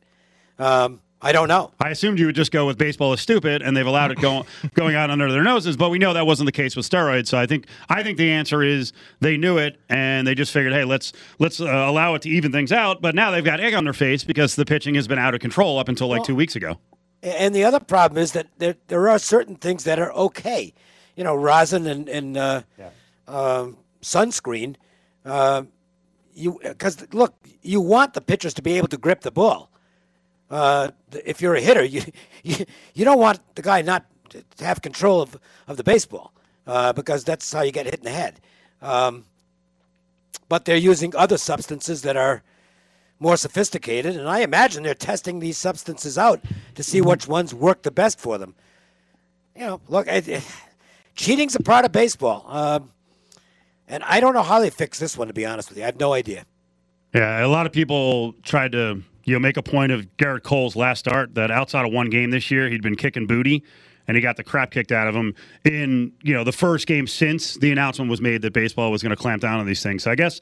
Um, 0.59 1.01
I 1.23 1.33
don't 1.33 1.49
know. 1.49 1.71
I 1.79 1.91
assumed 1.91 2.19
you 2.19 2.27
would 2.27 2.35
just 2.35 2.51
go 2.51 2.67
with 2.67 2.79
baseball 2.79 3.13
is 3.13 3.21
stupid, 3.21 3.61
and 3.61 3.77
they've 3.77 3.87
allowed 3.87 4.11
it 4.11 4.19
go, 4.21 4.47
going 4.75 4.95
out 4.95 5.11
under 5.11 5.31
their 5.31 5.43
noses. 5.43 5.77
But 5.77 5.91
we 5.91 5.99
know 5.99 6.15
that 6.15 6.27
wasn't 6.27 6.47
the 6.47 6.53
case 6.53 6.75
with 6.77 6.89
steroids. 6.89 7.29
So 7.29 7.39
I 7.39 7.45
think 7.45 7.67
I 7.91 8.03
think 8.03 8.17
the 8.17 8.31
answer 8.31 8.63
is 8.63 8.93
they 9.21 9.37
knew 9.37 9.59
it, 9.59 9.79
and 9.91 10.27
they 10.27 10.35
just 10.35 10.53
figured, 10.53 10.73
hey, 10.73 10.85
let's 10.85 11.13
let's 11.39 11.61
uh, 11.61 11.67
allow 11.67 12.15
it 12.15 12.23
to 12.23 12.31
even 12.31 12.53
things 12.53 12.73
out. 12.73 13.03
But 13.03 13.15
now 13.15 13.31
they've 13.31 13.45
got 13.45 13.61
egg 13.61 13.75
on 13.75 13.85
their 13.85 13.93
face 13.93 14.25
because 14.25 14.57
the 14.57 14.65
pitching 14.65 14.95
has 14.95 15.07
been 15.07 15.19
out 15.19 15.35
of 15.35 15.41
control 15.41 15.79
up 15.79 15.89
until 15.89 16.09
like 16.09 16.21
Well- 16.21 16.27
two 16.27 16.35
weeks 16.35 16.57
ago. 16.57 16.79
And 17.23 17.55
the 17.55 17.65
other 17.65 17.81
problem 17.81 18.23
is 18.23 18.33
that 18.33 18.47
there 18.59 18.77
there 18.89 19.09
are 19.09 19.19
certain 19.19 19.57
things 19.57 19.85
that 19.85 19.99
are 19.99 20.13
okay. 20.13 20.73
You 21.17 21.25
know, 21.25 21.35
rosin 21.35 21.87
and 21.87 22.09
and 22.09 22.37
uh, 22.37 22.63
um, 23.29 23.77
sunscreen. 24.03 24.77
Uh, 25.25 25.65
you 26.33 26.59
because 26.63 27.07
look, 27.13 27.35
you 27.63 27.81
want 27.81 28.15
the 28.15 28.21
pitchers 28.21 28.55
to 28.55 28.63
be 28.63 28.79
able 28.79 28.89
to 28.89 28.97
grip 28.97 29.21
the 29.21 29.31
ball. 29.31 29.71
Uh, 30.51 30.89
if 31.25 31.41
you're 31.41 31.55
a 31.55 31.61
hitter, 31.61 31.85
you, 31.95 32.03
you 32.43 32.65
you 32.95 33.05
don't 33.05 33.19
want 33.19 33.41
the 33.55 33.63
guy 33.63 33.83
not 33.83 34.07
to 34.31 34.65
have 34.65 34.81
control 34.81 35.21
of 35.21 35.39
of 35.69 35.77
the 35.77 35.85
baseball 35.85 36.33
uh, 36.67 36.93
because 36.93 37.25
that's 37.25 37.53
how 37.53 37.63
you 37.63 37.73
get 37.73 37.87
hit 37.87 37.97
in 37.97 38.05
the 38.05 38.11
head. 38.11 38.41
Um, 38.81 39.25
but 40.49 40.65
they're 40.65 40.77
using 40.77 41.15
other 41.15 41.37
substances 41.37 42.03
that 42.03 42.17
are 42.17 42.43
more 43.21 43.37
sophisticated, 43.37 44.17
and 44.17 44.29
I 44.29 44.41
imagine 44.41 44.83
they're 44.83 44.95
testing 44.95 45.39
these 45.39 45.59
substances 45.59 46.17
out 46.19 46.41
to 46.75 46.83
see 46.83 47.01
which 47.01 47.29
ones 47.29 47.55
work 47.55 47.83
the 47.83 47.91
best 47.91 48.19
for 48.19 48.39
them. 48.39 48.55
You 49.55 49.67
know, 49.67 49.81
look, 49.89 50.09
cheating's 51.15 51.55
a 51.55 51.63
part 51.63 51.85
of 51.85 51.93
baseball, 51.93 52.45
um, 52.49 52.91
and 53.87 54.03
I 54.05 54.21
don't 54.21 54.33
know 54.35 54.43
how 54.43 54.59
they 54.59 54.71
fix 54.71 54.99
this 54.99 55.17
one. 55.19 55.29
To 55.29 55.35
be 55.35 55.45
honest 55.45 55.69
with 55.69 55.79
you, 55.79 55.85
I 55.85 55.87
have 55.87 56.01
no 56.01 56.15
idea. 56.15 56.47
Yeah, 57.15 57.45
a 57.45 57.49
lot 57.49 57.67
of 57.67 57.73
people 57.73 58.33
tried 58.43 58.73
to 58.73 59.03
you 59.25 59.35
know 59.35 59.41
make 59.41 59.59
a 59.59 59.63
point 59.63 59.93
of 59.93 60.07
Gerrit 60.17 60.43
Cole's 60.43 60.75
last 60.75 61.01
start 61.01 61.35
that 61.35 61.51
outside 61.51 61.85
of 61.85 61.93
one 61.93 62.09
game 62.09 62.31
this 62.31 62.51
year 62.51 62.69
he'd 62.71 62.83
been 62.83 62.97
kicking 62.97 63.27
booty 63.27 63.63
and 64.09 64.17
he 64.17 64.21
got 64.21 64.37
the 64.37 64.45
crap 64.45 64.71
kicked 64.71 64.93
out 64.93 65.07
of 65.09 65.15
him 65.15 65.35
in 65.65 66.13
you 66.23 66.33
know 66.33 66.43
the 66.43 66.53
first 66.53 66.87
game 66.87 67.07
since 67.07 67.55
the 67.55 67.71
announcement 67.71 68.11
was 68.11 68.21
made 68.21 68.43
that 68.43 68.53
baseball 68.53 68.91
was 68.91 69.03
going 69.03 69.11
to 69.11 69.17
clamp 69.17 69.43
down 69.43 69.61
on 69.61 69.67
these 69.67 69.83
things. 69.83 70.05
So 70.05 70.11
I 70.11 70.15
guess 70.15 70.41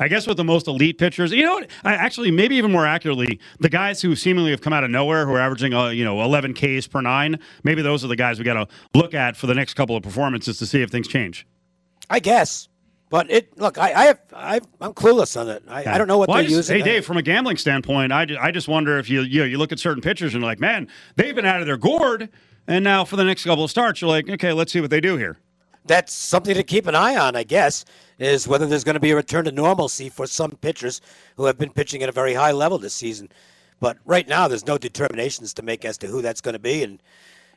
I 0.00 0.08
guess 0.08 0.26
with 0.26 0.36
the 0.36 0.44
most 0.44 0.66
elite 0.68 0.98
pitchers, 0.98 1.32
you 1.32 1.42
know, 1.42 1.54
what? 1.54 1.70
I 1.84 1.94
actually 1.94 2.30
maybe 2.30 2.56
even 2.56 2.70
more 2.72 2.86
accurately, 2.86 3.40
the 3.58 3.68
guys 3.68 4.00
who 4.02 4.14
seemingly 4.14 4.50
have 4.52 4.60
come 4.60 4.72
out 4.72 4.84
of 4.84 4.90
nowhere, 4.90 5.26
who 5.26 5.32
are 5.32 5.40
averaging 5.40 5.74
uh, 5.74 5.88
you 5.88 6.04
know 6.04 6.22
11 6.22 6.54
Ks 6.54 6.86
per 6.86 7.00
nine, 7.00 7.38
maybe 7.64 7.82
those 7.82 8.04
are 8.04 8.08
the 8.08 8.16
guys 8.16 8.38
we 8.38 8.44
got 8.44 8.54
to 8.54 8.66
look 8.94 9.14
at 9.14 9.36
for 9.36 9.46
the 9.46 9.54
next 9.54 9.74
couple 9.74 9.96
of 9.96 10.02
performances 10.02 10.58
to 10.58 10.66
see 10.66 10.82
if 10.82 10.90
things 10.90 11.08
change. 11.08 11.46
I 12.10 12.20
guess, 12.20 12.68
but 13.10 13.30
it 13.30 13.58
look, 13.58 13.76
I, 13.78 13.92
I 13.92 14.04
have, 14.06 14.20
I, 14.34 14.60
I'm 14.80 14.92
clueless 14.94 15.38
on 15.38 15.48
it. 15.48 15.62
I, 15.68 15.94
I 15.94 15.98
don't 15.98 16.06
know 16.08 16.18
what 16.18 16.28
Well, 16.28 16.38
they're 16.38 16.44
just- 16.44 16.56
using. 16.70 16.78
Hey, 16.78 16.82
Dave, 16.82 17.04
from 17.04 17.16
a 17.16 17.22
gambling 17.22 17.56
standpoint, 17.56 18.12
I, 18.12 18.26
I 18.40 18.50
just 18.50 18.68
wonder 18.68 18.98
if 18.98 19.10
you 19.10 19.22
you 19.22 19.40
know, 19.40 19.46
you 19.46 19.58
look 19.58 19.72
at 19.72 19.78
certain 19.78 20.00
pitchers 20.02 20.32
and 20.34 20.42
you're 20.42 20.50
like, 20.50 20.60
man, 20.60 20.88
they've 21.16 21.34
been 21.34 21.44
out 21.44 21.60
of 21.60 21.66
their 21.66 21.76
gourd, 21.76 22.28
and 22.66 22.84
now 22.84 23.04
for 23.04 23.16
the 23.16 23.24
next 23.24 23.44
couple 23.44 23.64
of 23.64 23.70
starts, 23.70 24.00
you're 24.00 24.08
like, 24.10 24.28
okay, 24.30 24.52
let's 24.52 24.72
see 24.72 24.80
what 24.80 24.90
they 24.90 25.00
do 25.00 25.16
here. 25.16 25.38
That's 25.88 26.12
something 26.12 26.54
to 26.54 26.62
keep 26.62 26.86
an 26.86 26.94
eye 26.94 27.16
on, 27.16 27.34
I 27.34 27.42
guess, 27.42 27.84
is 28.18 28.46
whether 28.46 28.66
there's 28.66 28.84
going 28.84 28.94
to 28.94 29.00
be 29.00 29.10
a 29.10 29.16
return 29.16 29.44
to 29.46 29.52
normalcy 29.52 30.08
for 30.08 30.26
some 30.26 30.52
pitchers 30.52 31.00
who 31.36 31.44
have 31.44 31.58
been 31.58 31.72
pitching 31.72 32.02
at 32.02 32.08
a 32.08 32.12
very 32.12 32.34
high 32.34 32.52
level 32.52 32.78
this 32.78 32.94
season. 32.94 33.28
But 33.80 33.98
right 34.04 34.28
now, 34.28 34.48
there's 34.48 34.66
no 34.66 34.78
determinations 34.78 35.54
to 35.54 35.62
make 35.62 35.84
as 35.84 35.98
to 35.98 36.06
who 36.06 36.22
that's 36.22 36.40
going 36.40 36.54
to 36.54 36.58
be 36.58 36.82
and, 36.82 37.00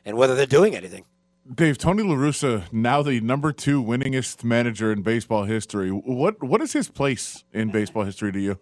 and 0.04 0.16
whether 0.16 0.34
they're 0.34 0.46
doing 0.46 0.74
anything. 0.74 1.04
Dave, 1.52 1.76
Tony 1.76 2.04
La 2.04 2.14
Russa, 2.14 2.72
now 2.72 3.02
the 3.02 3.20
number 3.20 3.52
two 3.52 3.82
winningest 3.82 4.44
manager 4.44 4.92
in 4.92 5.02
baseball 5.02 5.44
history. 5.44 5.90
What 5.90 6.40
what 6.40 6.60
is 6.60 6.72
his 6.72 6.88
place 6.88 7.42
in 7.52 7.72
baseball 7.72 8.04
history 8.04 8.30
to 8.30 8.38
you? 8.38 8.58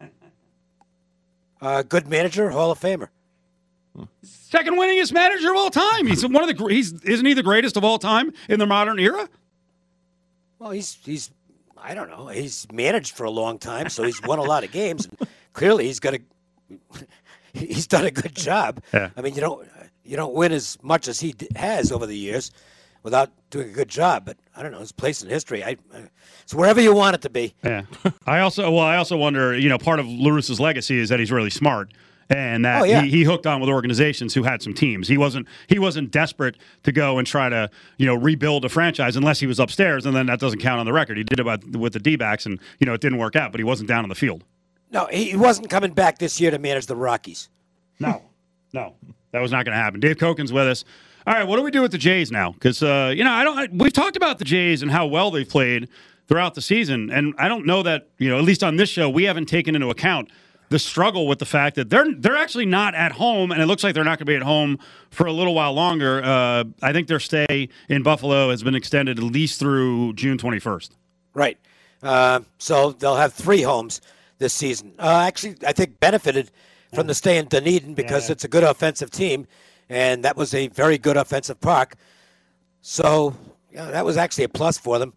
Uh, 1.61 1.83
good 1.83 2.09
manager, 2.09 2.49
Hall 2.49 2.71
of 2.71 2.81
Famer. 2.81 3.09
Second 4.23 4.79
winningest 4.79 5.12
manager 5.12 5.51
of 5.51 5.57
all 5.57 5.71
time. 5.71 6.07
He's 6.07 6.27
one 6.27 6.49
of 6.49 6.57
the. 6.57 6.66
He's 6.68 6.95
isn't 7.03 7.27
he 7.27 7.35
the 7.35 7.43
greatest 7.43 7.77
of 7.77 7.85
all 7.85 7.99
time 7.99 8.33
in 8.49 8.59
the 8.59 8.66
modern 8.66 8.99
era? 8.99 9.29
Well, 10.61 10.71
he's 10.73 10.99
he's 11.05 11.31
I 11.77 11.95
don't 11.95 12.11
know. 12.11 12.29
He's 12.29 12.67
managed 12.71 13.17
for 13.17 13.25
a 13.25 13.31
long 13.31 13.59
time, 13.59 13.89
so 13.89 14.05
he's 14.05 14.21
won 14.23 14.39
a 14.39 14.43
lot 14.43 14.63
of 14.63 14.71
games. 14.71 15.07
And 15.07 15.29
clearly, 15.55 15.87
he's 15.87 15.99
got 16.01 16.15
a 16.15 16.21
he's 17.55 17.87
done 17.87 18.05
a 18.05 18.11
good 18.11 18.37
job. 18.37 18.83
Yeah. 18.93 19.09
I 19.17 19.23
mean, 19.23 19.35
you 19.35 19.41
don't 19.41 19.67
you 20.05 20.17
don't 20.17 20.35
win 20.35 20.53
as 20.53 20.77
much 20.83 21.09
as 21.09 21.19
he 21.19 21.33
d- 21.33 21.49
has 21.57 21.91
over 21.91 22.05
the 22.05 22.17
years 22.17 22.51
without 23.03 23.31
doing 23.49 23.71
a 23.71 23.73
good 23.73 23.89
job. 23.89 24.27
But 24.27 24.37
I 24.55 24.63
don't 24.63 24.73
know 24.73 24.81
his 24.81 24.93
place 24.93 25.23
in 25.23 25.31
history. 25.31 25.65
I, 25.65 25.79
I 25.95 26.11
it's 26.43 26.55
wherever 26.55 26.81
you 26.81 26.95
want 26.95 27.15
it 27.15 27.23
to 27.23 27.31
be. 27.31 27.55
Yeah. 27.65 27.85
I 28.27 28.41
also 28.41 28.71
well, 28.71 28.85
I 28.85 28.97
also 28.97 29.17
wonder. 29.17 29.57
You 29.57 29.71
know, 29.71 29.79
part 29.79 29.99
of 29.99 30.07
La 30.07 30.31
Russa's 30.31 30.61
legacy 30.61 30.99
is 30.99 31.09
that 31.09 31.19
he's 31.19 31.33
really 31.33 31.51
smart. 31.51 31.91
And 32.31 32.64
that 32.64 32.83
Oh, 32.83 32.85
yeah. 32.85 33.03
he, 33.03 33.11
he 33.11 33.22
hooked 33.24 33.45
on 33.47 33.61
with 33.61 33.68
organizations 33.68 34.33
who 34.35 34.45
had 34.45 34.62
some 34.62 34.72
teams. 34.72 35.09
He 35.09 35.18
wasn't 35.18 35.49
he 35.66 35.78
wasn't 35.81 36.12
desperate 36.12 36.57
to 36.85 36.93
go 36.93 37.18
and 37.18 37.26
try 37.26 37.49
to 37.49 37.68
you 37.99 38.07
know 38.07 38.14
rebuild 38.14 38.64
a 38.64 38.68
franchise 38.68 39.16
unless 39.16 39.41
he 39.41 39.47
was 39.49 39.59
upstairs, 39.59 40.07
and 40.07 40.14
then 40.14 40.26
that 40.26 40.39
doesn't 40.39 40.61
count 40.61 40.78
on 40.78 40.87
the 40.87 40.93
record. 40.93 41.16
He 41.16 41.24
did 41.24 41.41
it 41.41 41.45
with, 41.76 41.93
the 41.93 41.99
D 41.99 42.14
backs, 42.16 42.47
and 42.47 42.61
you 42.78 42.87
know 42.87 42.95
it 42.95 43.01
didn't 43.01 43.18
work 43.18 43.35
out, 43.35 43.51
but 43.53 43.59
he 43.59 43.64
wasn't 43.64 43.89
down 43.89 44.05
on 44.05 44.09
the 44.09 44.14
field. 44.14 44.45
No, 44.93 45.07
he 45.07 45.31
he 45.31 45.37
wasn't 45.37 45.68
coming 45.70 45.93
back 45.93 46.18
this 46.18 46.41
year 46.41 46.53
to 46.53 46.59
manage 46.59 46.87
the 46.87 46.97
Rockies. 46.97 47.49
No, 47.99 48.22
no, 48.72 48.95
that 49.33 49.41
was 49.41 49.51
not 49.51 49.64
going 49.64 49.76
to 49.76 49.83
happen. 49.83 49.99
Dave 50.01 50.16
Cokin's 50.18 50.53
with 50.53 50.66
us. 50.68 50.85
All 51.26 51.35
right, 51.35 51.47
what 51.47 51.57
do 51.57 51.62
we 51.62 51.70
do 51.70 51.83
with 51.83 51.91
the 51.93 51.99
Jays 51.99 52.31
now? 52.33 52.53
Because 52.53 52.83
uh, 52.83 53.12
you 53.14 53.24
know, 53.24 53.33
I 53.33 53.43
don't. 53.45 53.59
I, 53.59 53.68
we've 53.72 53.93
talked 53.93 54.16
about 54.16 54.39
the 54.39 54.45
Jays 54.45 54.83
and 54.83 54.91
how 54.91 55.07
well 55.07 55.31
they've 55.33 55.49
played 55.49 55.89
throughout 56.28 56.55
the 56.55 56.62
season, 56.62 57.11
and 57.11 57.35
I 57.39 57.49
don't 57.49 57.66
know 57.66 57.83
that 57.83 58.09
you 58.18 58.28
know. 58.31 58.39
At 58.39 58.45
least 58.45 58.62
on 58.62 58.76
this 58.76 58.89
show, 58.89 59.11
we 59.11 59.24
haven't 59.24 59.47
taken 59.47 59.74
into 59.74 59.91
account 59.91 60.31
the 60.71 60.79
struggle 60.79 61.27
with 61.27 61.41
the 61.41 61.45
fact 61.45 61.77
that 61.77 61.91
they're 61.91 62.14
they're 62.14 62.37
actually 62.37 62.64
not 62.64 62.95
at 62.95 63.12
home, 63.12 63.51
and 63.51 63.61
it 63.61 63.66
looks 63.66 63.85
like 63.85 63.95
they're 63.95 64.05
not 64.05 64.18
going 64.18 64.27
to 64.27 64.33
be 64.33 64.37
at 64.37 64.43
home 64.43 64.79
for 65.11 65.27
a 65.27 65.33
little 65.33 65.55
while 65.55 65.75
longer. 65.75 66.23
Uh, 66.25 66.64
I 66.81 66.93
think 66.93 67.09
their 67.09 67.21
stay 67.21 67.68
in 67.89 68.03
Buffalo 68.03 68.51
has 68.51 68.62
been 68.62 68.75
extended 68.75 69.18
at 69.18 69.25
least 69.25 69.59
through 69.61 70.14
June 70.14 70.39
twenty 70.39 70.61
first. 70.61 70.97
Right. 71.35 71.59
Uh, 72.03 72.41
so 72.59 72.93
they'll 72.93 73.16
have 73.16 73.35
three 73.35 73.62
homes 73.62 74.01
this 74.39 74.55
season. 74.55 74.95
Uh, 74.99 75.25
actually, 75.27 75.57
I 75.66 75.73
think 75.73 76.01
benefited 76.01 76.51
from 76.95 77.07
the 77.07 77.14
stay 77.14 77.37
in 77.37 77.47
Dunedin 77.47 77.95
because 77.95 78.31
it's 78.31 78.45
a 78.45 78.49
good 78.49 78.64
offensive 78.64 79.11
team, 79.11 79.47
and 79.89 80.25
that 80.25 80.37
was 80.37 80.55
a 80.55 80.68
very 80.68 80.99
good 80.99 81.16
offensive 81.16 81.61
park. 81.61 81.97
So 82.81 83.35
yeah, 83.73 83.91
that 83.91 84.05
was 84.05 84.16
actually 84.16 84.45
a 84.45 84.49
plus 84.49 84.79
for 84.79 84.99
them. 84.99 85.12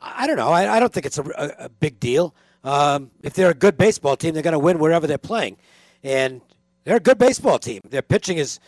I 0.00 0.24
I 0.24 0.26
don't 0.26 0.36
know. 0.36 0.48
I, 0.48 0.76
I 0.76 0.80
don't 0.80 0.92
think 0.92 1.06
it's 1.06 1.18
a, 1.18 1.24
a, 1.36 1.64
a 1.64 1.68
big 1.68 1.98
deal. 2.00 2.34
Um, 2.66 3.12
if 3.22 3.32
they're 3.34 3.50
a 3.50 3.54
good 3.54 3.78
baseball 3.78 4.16
team, 4.16 4.34
they're 4.34 4.42
going 4.42 4.52
to 4.52 4.58
win 4.58 4.80
wherever 4.80 5.06
they're 5.06 5.18
playing, 5.18 5.56
and 6.02 6.40
they're 6.82 6.96
a 6.96 7.00
good 7.00 7.16
baseball 7.16 7.60
team. 7.60 7.80
Their 7.88 8.02
pitching 8.02 8.38
is 8.38 8.58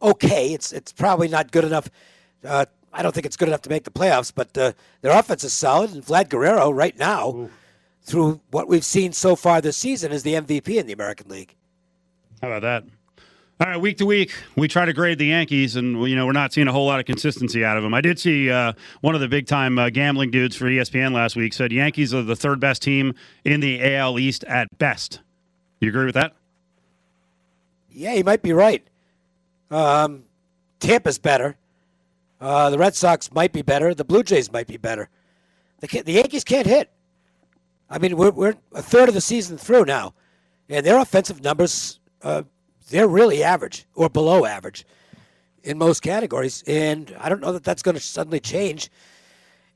okay. 0.00 0.54
It's 0.54 0.72
it's 0.72 0.90
probably 0.90 1.28
not 1.28 1.52
good 1.52 1.64
enough. 1.64 1.90
Uh, 2.42 2.64
I 2.94 3.02
don't 3.02 3.14
think 3.14 3.26
it's 3.26 3.36
good 3.36 3.48
enough 3.48 3.60
to 3.62 3.68
make 3.68 3.84
the 3.84 3.90
playoffs, 3.90 4.32
but 4.34 4.56
uh, 4.56 4.72
their 5.02 5.12
offense 5.12 5.44
is 5.44 5.52
solid. 5.52 5.92
And 5.92 6.02
Vlad 6.02 6.30
Guerrero, 6.30 6.70
right 6.70 6.98
now, 6.98 7.50
through 8.02 8.40
what 8.50 8.68
we've 8.68 8.84
seen 8.84 9.12
so 9.12 9.36
far 9.36 9.60
this 9.60 9.76
season, 9.76 10.12
is 10.12 10.22
the 10.22 10.32
MVP 10.32 10.76
in 10.76 10.86
the 10.86 10.94
American 10.94 11.28
League. 11.28 11.54
How 12.40 12.48
about 12.48 12.62
that? 12.62 12.84
All 13.58 13.66
right, 13.66 13.80
week 13.80 13.96
to 13.98 14.04
week, 14.04 14.34
we 14.54 14.68
try 14.68 14.84
to 14.84 14.92
grade 14.92 15.16
the 15.16 15.28
Yankees, 15.28 15.76
and 15.76 16.06
you 16.06 16.14
know 16.14 16.26
we're 16.26 16.32
not 16.32 16.52
seeing 16.52 16.68
a 16.68 16.72
whole 16.72 16.84
lot 16.84 17.00
of 17.00 17.06
consistency 17.06 17.64
out 17.64 17.78
of 17.78 17.82
them. 17.82 17.94
I 17.94 18.02
did 18.02 18.18
see 18.18 18.50
uh, 18.50 18.74
one 19.00 19.14
of 19.14 19.22
the 19.22 19.28
big 19.28 19.46
time 19.46 19.78
uh, 19.78 19.88
gambling 19.88 20.30
dudes 20.30 20.54
for 20.54 20.66
ESPN 20.66 21.14
last 21.14 21.36
week 21.36 21.54
said 21.54 21.72
Yankees 21.72 22.12
are 22.12 22.20
the 22.20 22.36
third 22.36 22.60
best 22.60 22.82
team 22.82 23.14
in 23.46 23.60
the 23.60 23.96
AL 23.96 24.18
East 24.18 24.44
at 24.44 24.76
best. 24.76 25.20
You 25.80 25.88
agree 25.88 26.04
with 26.04 26.16
that? 26.16 26.34
Yeah, 27.90 28.12
he 28.12 28.22
might 28.22 28.42
be 28.42 28.52
right. 28.52 28.86
Um, 29.70 30.24
Tampa's 30.78 31.18
better. 31.18 31.56
Uh, 32.38 32.68
the 32.68 32.76
Red 32.76 32.94
Sox 32.94 33.32
might 33.32 33.54
be 33.54 33.62
better. 33.62 33.94
The 33.94 34.04
Blue 34.04 34.22
Jays 34.22 34.52
might 34.52 34.66
be 34.66 34.76
better. 34.76 35.08
The, 35.80 36.02
the 36.02 36.12
Yankees 36.12 36.44
can't 36.44 36.66
hit. 36.66 36.90
I 37.88 37.96
mean, 37.96 38.18
we're, 38.18 38.32
we're 38.32 38.54
a 38.74 38.82
third 38.82 39.08
of 39.08 39.14
the 39.14 39.22
season 39.22 39.56
through 39.56 39.86
now, 39.86 40.12
and 40.68 40.84
their 40.84 40.98
offensive 40.98 41.42
numbers, 41.42 42.00
uh, 42.22 42.42
they're 42.90 43.08
really 43.08 43.42
average 43.42 43.86
or 43.94 44.08
below 44.08 44.44
average 44.44 44.84
in 45.62 45.78
most 45.78 46.00
categories. 46.00 46.62
And 46.66 47.14
I 47.18 47.28
don't 47.28 47.40
know 47.40 47.52
that 47.52 47.64
that's 47.64 47.82
going 47.82 47.96
to 47.96 48.00
suddenly 48.00 48.40
change. 48.40 48.90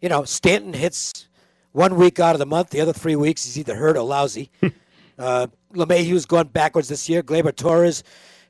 You 0.01 0.09
know, 0.09 0.25
Stanton 0.25 0.73
hits 0.73 1.29
one 1.73 1.97
week 1.97 2.21
out 2.21 2.35
of 2.35 2.39
the 2.39 2.47
month. 2.47 2.71
The 2.71 2.81
other 2.81 2.93
three 2.93 3.17
weeks, 3.17 3.45
he's 3.45 3.59
either 3.59 3.75
hurt 3.75 3.97
or 3.97 4.05
lousy. 4.05 4.51
Uh, 5.19 5.47
LeMahieu's 5.75 6.25
gone 6.25 6.49
backwards 6.49 6.89
this 6.89 7.07
year. 7.07 7.23
Gleyber 7.23 7.55
Torres 7.55 8.03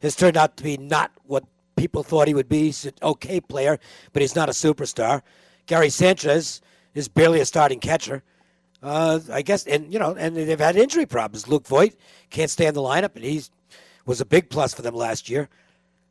has 0.03 0.15
turned 0.15 0.37
out 0.37 0.57
to 0.57 0.63
be 0.63 0.77
not 0.77 1.11
what 1.25 1.43
people 1.75 2.05
thought 2.05 2.29
he 2.29 2.35
would 2.35 2.49
be. 2.49 2.67
He's 2.67 2.85
an 2.85 2.93
okay 3.03 3.41
player, 3.41 3.81
but 4.13 4.23
he's 4.23 4.37
not 4.37 4.49
a 4.49 4.53
superstar. 4.53 5.23
Gary 5.67 5.91
Sanchez 5.91 6.61
is 6.95 7.09
barely 7.09 7.41
a 7.41 7.45
starting 7.45 7.81
catcher. 7.81 8.23
Uh, 8.85 9.19
I 9.33 9.43
guess, 9.43 9.67
and 9.67 9.93
you 9.93 9.99
know, 9.99 10.15
and 10.15 10.37
they've 10.37 10.61
had 10.61 10.77
injury 10.77 11.07
problems. 11.07 11.49
Luke 11.49 11.67
Voit 11.67 11.97
can't 12.31 12.51
stay 12.51 12.67
in 12.67 12.75
the 12.75 12.81
lineup, 12.81 13.17
and 13.17 13.25
he's 13.25 13.51
was 14.07 14.21
a 14.21 14.25
big 14.25 14.51
plus 14.51 14.75
for 14.75 14.83
them 14.83 14.95
last 14.95 15.29
year. 15.29 15.49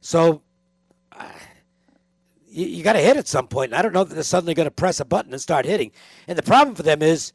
So 0.02 0.42
uh, 1.12 1.26
you, 2.48 2.66
you 2.66 2.84
got 2.84 2.94
to 2.94 3.00
hit 3.00 3.18
at 3.18 3.28
some 3.28 3.48
point. 3.48 3.72
And 3.72 3.80
I 3.80 3.82
don't 3.82 3.94
know 3.94 4.04
that 4.04 4.14
they're 4.14 4.24
suddenly 4.24 4.54
going 4.54 4.68
to 4.68 4.72
press 4.72 5.00
a 5.00 5.06
button 5.06 5.34
and 5.34 5.42
start 5.42 5.66
hitting. 5.66 5.92
And 6.28 6.38
the 6.38 6.44
problem 6.44 6.76
for 6.76 6.84
them 6.84 7.02
is 7.02 7.34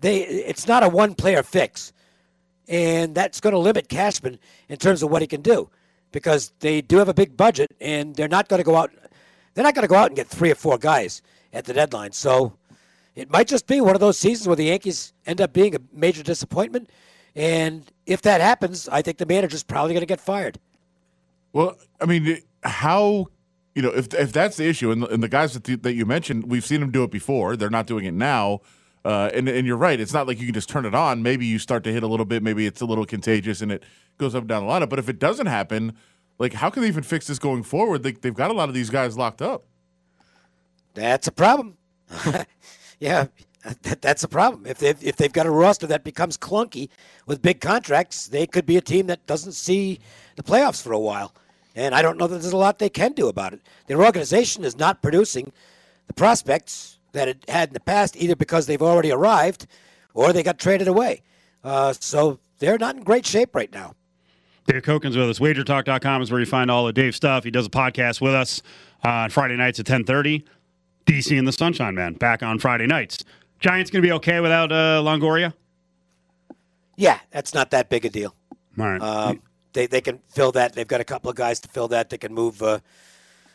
they 0.00 0.20
it's 0.20 0.66
not 0.66 0.82
a 0.82 0.88
one 0.88 1.14
player 1.14 1.42
fix 1.42 1.92
and 2.68 3.14
that's 3.14 3.40
going 3.40 3.52
to 3.52 3.58
limit 3.58 3.88
Cashman 3.88 4.38
in 4.68 4.76
terms 4.76 5.02
of 5.02 5.10
what 5.10 5.22
he 5.22 5.28
can 5.28 5.40
do 5.40 5.70
because 6.12 6.52
they 6.60 6.80
do 6.80 6.98
have 6.98 7.08
a 7.08 7.14
big 7.14 7.36
budget 7.36 7.70
and 7.80 8.14
they're 8.14 8.28
not 8.28 8.48
going 8.48 8.60
to 8.60 8.64
go 8.64 8.76
out 8.76 8.90
they're 9.54 9.64
not 9.64 9.74
going 9.74 9.82
to 9.82 9.88
go 9.88 9.96
out 9.96 10.08
and 10.08 10.16
get 10.16 10.28
three 10.28 10.50
or 10.50 10.54
four 10.54 10.78
guys 10.78 11.22
at 11.52 11.64
the 11.64 11.72
deadline 11.72 12.12
so 12.12 12.52
it 13.14 13.30
might 13.30 13.48
just 13.48 13.66
be 13.66 13.80
one 13.80 13.94
of 13.94 14.00
those 14.00 14.18
seasons 14.18 14.46
where 14.46 14.56
the 14.56 14.66
Yankees 14.66 15.12
end 15.26 15.40
up 15.40 15.52
being 15.52 15.74
a 15.74 15.78
major 15.92 16.22
disappointment 16.22 16.88
and 17.38 17.92
if 18.06 18.22
that 18.22 18.42
happens 18.42 18.88
I 18.90 19.02
think 19.02 19.18
the 19.18 19.26
manager's 19.26 19.64
probably 19.64 19.94
going 19.94 20.02
to 20.02 20.06
get 20.06 20.20
fired 20.20 20.58
Well, 21.54 21.78
I 22.00 22.06
mean, 22.06 22.42
how 22.64 23.28
you 23.74 23.82
know 23.82 23.90
if 23.90 24.14
if 24.14 24.32
that's 24.32 24.58
the 24.58 24.66
issue, 24.68 24.92
and 24.92 25.02
the, 25.04 25.08
and 25.08 25.22
the 25.22 25.28
guys 25.28 25.54
that 25.54 25.64
the, 25.64 25.76
that 25.76 25.94
you 25.94 26.06
mentioned, 26.06 26.50
we've 26.50 26.66
seen 26.66 26.80
them 26.80 26.92
do 26.92 27.04
it 27.04 27.12
before. 27.12 27.56
They're 27.56 27.70
not 27.70 27.86
doing 27.88 28.06
it 28.06 28.14
now. 28.14 28.60
Uh, 29.04 29.30
and 29.34 29.48
and 29.48 29.66
you're 29.66 29.78
right. 29.78 30.00
It's 30.00 30.14
not 30.14 30.28
like 30.28 30.40
you 30.40 30.46
can 30.46 30.54
just 30.54 30.68
turn 30.70 30.86
it 30.86 30.94
on. 30.94 31.22
Maybe 31.22 31.46
you 31.46 31.58
start 31.58 31.84
to 31.84 31.92
hit 31.92 32.04
a 32.04 32.08
little 32.08 32.26
bit. 32.26 32.42
Maybe 32.42 32.66
it's 32.66 32.82
a 32.82 32.86
little 32.86 33.06
contagious 33.06 33.62
and 33.62 33.72
it 33.72 33.84
goes 34.18 34.34
up 34.34 34.42
and 34.42 34.48
down 34.48 34.64
a 34.64 34.66
lot. 34.66 34.88
But 34.90 35.00
if 35.00 35.08
it 35.08 35.18
doesn't 35.18 35.46
happen, 35.46 35.96
like 36.38 36.54
how 36.54 36.70
can 36.70 36.82
they 36.82 36.88
even 36.88 37.04
fix 37.04 37.28
this 37.28 37.38
going 37.38 37.64
forward? 37.64 38.04
Like 38.04 38.22
they've 38.22 38.34
got 38.34 38.50
a 38.50 38.54
lot 38.54 38.68
of 38.68 38.74
these 38.74 38.90
guys 38.90 39.18
locked 39.18 39.42
up. 39.42 39.64
That's 40.94 41.26
a 41.28 41.32
problem. 41.32 41.76
yeah, 43.00 43.26
that, 43.82 44.00
that's 44.00 44.24
a 44.24 44.28
problem. 44.28 44.66
If 44.66 44.78
they've, 44.78 45.02
if 45.02 45.16
they've 45.16 45.32
got 45.32 45.46
a 45.46 45.50
roster 45.50 45.86
that 45.88 46.04
becomes 46.04 46.36
clunky 46.36 46.88
with 47.26 47.42
big 47.42 47.60
contracts, 47.60 48.26
they 48.26 48.46
could 48.46 48.66
be 48.66 48.76
a 48.76 48.80
team 48.80 49.06
that 49.08 49.26
doesn't 49.26 49.52
see 49.52 50.00
the 50.36 50.42
playoffs 50.42 50.82
for 50.82 50.92
a 50.92 50.98
while. 50.98 51.34
And 51.74 51.94
I 51.94 52.02
don't 52.02 52.18
know 52.18 52.26
that 52.26 52.40
there's 52.40 52.52
a 52.52 52.56
lot 52.56 52.78
they 52.78 52.88
can 52.88 53.12
do 53.12 53.28
about 53.28 53.52
it. 53.52 53.60
Their 53.86 54.02
organization 54.02 54.64
is 54.64 54.76
not 54.78 55.02
producing 55.02 55.52
the 56.06 56.12
prospects 56.14 56.98
that 57.12 57.28
it 57.28 57.44
had 57.48 57.68
in 57.68 57.74
the 57.74 57.80
past, 57.80 58.16
either 58.16 58.36
because 58.36 58.66
they've 58.66 58.82
already 58.82 59.12
arrived 59.12 59.66
or 60.14 60.32
they 60.32 60.42
got 60.42 60.58
traded 60.58 60.88
away. 60.88 61.22
Uh, 61.62 61.92
so 61.92 62.38
they're 62.58 62.78
not 62.78 62.96
in 62.96 63.02
great 63.02 63.26
shape 63.26 63.54
right 63.54 63.72
now. 63.72 63.94
Dave 64.66 64.82
Cokin's 64.82 65.16
with 65.16 65.30
us. 65.30 65.38
WagerTalk.com 65.38 66.22
is 66.22 66.30
where 66.30 66.40
you 66.40 66.46
find 66.46 66.70
all 66.70 66.86
of 66.86 66.94
Dave's 66.94 67.16
stuff. 67.16 67.44
He 67.44 67.50
does 67.50 67.66
a 67.66 67.70
podcast 67.70 68.20
with 68.20 68.34
us 68.34 68.60
on 69.02 69.30
Friday 69.30 69.56
nights 69.56 69.78
at 69.78 69.88
1030. 69.88 70.44
DC 71.06 71.38
and 71.38 71.48
the 71.48 71.52
Sunshine 71.52 71.94
Man 71.94 72.12
back 72.12 72.42
on 72.42 72.58
Friday 72.58 72.86
nights. 72.86 73.24
Giants 73.60 73.90
going 73.90 74.02
to 74.02 74.06
be 74.06 74.12
okay 74.12 74.40
without 74.40 74.70
uh, 74.70 75.02
Longoria? 75.02 75.52
Yeah, 76.96 77.18
that's 77.30 77.54
not 77.54 77.70
that 77.70 77.88
big 77.88 78.04
a 78.04 78.10
deal. 78.10 78.34
All 78.78 78.86
right. 78.86 79.00
Um, 79.00 79.42
they 79.72 79.86
they 79.86 80.00
can 80.00 80.20
fill 80.28 80.52
that. 80.52 80.72
They've 80.72 80.88
got 80.88 81.00
a 81.00 81.04
couple 81.04 81.30
of 81.30 81.36
guys 81.36 81.60
to 81.60 81.68
fill 81.68 81.88
that. 81.88 82.10
They 82.10 82.18
can 82.18 82.34
move. 82.34 82.62
Uh, 82.62 82.80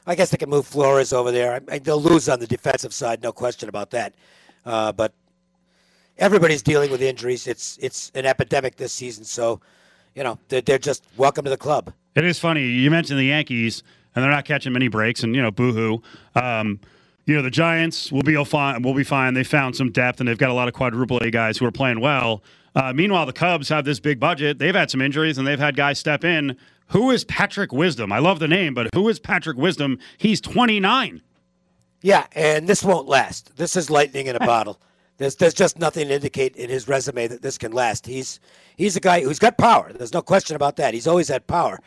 I 0.06 0.16
guess 0.16 0.30
they 0.32 0.38
can 0.38 0.50
move 0.50 0.66
Flores 0.68 1.14
over 1.14 1.32
there. 1.32 1.54
I, 1.54 1.76
I, 1.76 1.80
they'll 1.80 2.02
lose 2.02 2.28
on 2.30 2.40
the 2.40 2.48
defensive 2.48 2.94
side, 2.94 3.24
no 3.24 3.32
question 3.32 3.70
about 3.70 3.92
that. 3.92 4.16
Uh, 4.66 4.92
but 4.92 5.14
everybody's 6.18 6.62
dealing 6.62 6.92
with 6.92 7.02
injuries. 7.02 7.48
It's 7.48 7.78
it's 7.82 8.12
an 8.16 8.26
epidemic 8.26 8.76
this 8.76 8.94
season. 8.94 9.24
So, 9.24 9.62
you 10.16 10.24
know, 10.24 10.38
they're, 10.50 10.62
they're 10.62 10.78
just 10.78 11.06
welcome 11.18 11.44
to 11.46 11.50
the 11.50 11.58
club. 11.58 11.94
It 12.16 12.26
is 12.26 12.38
funny. 12.38 12.66
You 12.66 12.92
mentioned 12.92 13.20
the 13.20 13.26
Yankees, 13.26 13.84
and 14.16 14.24
they're 14.24 14.32
not 14.32 14.46
catching 14.46 14.74
many 14.74 14.88
breaks, 14.88 15.24
and 15.24 15.36
you 15.36 15.42
know, 15.42 15.52
boohoo. 15.52 16.02
Um, 16.36 16.80
you 17.26 17.36
know, 17.36 17.42
the 17.42 17.50
Giants 17.50 18.12
will 18.12 18.24
be 18.24 18.42
fine. 18.44 18.82
Will 18.82 18.94
be 18.94 19.04
fine. 19.04 19.34
They 19.34 19.44
found 19.44 19.76
some 19.76 19.92
depth, 19.92 20.20
and 20.20 20.28
they've 20.28 20.38
got 20.38 20.50
a 20.50 20.54
lot 20.54 20.68
of 20.68 20.74
quadruple 20.74 21.18
A 21.18 21.32
guys 21.32 21.58
who 21.58 21.66
are 21.66 21.72
playing 21.72 22.00
well. 22.02 22.44
Uh, 22.76 22.92
meanwhile, 22.94 23.26
the 23.26 23.34
Cubs 23.34 23.70
have 23.70 23.86
this 23.86 24.00
big 24.00 24.20
budget. 24.20 24.60
They've 24.60 24.76
had 24.76 24.90
some 24.90 25.02
injuries, 25.02 25.38
and 25.38 25.48
they've 25.48 25.60
had 25.60 25.76
guys 25.76 26.00
step 26.00 26.24
in. 26.24 26.58
Who 26.88 27.12
is 27.12 27.24
Patrick 27.24 27.72
Wisdom? 27.72 28.12
I 28.12 28.20
love 28.20 28.40
the 28.40 28.48
name, 28.48 28.74
but 28.74 28.90
who 28.94 29.08
is 29.10 29.20
Patrick 29.20 29.58
Wisdom? 29.58 30.00
He's 30.18 30.42
29. 30.42 31.22
Yeah, 32.02 32.28
and 32.34 32.68
this 32.68 32.84
won't 32.84 33.08
last. 33.08 33.56
This 33.56 33.76
is 33.78 33.90
lightning 33.90 34.28
in 34.28 34.36
a 34.36 34.40
bottle. 34.46 34.80
There's 35.18 35.36
there's 35.36 35.54
just 35.54 35.80
nothing 35.80 36.08
to 36.08 36.16
indicate 36.16 36.56
in 36.56 36.70
his 36.70 36.88
resume 36.88 37.28
that 37.28 37.42
this 37.42 37.58
can 37.58 37.72
last. 37.72 38.06
He's 38.06 38.40
he's 38.76 38.96
a 38.96 39.00
guy 39.00 39.22
who's 39.22 39.40
got 39.40 39.58
power. 39.58 39.94
There's 39.94 40.14
no 40.14 40.22
question 40.22 40.56
about 40.56 40.76
that. 40.78 40.94
He's 40.94 41.08
always 41.08 41.28
had 41.30 41.48
power, 41.48 41.80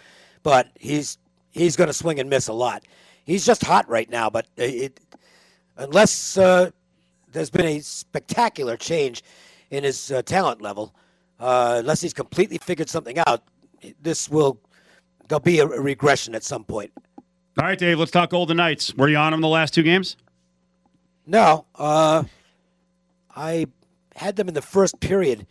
but 0.42 0.68
he's 0.76 1.18
he's 1.50 1.76
going 1.76 1.88
to 1.88 1.92
swing 1.92 2.20
and 2.20 2.30
miss 2.30 2.48
a 2.48 2.52
lot. 2.52 2.84
He's 3.24 3.44
just 3.44 3.64
hot 3.64 3.88
right 3.88 4.08
now, 4.08 4.30
but 4.30 4.46
it, 4.56 5.00
unless 5.76 6.36
uh, 6.38 6.70
there's 7.32 7.50
been 7.50 7.66
a 7.66 7.80
spectacular 7.80 8.76
change 8.76 9.22
in 9.70 9.84
his 9.84 10.10
uh, 10.10 10.22
talent 10.22 10.62
level, 10.62 10.94
uh, 11.40 11.76
unless 11.80 12.00
he's 12.00 12.14
completely 12.14 12.58
figured 12.58 12.88
something 12.88 13.18
out, 13.26 13.42
this 14.02 14.28
will 14.28 14.58
there'll 15.28 15.40
be 15.40 15.58
a 15.58 15.66
regression 15.66 16.34
at 16.34 16.42
some 16.42 16.64
point. 16.64 16.92
All 17.58 17.66
right, 17.66 17.78
Dave, 17.78 17.98
let's 17.98 18.10
talk 18.10 18.30
Golden 18.30 18.58
Knights. 18.58 18.94
Were 18.94 19.08
you 19.08 19.16
on 19.16 19.32
them 19.32 19.40
the 19.40 19.48
last 19.48 19.74
two 19.74 19.82
games? 19.82 20.16
No, 21.26 21.66
uh, 21.74 22.22
I 23.34 23.66
had 24.14 24.36
them 24.36 24.48
in 24.48 24.54
the 24.54 24.62
first 24.62 25.00
period 25.00 25.46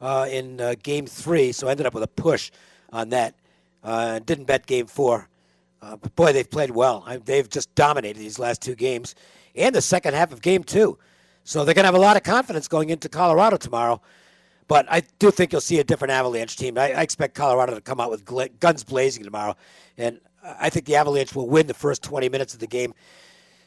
uh, 0.00 0.26
in 0.30 0.60
uh, 0.60 0.74
game 0.82 1.06
three, 1.06 1.52
so 1.52 1.66
I 1.66 1.72
ended 1.72 1.86
up 1.86 1.94
with 1.94 2.02
a 2.02 2.08
push 2.08 2.50
on 2.92 3.08
that. 3.10 3.34
Uh, 3.82 4.18
didn't 4.20 4.44
bet 4.44 4.66
game 4.66 4.86
four. 4.86 5.28
Uh, 5.82 5.96
but 5.96 6.14
boy, 6.16 6.32
they've 6.32 6.50
played 6.50 6.70
well. 6.70 7.04
I, 7.06 7.18
they've 7.18 7.48
just 7.48 7.74
dominated 7.74 8.18
these 8.18 8.38
last 8.38 8.62
two 8.62 8.74
games 8.74 9.14
and 9.56 9.74
the 9.74 9.82
second 9.82 10.14
half 10.14 10.32
of 10.32 10.42
game 10.42 10.64
two. 10.64 10.98
So 11.44 11.64
they're 11.64 11.74
going 11.74 11.84
to 11.84 11.88
have 11.88 11.94
a 11.94 11.98
lot 11.98 12.16
of 12.16 12.22
confidence 12.22 12.66
going 12.68 12.90
into 12.90 13.08
Colorado 13.08 13.56
tomorrow. 13.56 14.00
But 14.68 14.86
I 14.90 15.02
do 15.20 15.30
think 15.30 15.52
you'll 15.52 15.60
see 15.60 15.78
a 15.78 15.84
different 15.84 16.10
Avalanche 16.10 16.56
team. 16.56 16.76
I, 16.76 16.92
I 16.92 17.02
expect 17.02 17.34
Colorado 17.34 17.74
to 17.74 17.80
come 17.80 18.00
out 18.00 18.10
with 18.10 18.24
gla- 18.24 18.48
guns 18.48 18.82
blazing 18.82 19.22
tomorrow. 19.22 19.54
And 19.96 20.20
I 20.42 20.70
think 20.70 20.86
the 20.86 20.96
Avalanche 20.96 21.34
will 21.34 21.48
win 21.48 21.68
the 21.68 21.74
first 21.74 22.02
20 22.02 22.28
minutes 22.28 22.52
of 22.52 22.60
the 22.60 22.66
game. 22.66 22.94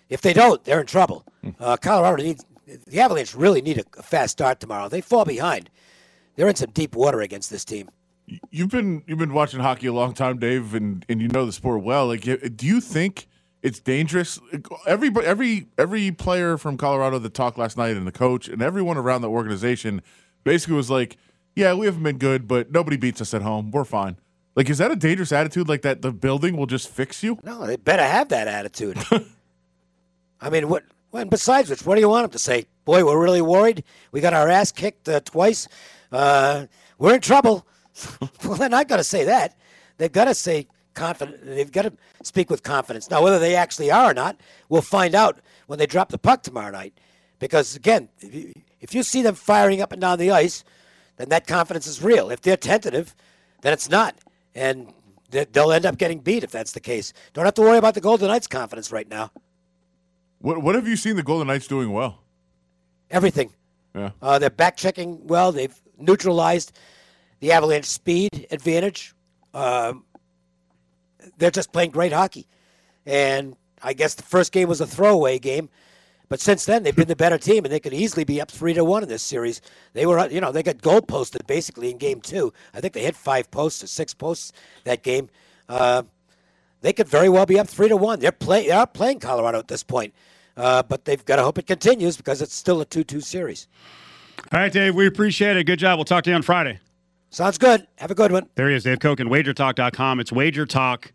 If 0.09 0.21
they 0.21 0.33
don't, 0.33 0.63
they're 0.65 0.81
in 0.81 0.87
trouble. 0.87 1.23
Uh, 1.59 1.77
Colorado 1.77 2.21
needs 2.21 2.45
the 2.87 2.99
Avalanche 2.99 3.33
really 3.35 3.61
need 3.61 3.77
a, 3.79 3.83
a 3.97 4.03
fast 4.03 4.33
start 4.33 4.59
tomorrow. 4.59 4.89
They 4.89 5.01
fall 5.01 5.25
behind. 5.25 5.69
They're 6.35 6.47
in 6.47 6.55
some 6.55 6.71
deep 6.71 6.95
water 6.95 7.21
against 7.21 7.49
this 7.49 7.65
team. 7.65 7.89
You've 8.51 8.69
been 8.69 9.03
you've 9.07 9.17
been 9.17 9.33
watching 9.33 9.59
hockey 9.59 9.87
a 9.87 9.93
long 9.93 10.13
time, 10.13 10.37
Dave, 10.37 10.75
and, 10.75 11.03
and 11.09 11.21
you 11.21 11.27
know 11.27 11.45
the 11.45 11.51
sport 11.51 11.83
well. 11.83 12.07
Like, 12.07 12.21
do 12.21 12.65
you 12.65 12.79
think 12.79 13.27
it's 13.61 13.79
dangerous? 13.79 14.39
Every 14.87 15.11
every 15.23 15.67
every 15.77 16.11
player 16.11 16.57
from 16.57 16.77
Colorado 16.77 17.19
that 17.19 17.33
talked 17.33 17.57
last 17.57 17.77
night, 17.77 17.97
and 17.97 18.07
the 18.07 18.11
coach, 18.11 18.47
and 18.47 18.61
everyone 18.61 18.97
around 18.97 19.21
the 19.21 19.29
organization, 19.29 20.01
basically 20.43 20.75
was 20.75 20.89
like, 20.89 21.17
"Yeah, 21.55 21.73
we 21.73 21.85
haven't 21.85 22.03
been 22.03 22.17
good, 22.17 22.47
but 22.47 22.71
nobody 22.71 22.97
beats 22.97 23.21
us 23.21 23.33
at 23.33 23.41
home. 23.41 23.71
We're 23.71 23.85
fine." 23.85 24.17
Like, 24.55 24.69
is 24.69 24.77
that 24.79 24.91
a 24.91 24.95
dangerous 24.95 25.31
attitude? 25.31 25.69
Like 25.69 25.81
that 25.83 26.01
the 26.01 26.11
building 26.11 26.57
will 26.57 26.65
just 26.65 26.89
fix 26.89 27.23
you? 27.23 27.39
No, 27.43 27.65
they 27.65 27.75
better 27.75 28.03
have 28.03 28.29
that 28.29 28.47
attitude. 28.47 28.97
I 30.41 30.49
mean, 30.49 30.69
what? 30.69 30.83
And 31.13 31.29
besides 31.29 31.69
which, 31.69 31.85
what 31.85 31.95
do 31.95 32.01
you 32.01 32.09
want 32.09 32.23
them 32.25 32.31
to 32.31 32.39
say? 32.39 32.65
Boy, 32.85 33.03
we're 33.03 33.21
really 33.21 33.41
worried. 33.41 33.83
We 34.11 34.21
got 34.21 34.33
our 34.33 34.47
ass 34.47 34.71
kicked 34.71 35.09
uh, 35.09 35.19
twice. 35.21 35.67
Uh, 36.11 36.65
we're 36.97 37.15
in 37.15 37.21
trouble. 37.21 37.65
well, 38.45 38.69
not 38.69 38.87
going 38.87 38.99
to 38.99 39.03
say 39.03 39.25
that. 39.25 39.57
They've 39.97 40.11
got 40.11 40.25
to 40.25 40.35
say 40.35 40.67
confident. 40.99 41.45
They've 41.45 41.71
got 41.71 41.83
to 41.83 41.93
speak 42.23 42.49
with 42.49 42.61
confidence. 42.63 43.09
Now, 43.09 43.23
whether 43.23 43.39
they 43.39 43.55
actually 43.55 43.89
are 43.89 44.11
or 44.11 44.13
not, 44.13 44.37
we'll 44.67 44.81
find 44.81 45.15
out 45.15 45.39
when 45.67 45.79
they 45.79 45.87
drop 45.87 46.09
the 46.09 46.17
puck 46.17 46.43
tomorrow 46.43 46.71
night. 46.71 46.93
Because 47.39 47.75
again, 47.75 48.09
if 48.19 48.35
you, 48.35 48.53
if 48.81 48.93
you 48.93 49.01
see 49.03 49.21
them 49.21 49.35
firing 49.35 49.81
up 49.81 49.91
and 49.93 50.01
down 50.01 50.19
the 50.19 50.31
ice, 50.31 50.63
then 51.17 51.29
that 51.29 51.47
confidence 51.47 51.87
is 51.87 52.03
real. 52.03 52.29
If 52.29 52.41
they're 52.41 52.57
tentative, 52.57 53.15
then 53.61 53.73
it's 53.73 53.89
not, 53.89 54.15
and 54.53 54.93
they'll 55.31 55.71
end 55.71 55.85
up 55.85 55.97
getting 55.97 56.19
beat 56.19 56.43
if 56.43 56.51
that's 56.51 56.73
the 56.73 56.79
case. 56.79 57.13
Don't 57.33 57.45
have 57.45 57.53
to 57.55 57.61
worry 57.61 57.77
about 57.77 57.93
the 57.93 58.01
Golden 58.01 58.27
Knights' 58.27 58.47
confidence 58.47 58.91
right 58.91 59.09
now. 59.09 59.31
What 60.39 60.61
What 60.61 60.75
have 60.75 60.87
you 60.87 60.95
seen 60.95 61.15
the 61.15 61.23
Golden 61.23 61.47
Knights 61.47 61.67
doing 61.67 61.91
well? 61.91 62.19
Everything. 63.09 63.51
Yeah. 63.95 64.11
Uh, 64.21 64.37
they're 64.39 64.49
back 64.49 64.77
checking 64.77 65.25
well. 65.27 65.51
They've 65.51 65.75
neutralized 65.97 66.77
the 67.39 67.51
Avalanche 67.51 67.85
speed 67.85 68.47
advantage. 68.51 69.13
Um, 69.53 70.03
they're 71.37 71.51
just 71.51 71.71
playing 71.71 71.91
great 71.91 72.13
hockey. 72.13 72.47
And 73.05 73.55
I 73.81 73.93
guess 73.93 74.15
the 74.15 74.23
first 74.23 74.51
game 74.51 74.67
was 74.67 74.81
a 74.81 74.87
throwaway 74.87 75.39
game. 75.39 75.69
But 76.27 76.39
since 76.39 76.65
then, 76.65 76.83
they've 76.83 76.95
been 76.95 77.07
the 77.07 77.15
better 77.15 77.39
team, 77.39 77.65
and 77.65 77.73
they 77.73 77.79
could 77.79 77.93
easily 77.93 78.23
be 78.23 78.39
up 78.39 78.51
three 78.51 78.73
to 78.75 78.85
one 78.85 79.01
in 79.01 79.09
this 79.09 79.23
series. 79.23 79.61
They 79.93 80.05
were, 80.05 80.29
you 80.29 80.39
know, 80.39 80.51
they 80.51 80.61
got 80.61 80.79
goal 80.79 81.01
posted 81.01 81.47
basically 81.47 81.89
in 81.89 81.97
game 81.97 82.21
two. 82.21 82.53
I 82.73 82.81
think 82.81 82.93
they 82.93 83.01
hit 83.01 83.15
five 83.15 83.49
posts 83.49 83.83
or 83.83 83.87
six 83.87 84.13
posts 84.13 84.53
that 84.83 85.01
game. 85.01 85.29
Uh, 85.67 86.03
they 86.81 86.93
could 86.93 87.07
very 87.07 87.29
well 87.29 87.47
be 87.47 87.59
up 87.59 87.67
three 87.67 87.89
to 87.89 87.97
one. 87.97 88.19
They're 88.19 88.31
play, 88.31 88.67
they 88.67 88.71
are 88.71 88.85
playing 88.85 89.19
Colorado 89.19 89.57
at 89.57 89.67
this 89.67 89.81
point, 89.81 90.13
uh, 90.55 90.83
but 90.83 91.05
they've 91.05 91.23
got 91.25 91.37
to 91.37 91.43
hope 91.43 91.57
it 91.57 91.65
continues 91.65 92.15
because 92.15 92.43
it's 92.43 92.53
still 92.53 92.79
a 92.79 92.85
two-two 92.85 93.21
series. 93.21 93.67
All 94.51 94.59
right, 94.59 94.71
Dave, 94.71 94.95
we 94.95 95.07
appreciate 95.07 95.57
it. 95.57 95.63
Good 95.63 95.79
job. 95.79 95.97
We'll 95.97 96.05
talk 96.05 96.23
to 96.25 96.29
you 96.29 96.35
on 96.35 96.43
Friday. 96.43 96.79
Sounds 97.29 97.57
good. 97.57 97.87
Have 97.97 98.11
a 98.11 98.15
good 98.15 98.31
one. 98.31 98.47
There 98.55 98.69
he 98.69 98.75
is, 98.75 98.83
Dave 98.83 98.99
Cokin, 98.99 99.27
wagertalk.com. 99.27 100.19
It's 100.19 100.31
wagertalk.com. 100.31 101.13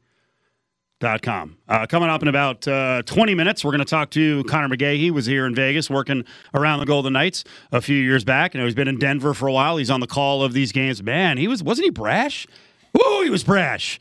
Uh, 1.68 1.86
coming 1.86 2.08
up 2.08 2.22
in 2.22 2.28
about 2.28 2.66
uh, 2.68 3.02
20 3.02 3.34
minutes, 3.34 3.64
we're 3.64 3.72
going 3.72 3.80
to 3.80 3.84
talk 3.84 4.10
to 4.10 4.44
Conor 4.44 4.74
McGahey. 4.74 4.98
He 4.98 5.10
was 5.10 5.26
here 5.26 5.44
in 5.46 5.54
Vegas 5.54 5.90
working 5.90 6.24
around 6.54 6.78
the 6.78 6.86
Golden 6.86 7.12
Knights 7.12 7.44
a 7.72 7.80
few 7.80 7.96
years 7.96 8.24
back. 8.24 8.54
You 8.54 8.60
know, 8.60 8.66
he's 8.66 8.74
been 8.76 8.88
in 8.88 8.98
Denver 8.98 9.34
for 9.34 9.48
a 9.48 9.52
while. 9.52 9.76
He's 9.76 9.90
on 9.90 10.00
the 10.00 10.06
call 10.06 10.42
of 10.42 10.52
these 10.52 10.72
games. 10.72 11.02
Man, 11.02 11.36
he 11.36 11.48
was 11.48 11.62
wasn't 11.62 11.86
he 11.86 11.90
brash? 11.90 12.46
Whoa, 12.92 13.22
he 13.22 13.30
was 13.30 13.42
brash 13.42 13.98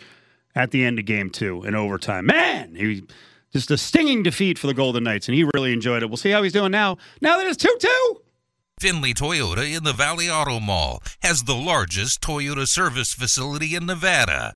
at 0.56 0.72
the 0.72 0.86
end 0.86 1.00
of 1.00 1.06
game 1.06 1.30
two 1.32 1.64
in 1.64 1.74
overtime. 1.74 2.28
Man, 2.28 2.76
he 2.76 3.04
just 3.52 3.70
a 3.72 3.78
stinging 3.78 4.24
defeat 4.24 4.58
for 4.58 4.68
the 4.68 4.74
Golden 4.74 5.04
Knights, 5.04 5.28
and 5.28 5.36
he 5.36 5.44
really 5.54 5.74
enjoyed 5.74 6.04
it. 6.04 6.08
We'll 6.08 6.18
see 6.18 6.32
how 6.32 6.42
he's 6.42 6.54
doing 6.54 6.72
now. 6.72 6.98
Now 7.22 7.38
that 7.38 7.48
it's 7.48 7.58
2 7.58 7.76
2. 7.80 8.22
Findlay 8.84 9.14
Toyota 9.14 9.78
in 9.78 9.86
the 9.86 9.94
Valley 9.94 10.30
Auto 10.30 10.60
Mall 10.60 11.02
has 11.22 11.44
the 11.44 11.56
largest 11.56 12.20
Toyota 12.20 12.68
service 12.68 13.14
facility 13.14 13.76
in 13.76 13.86
Nevada, 13.86 14.52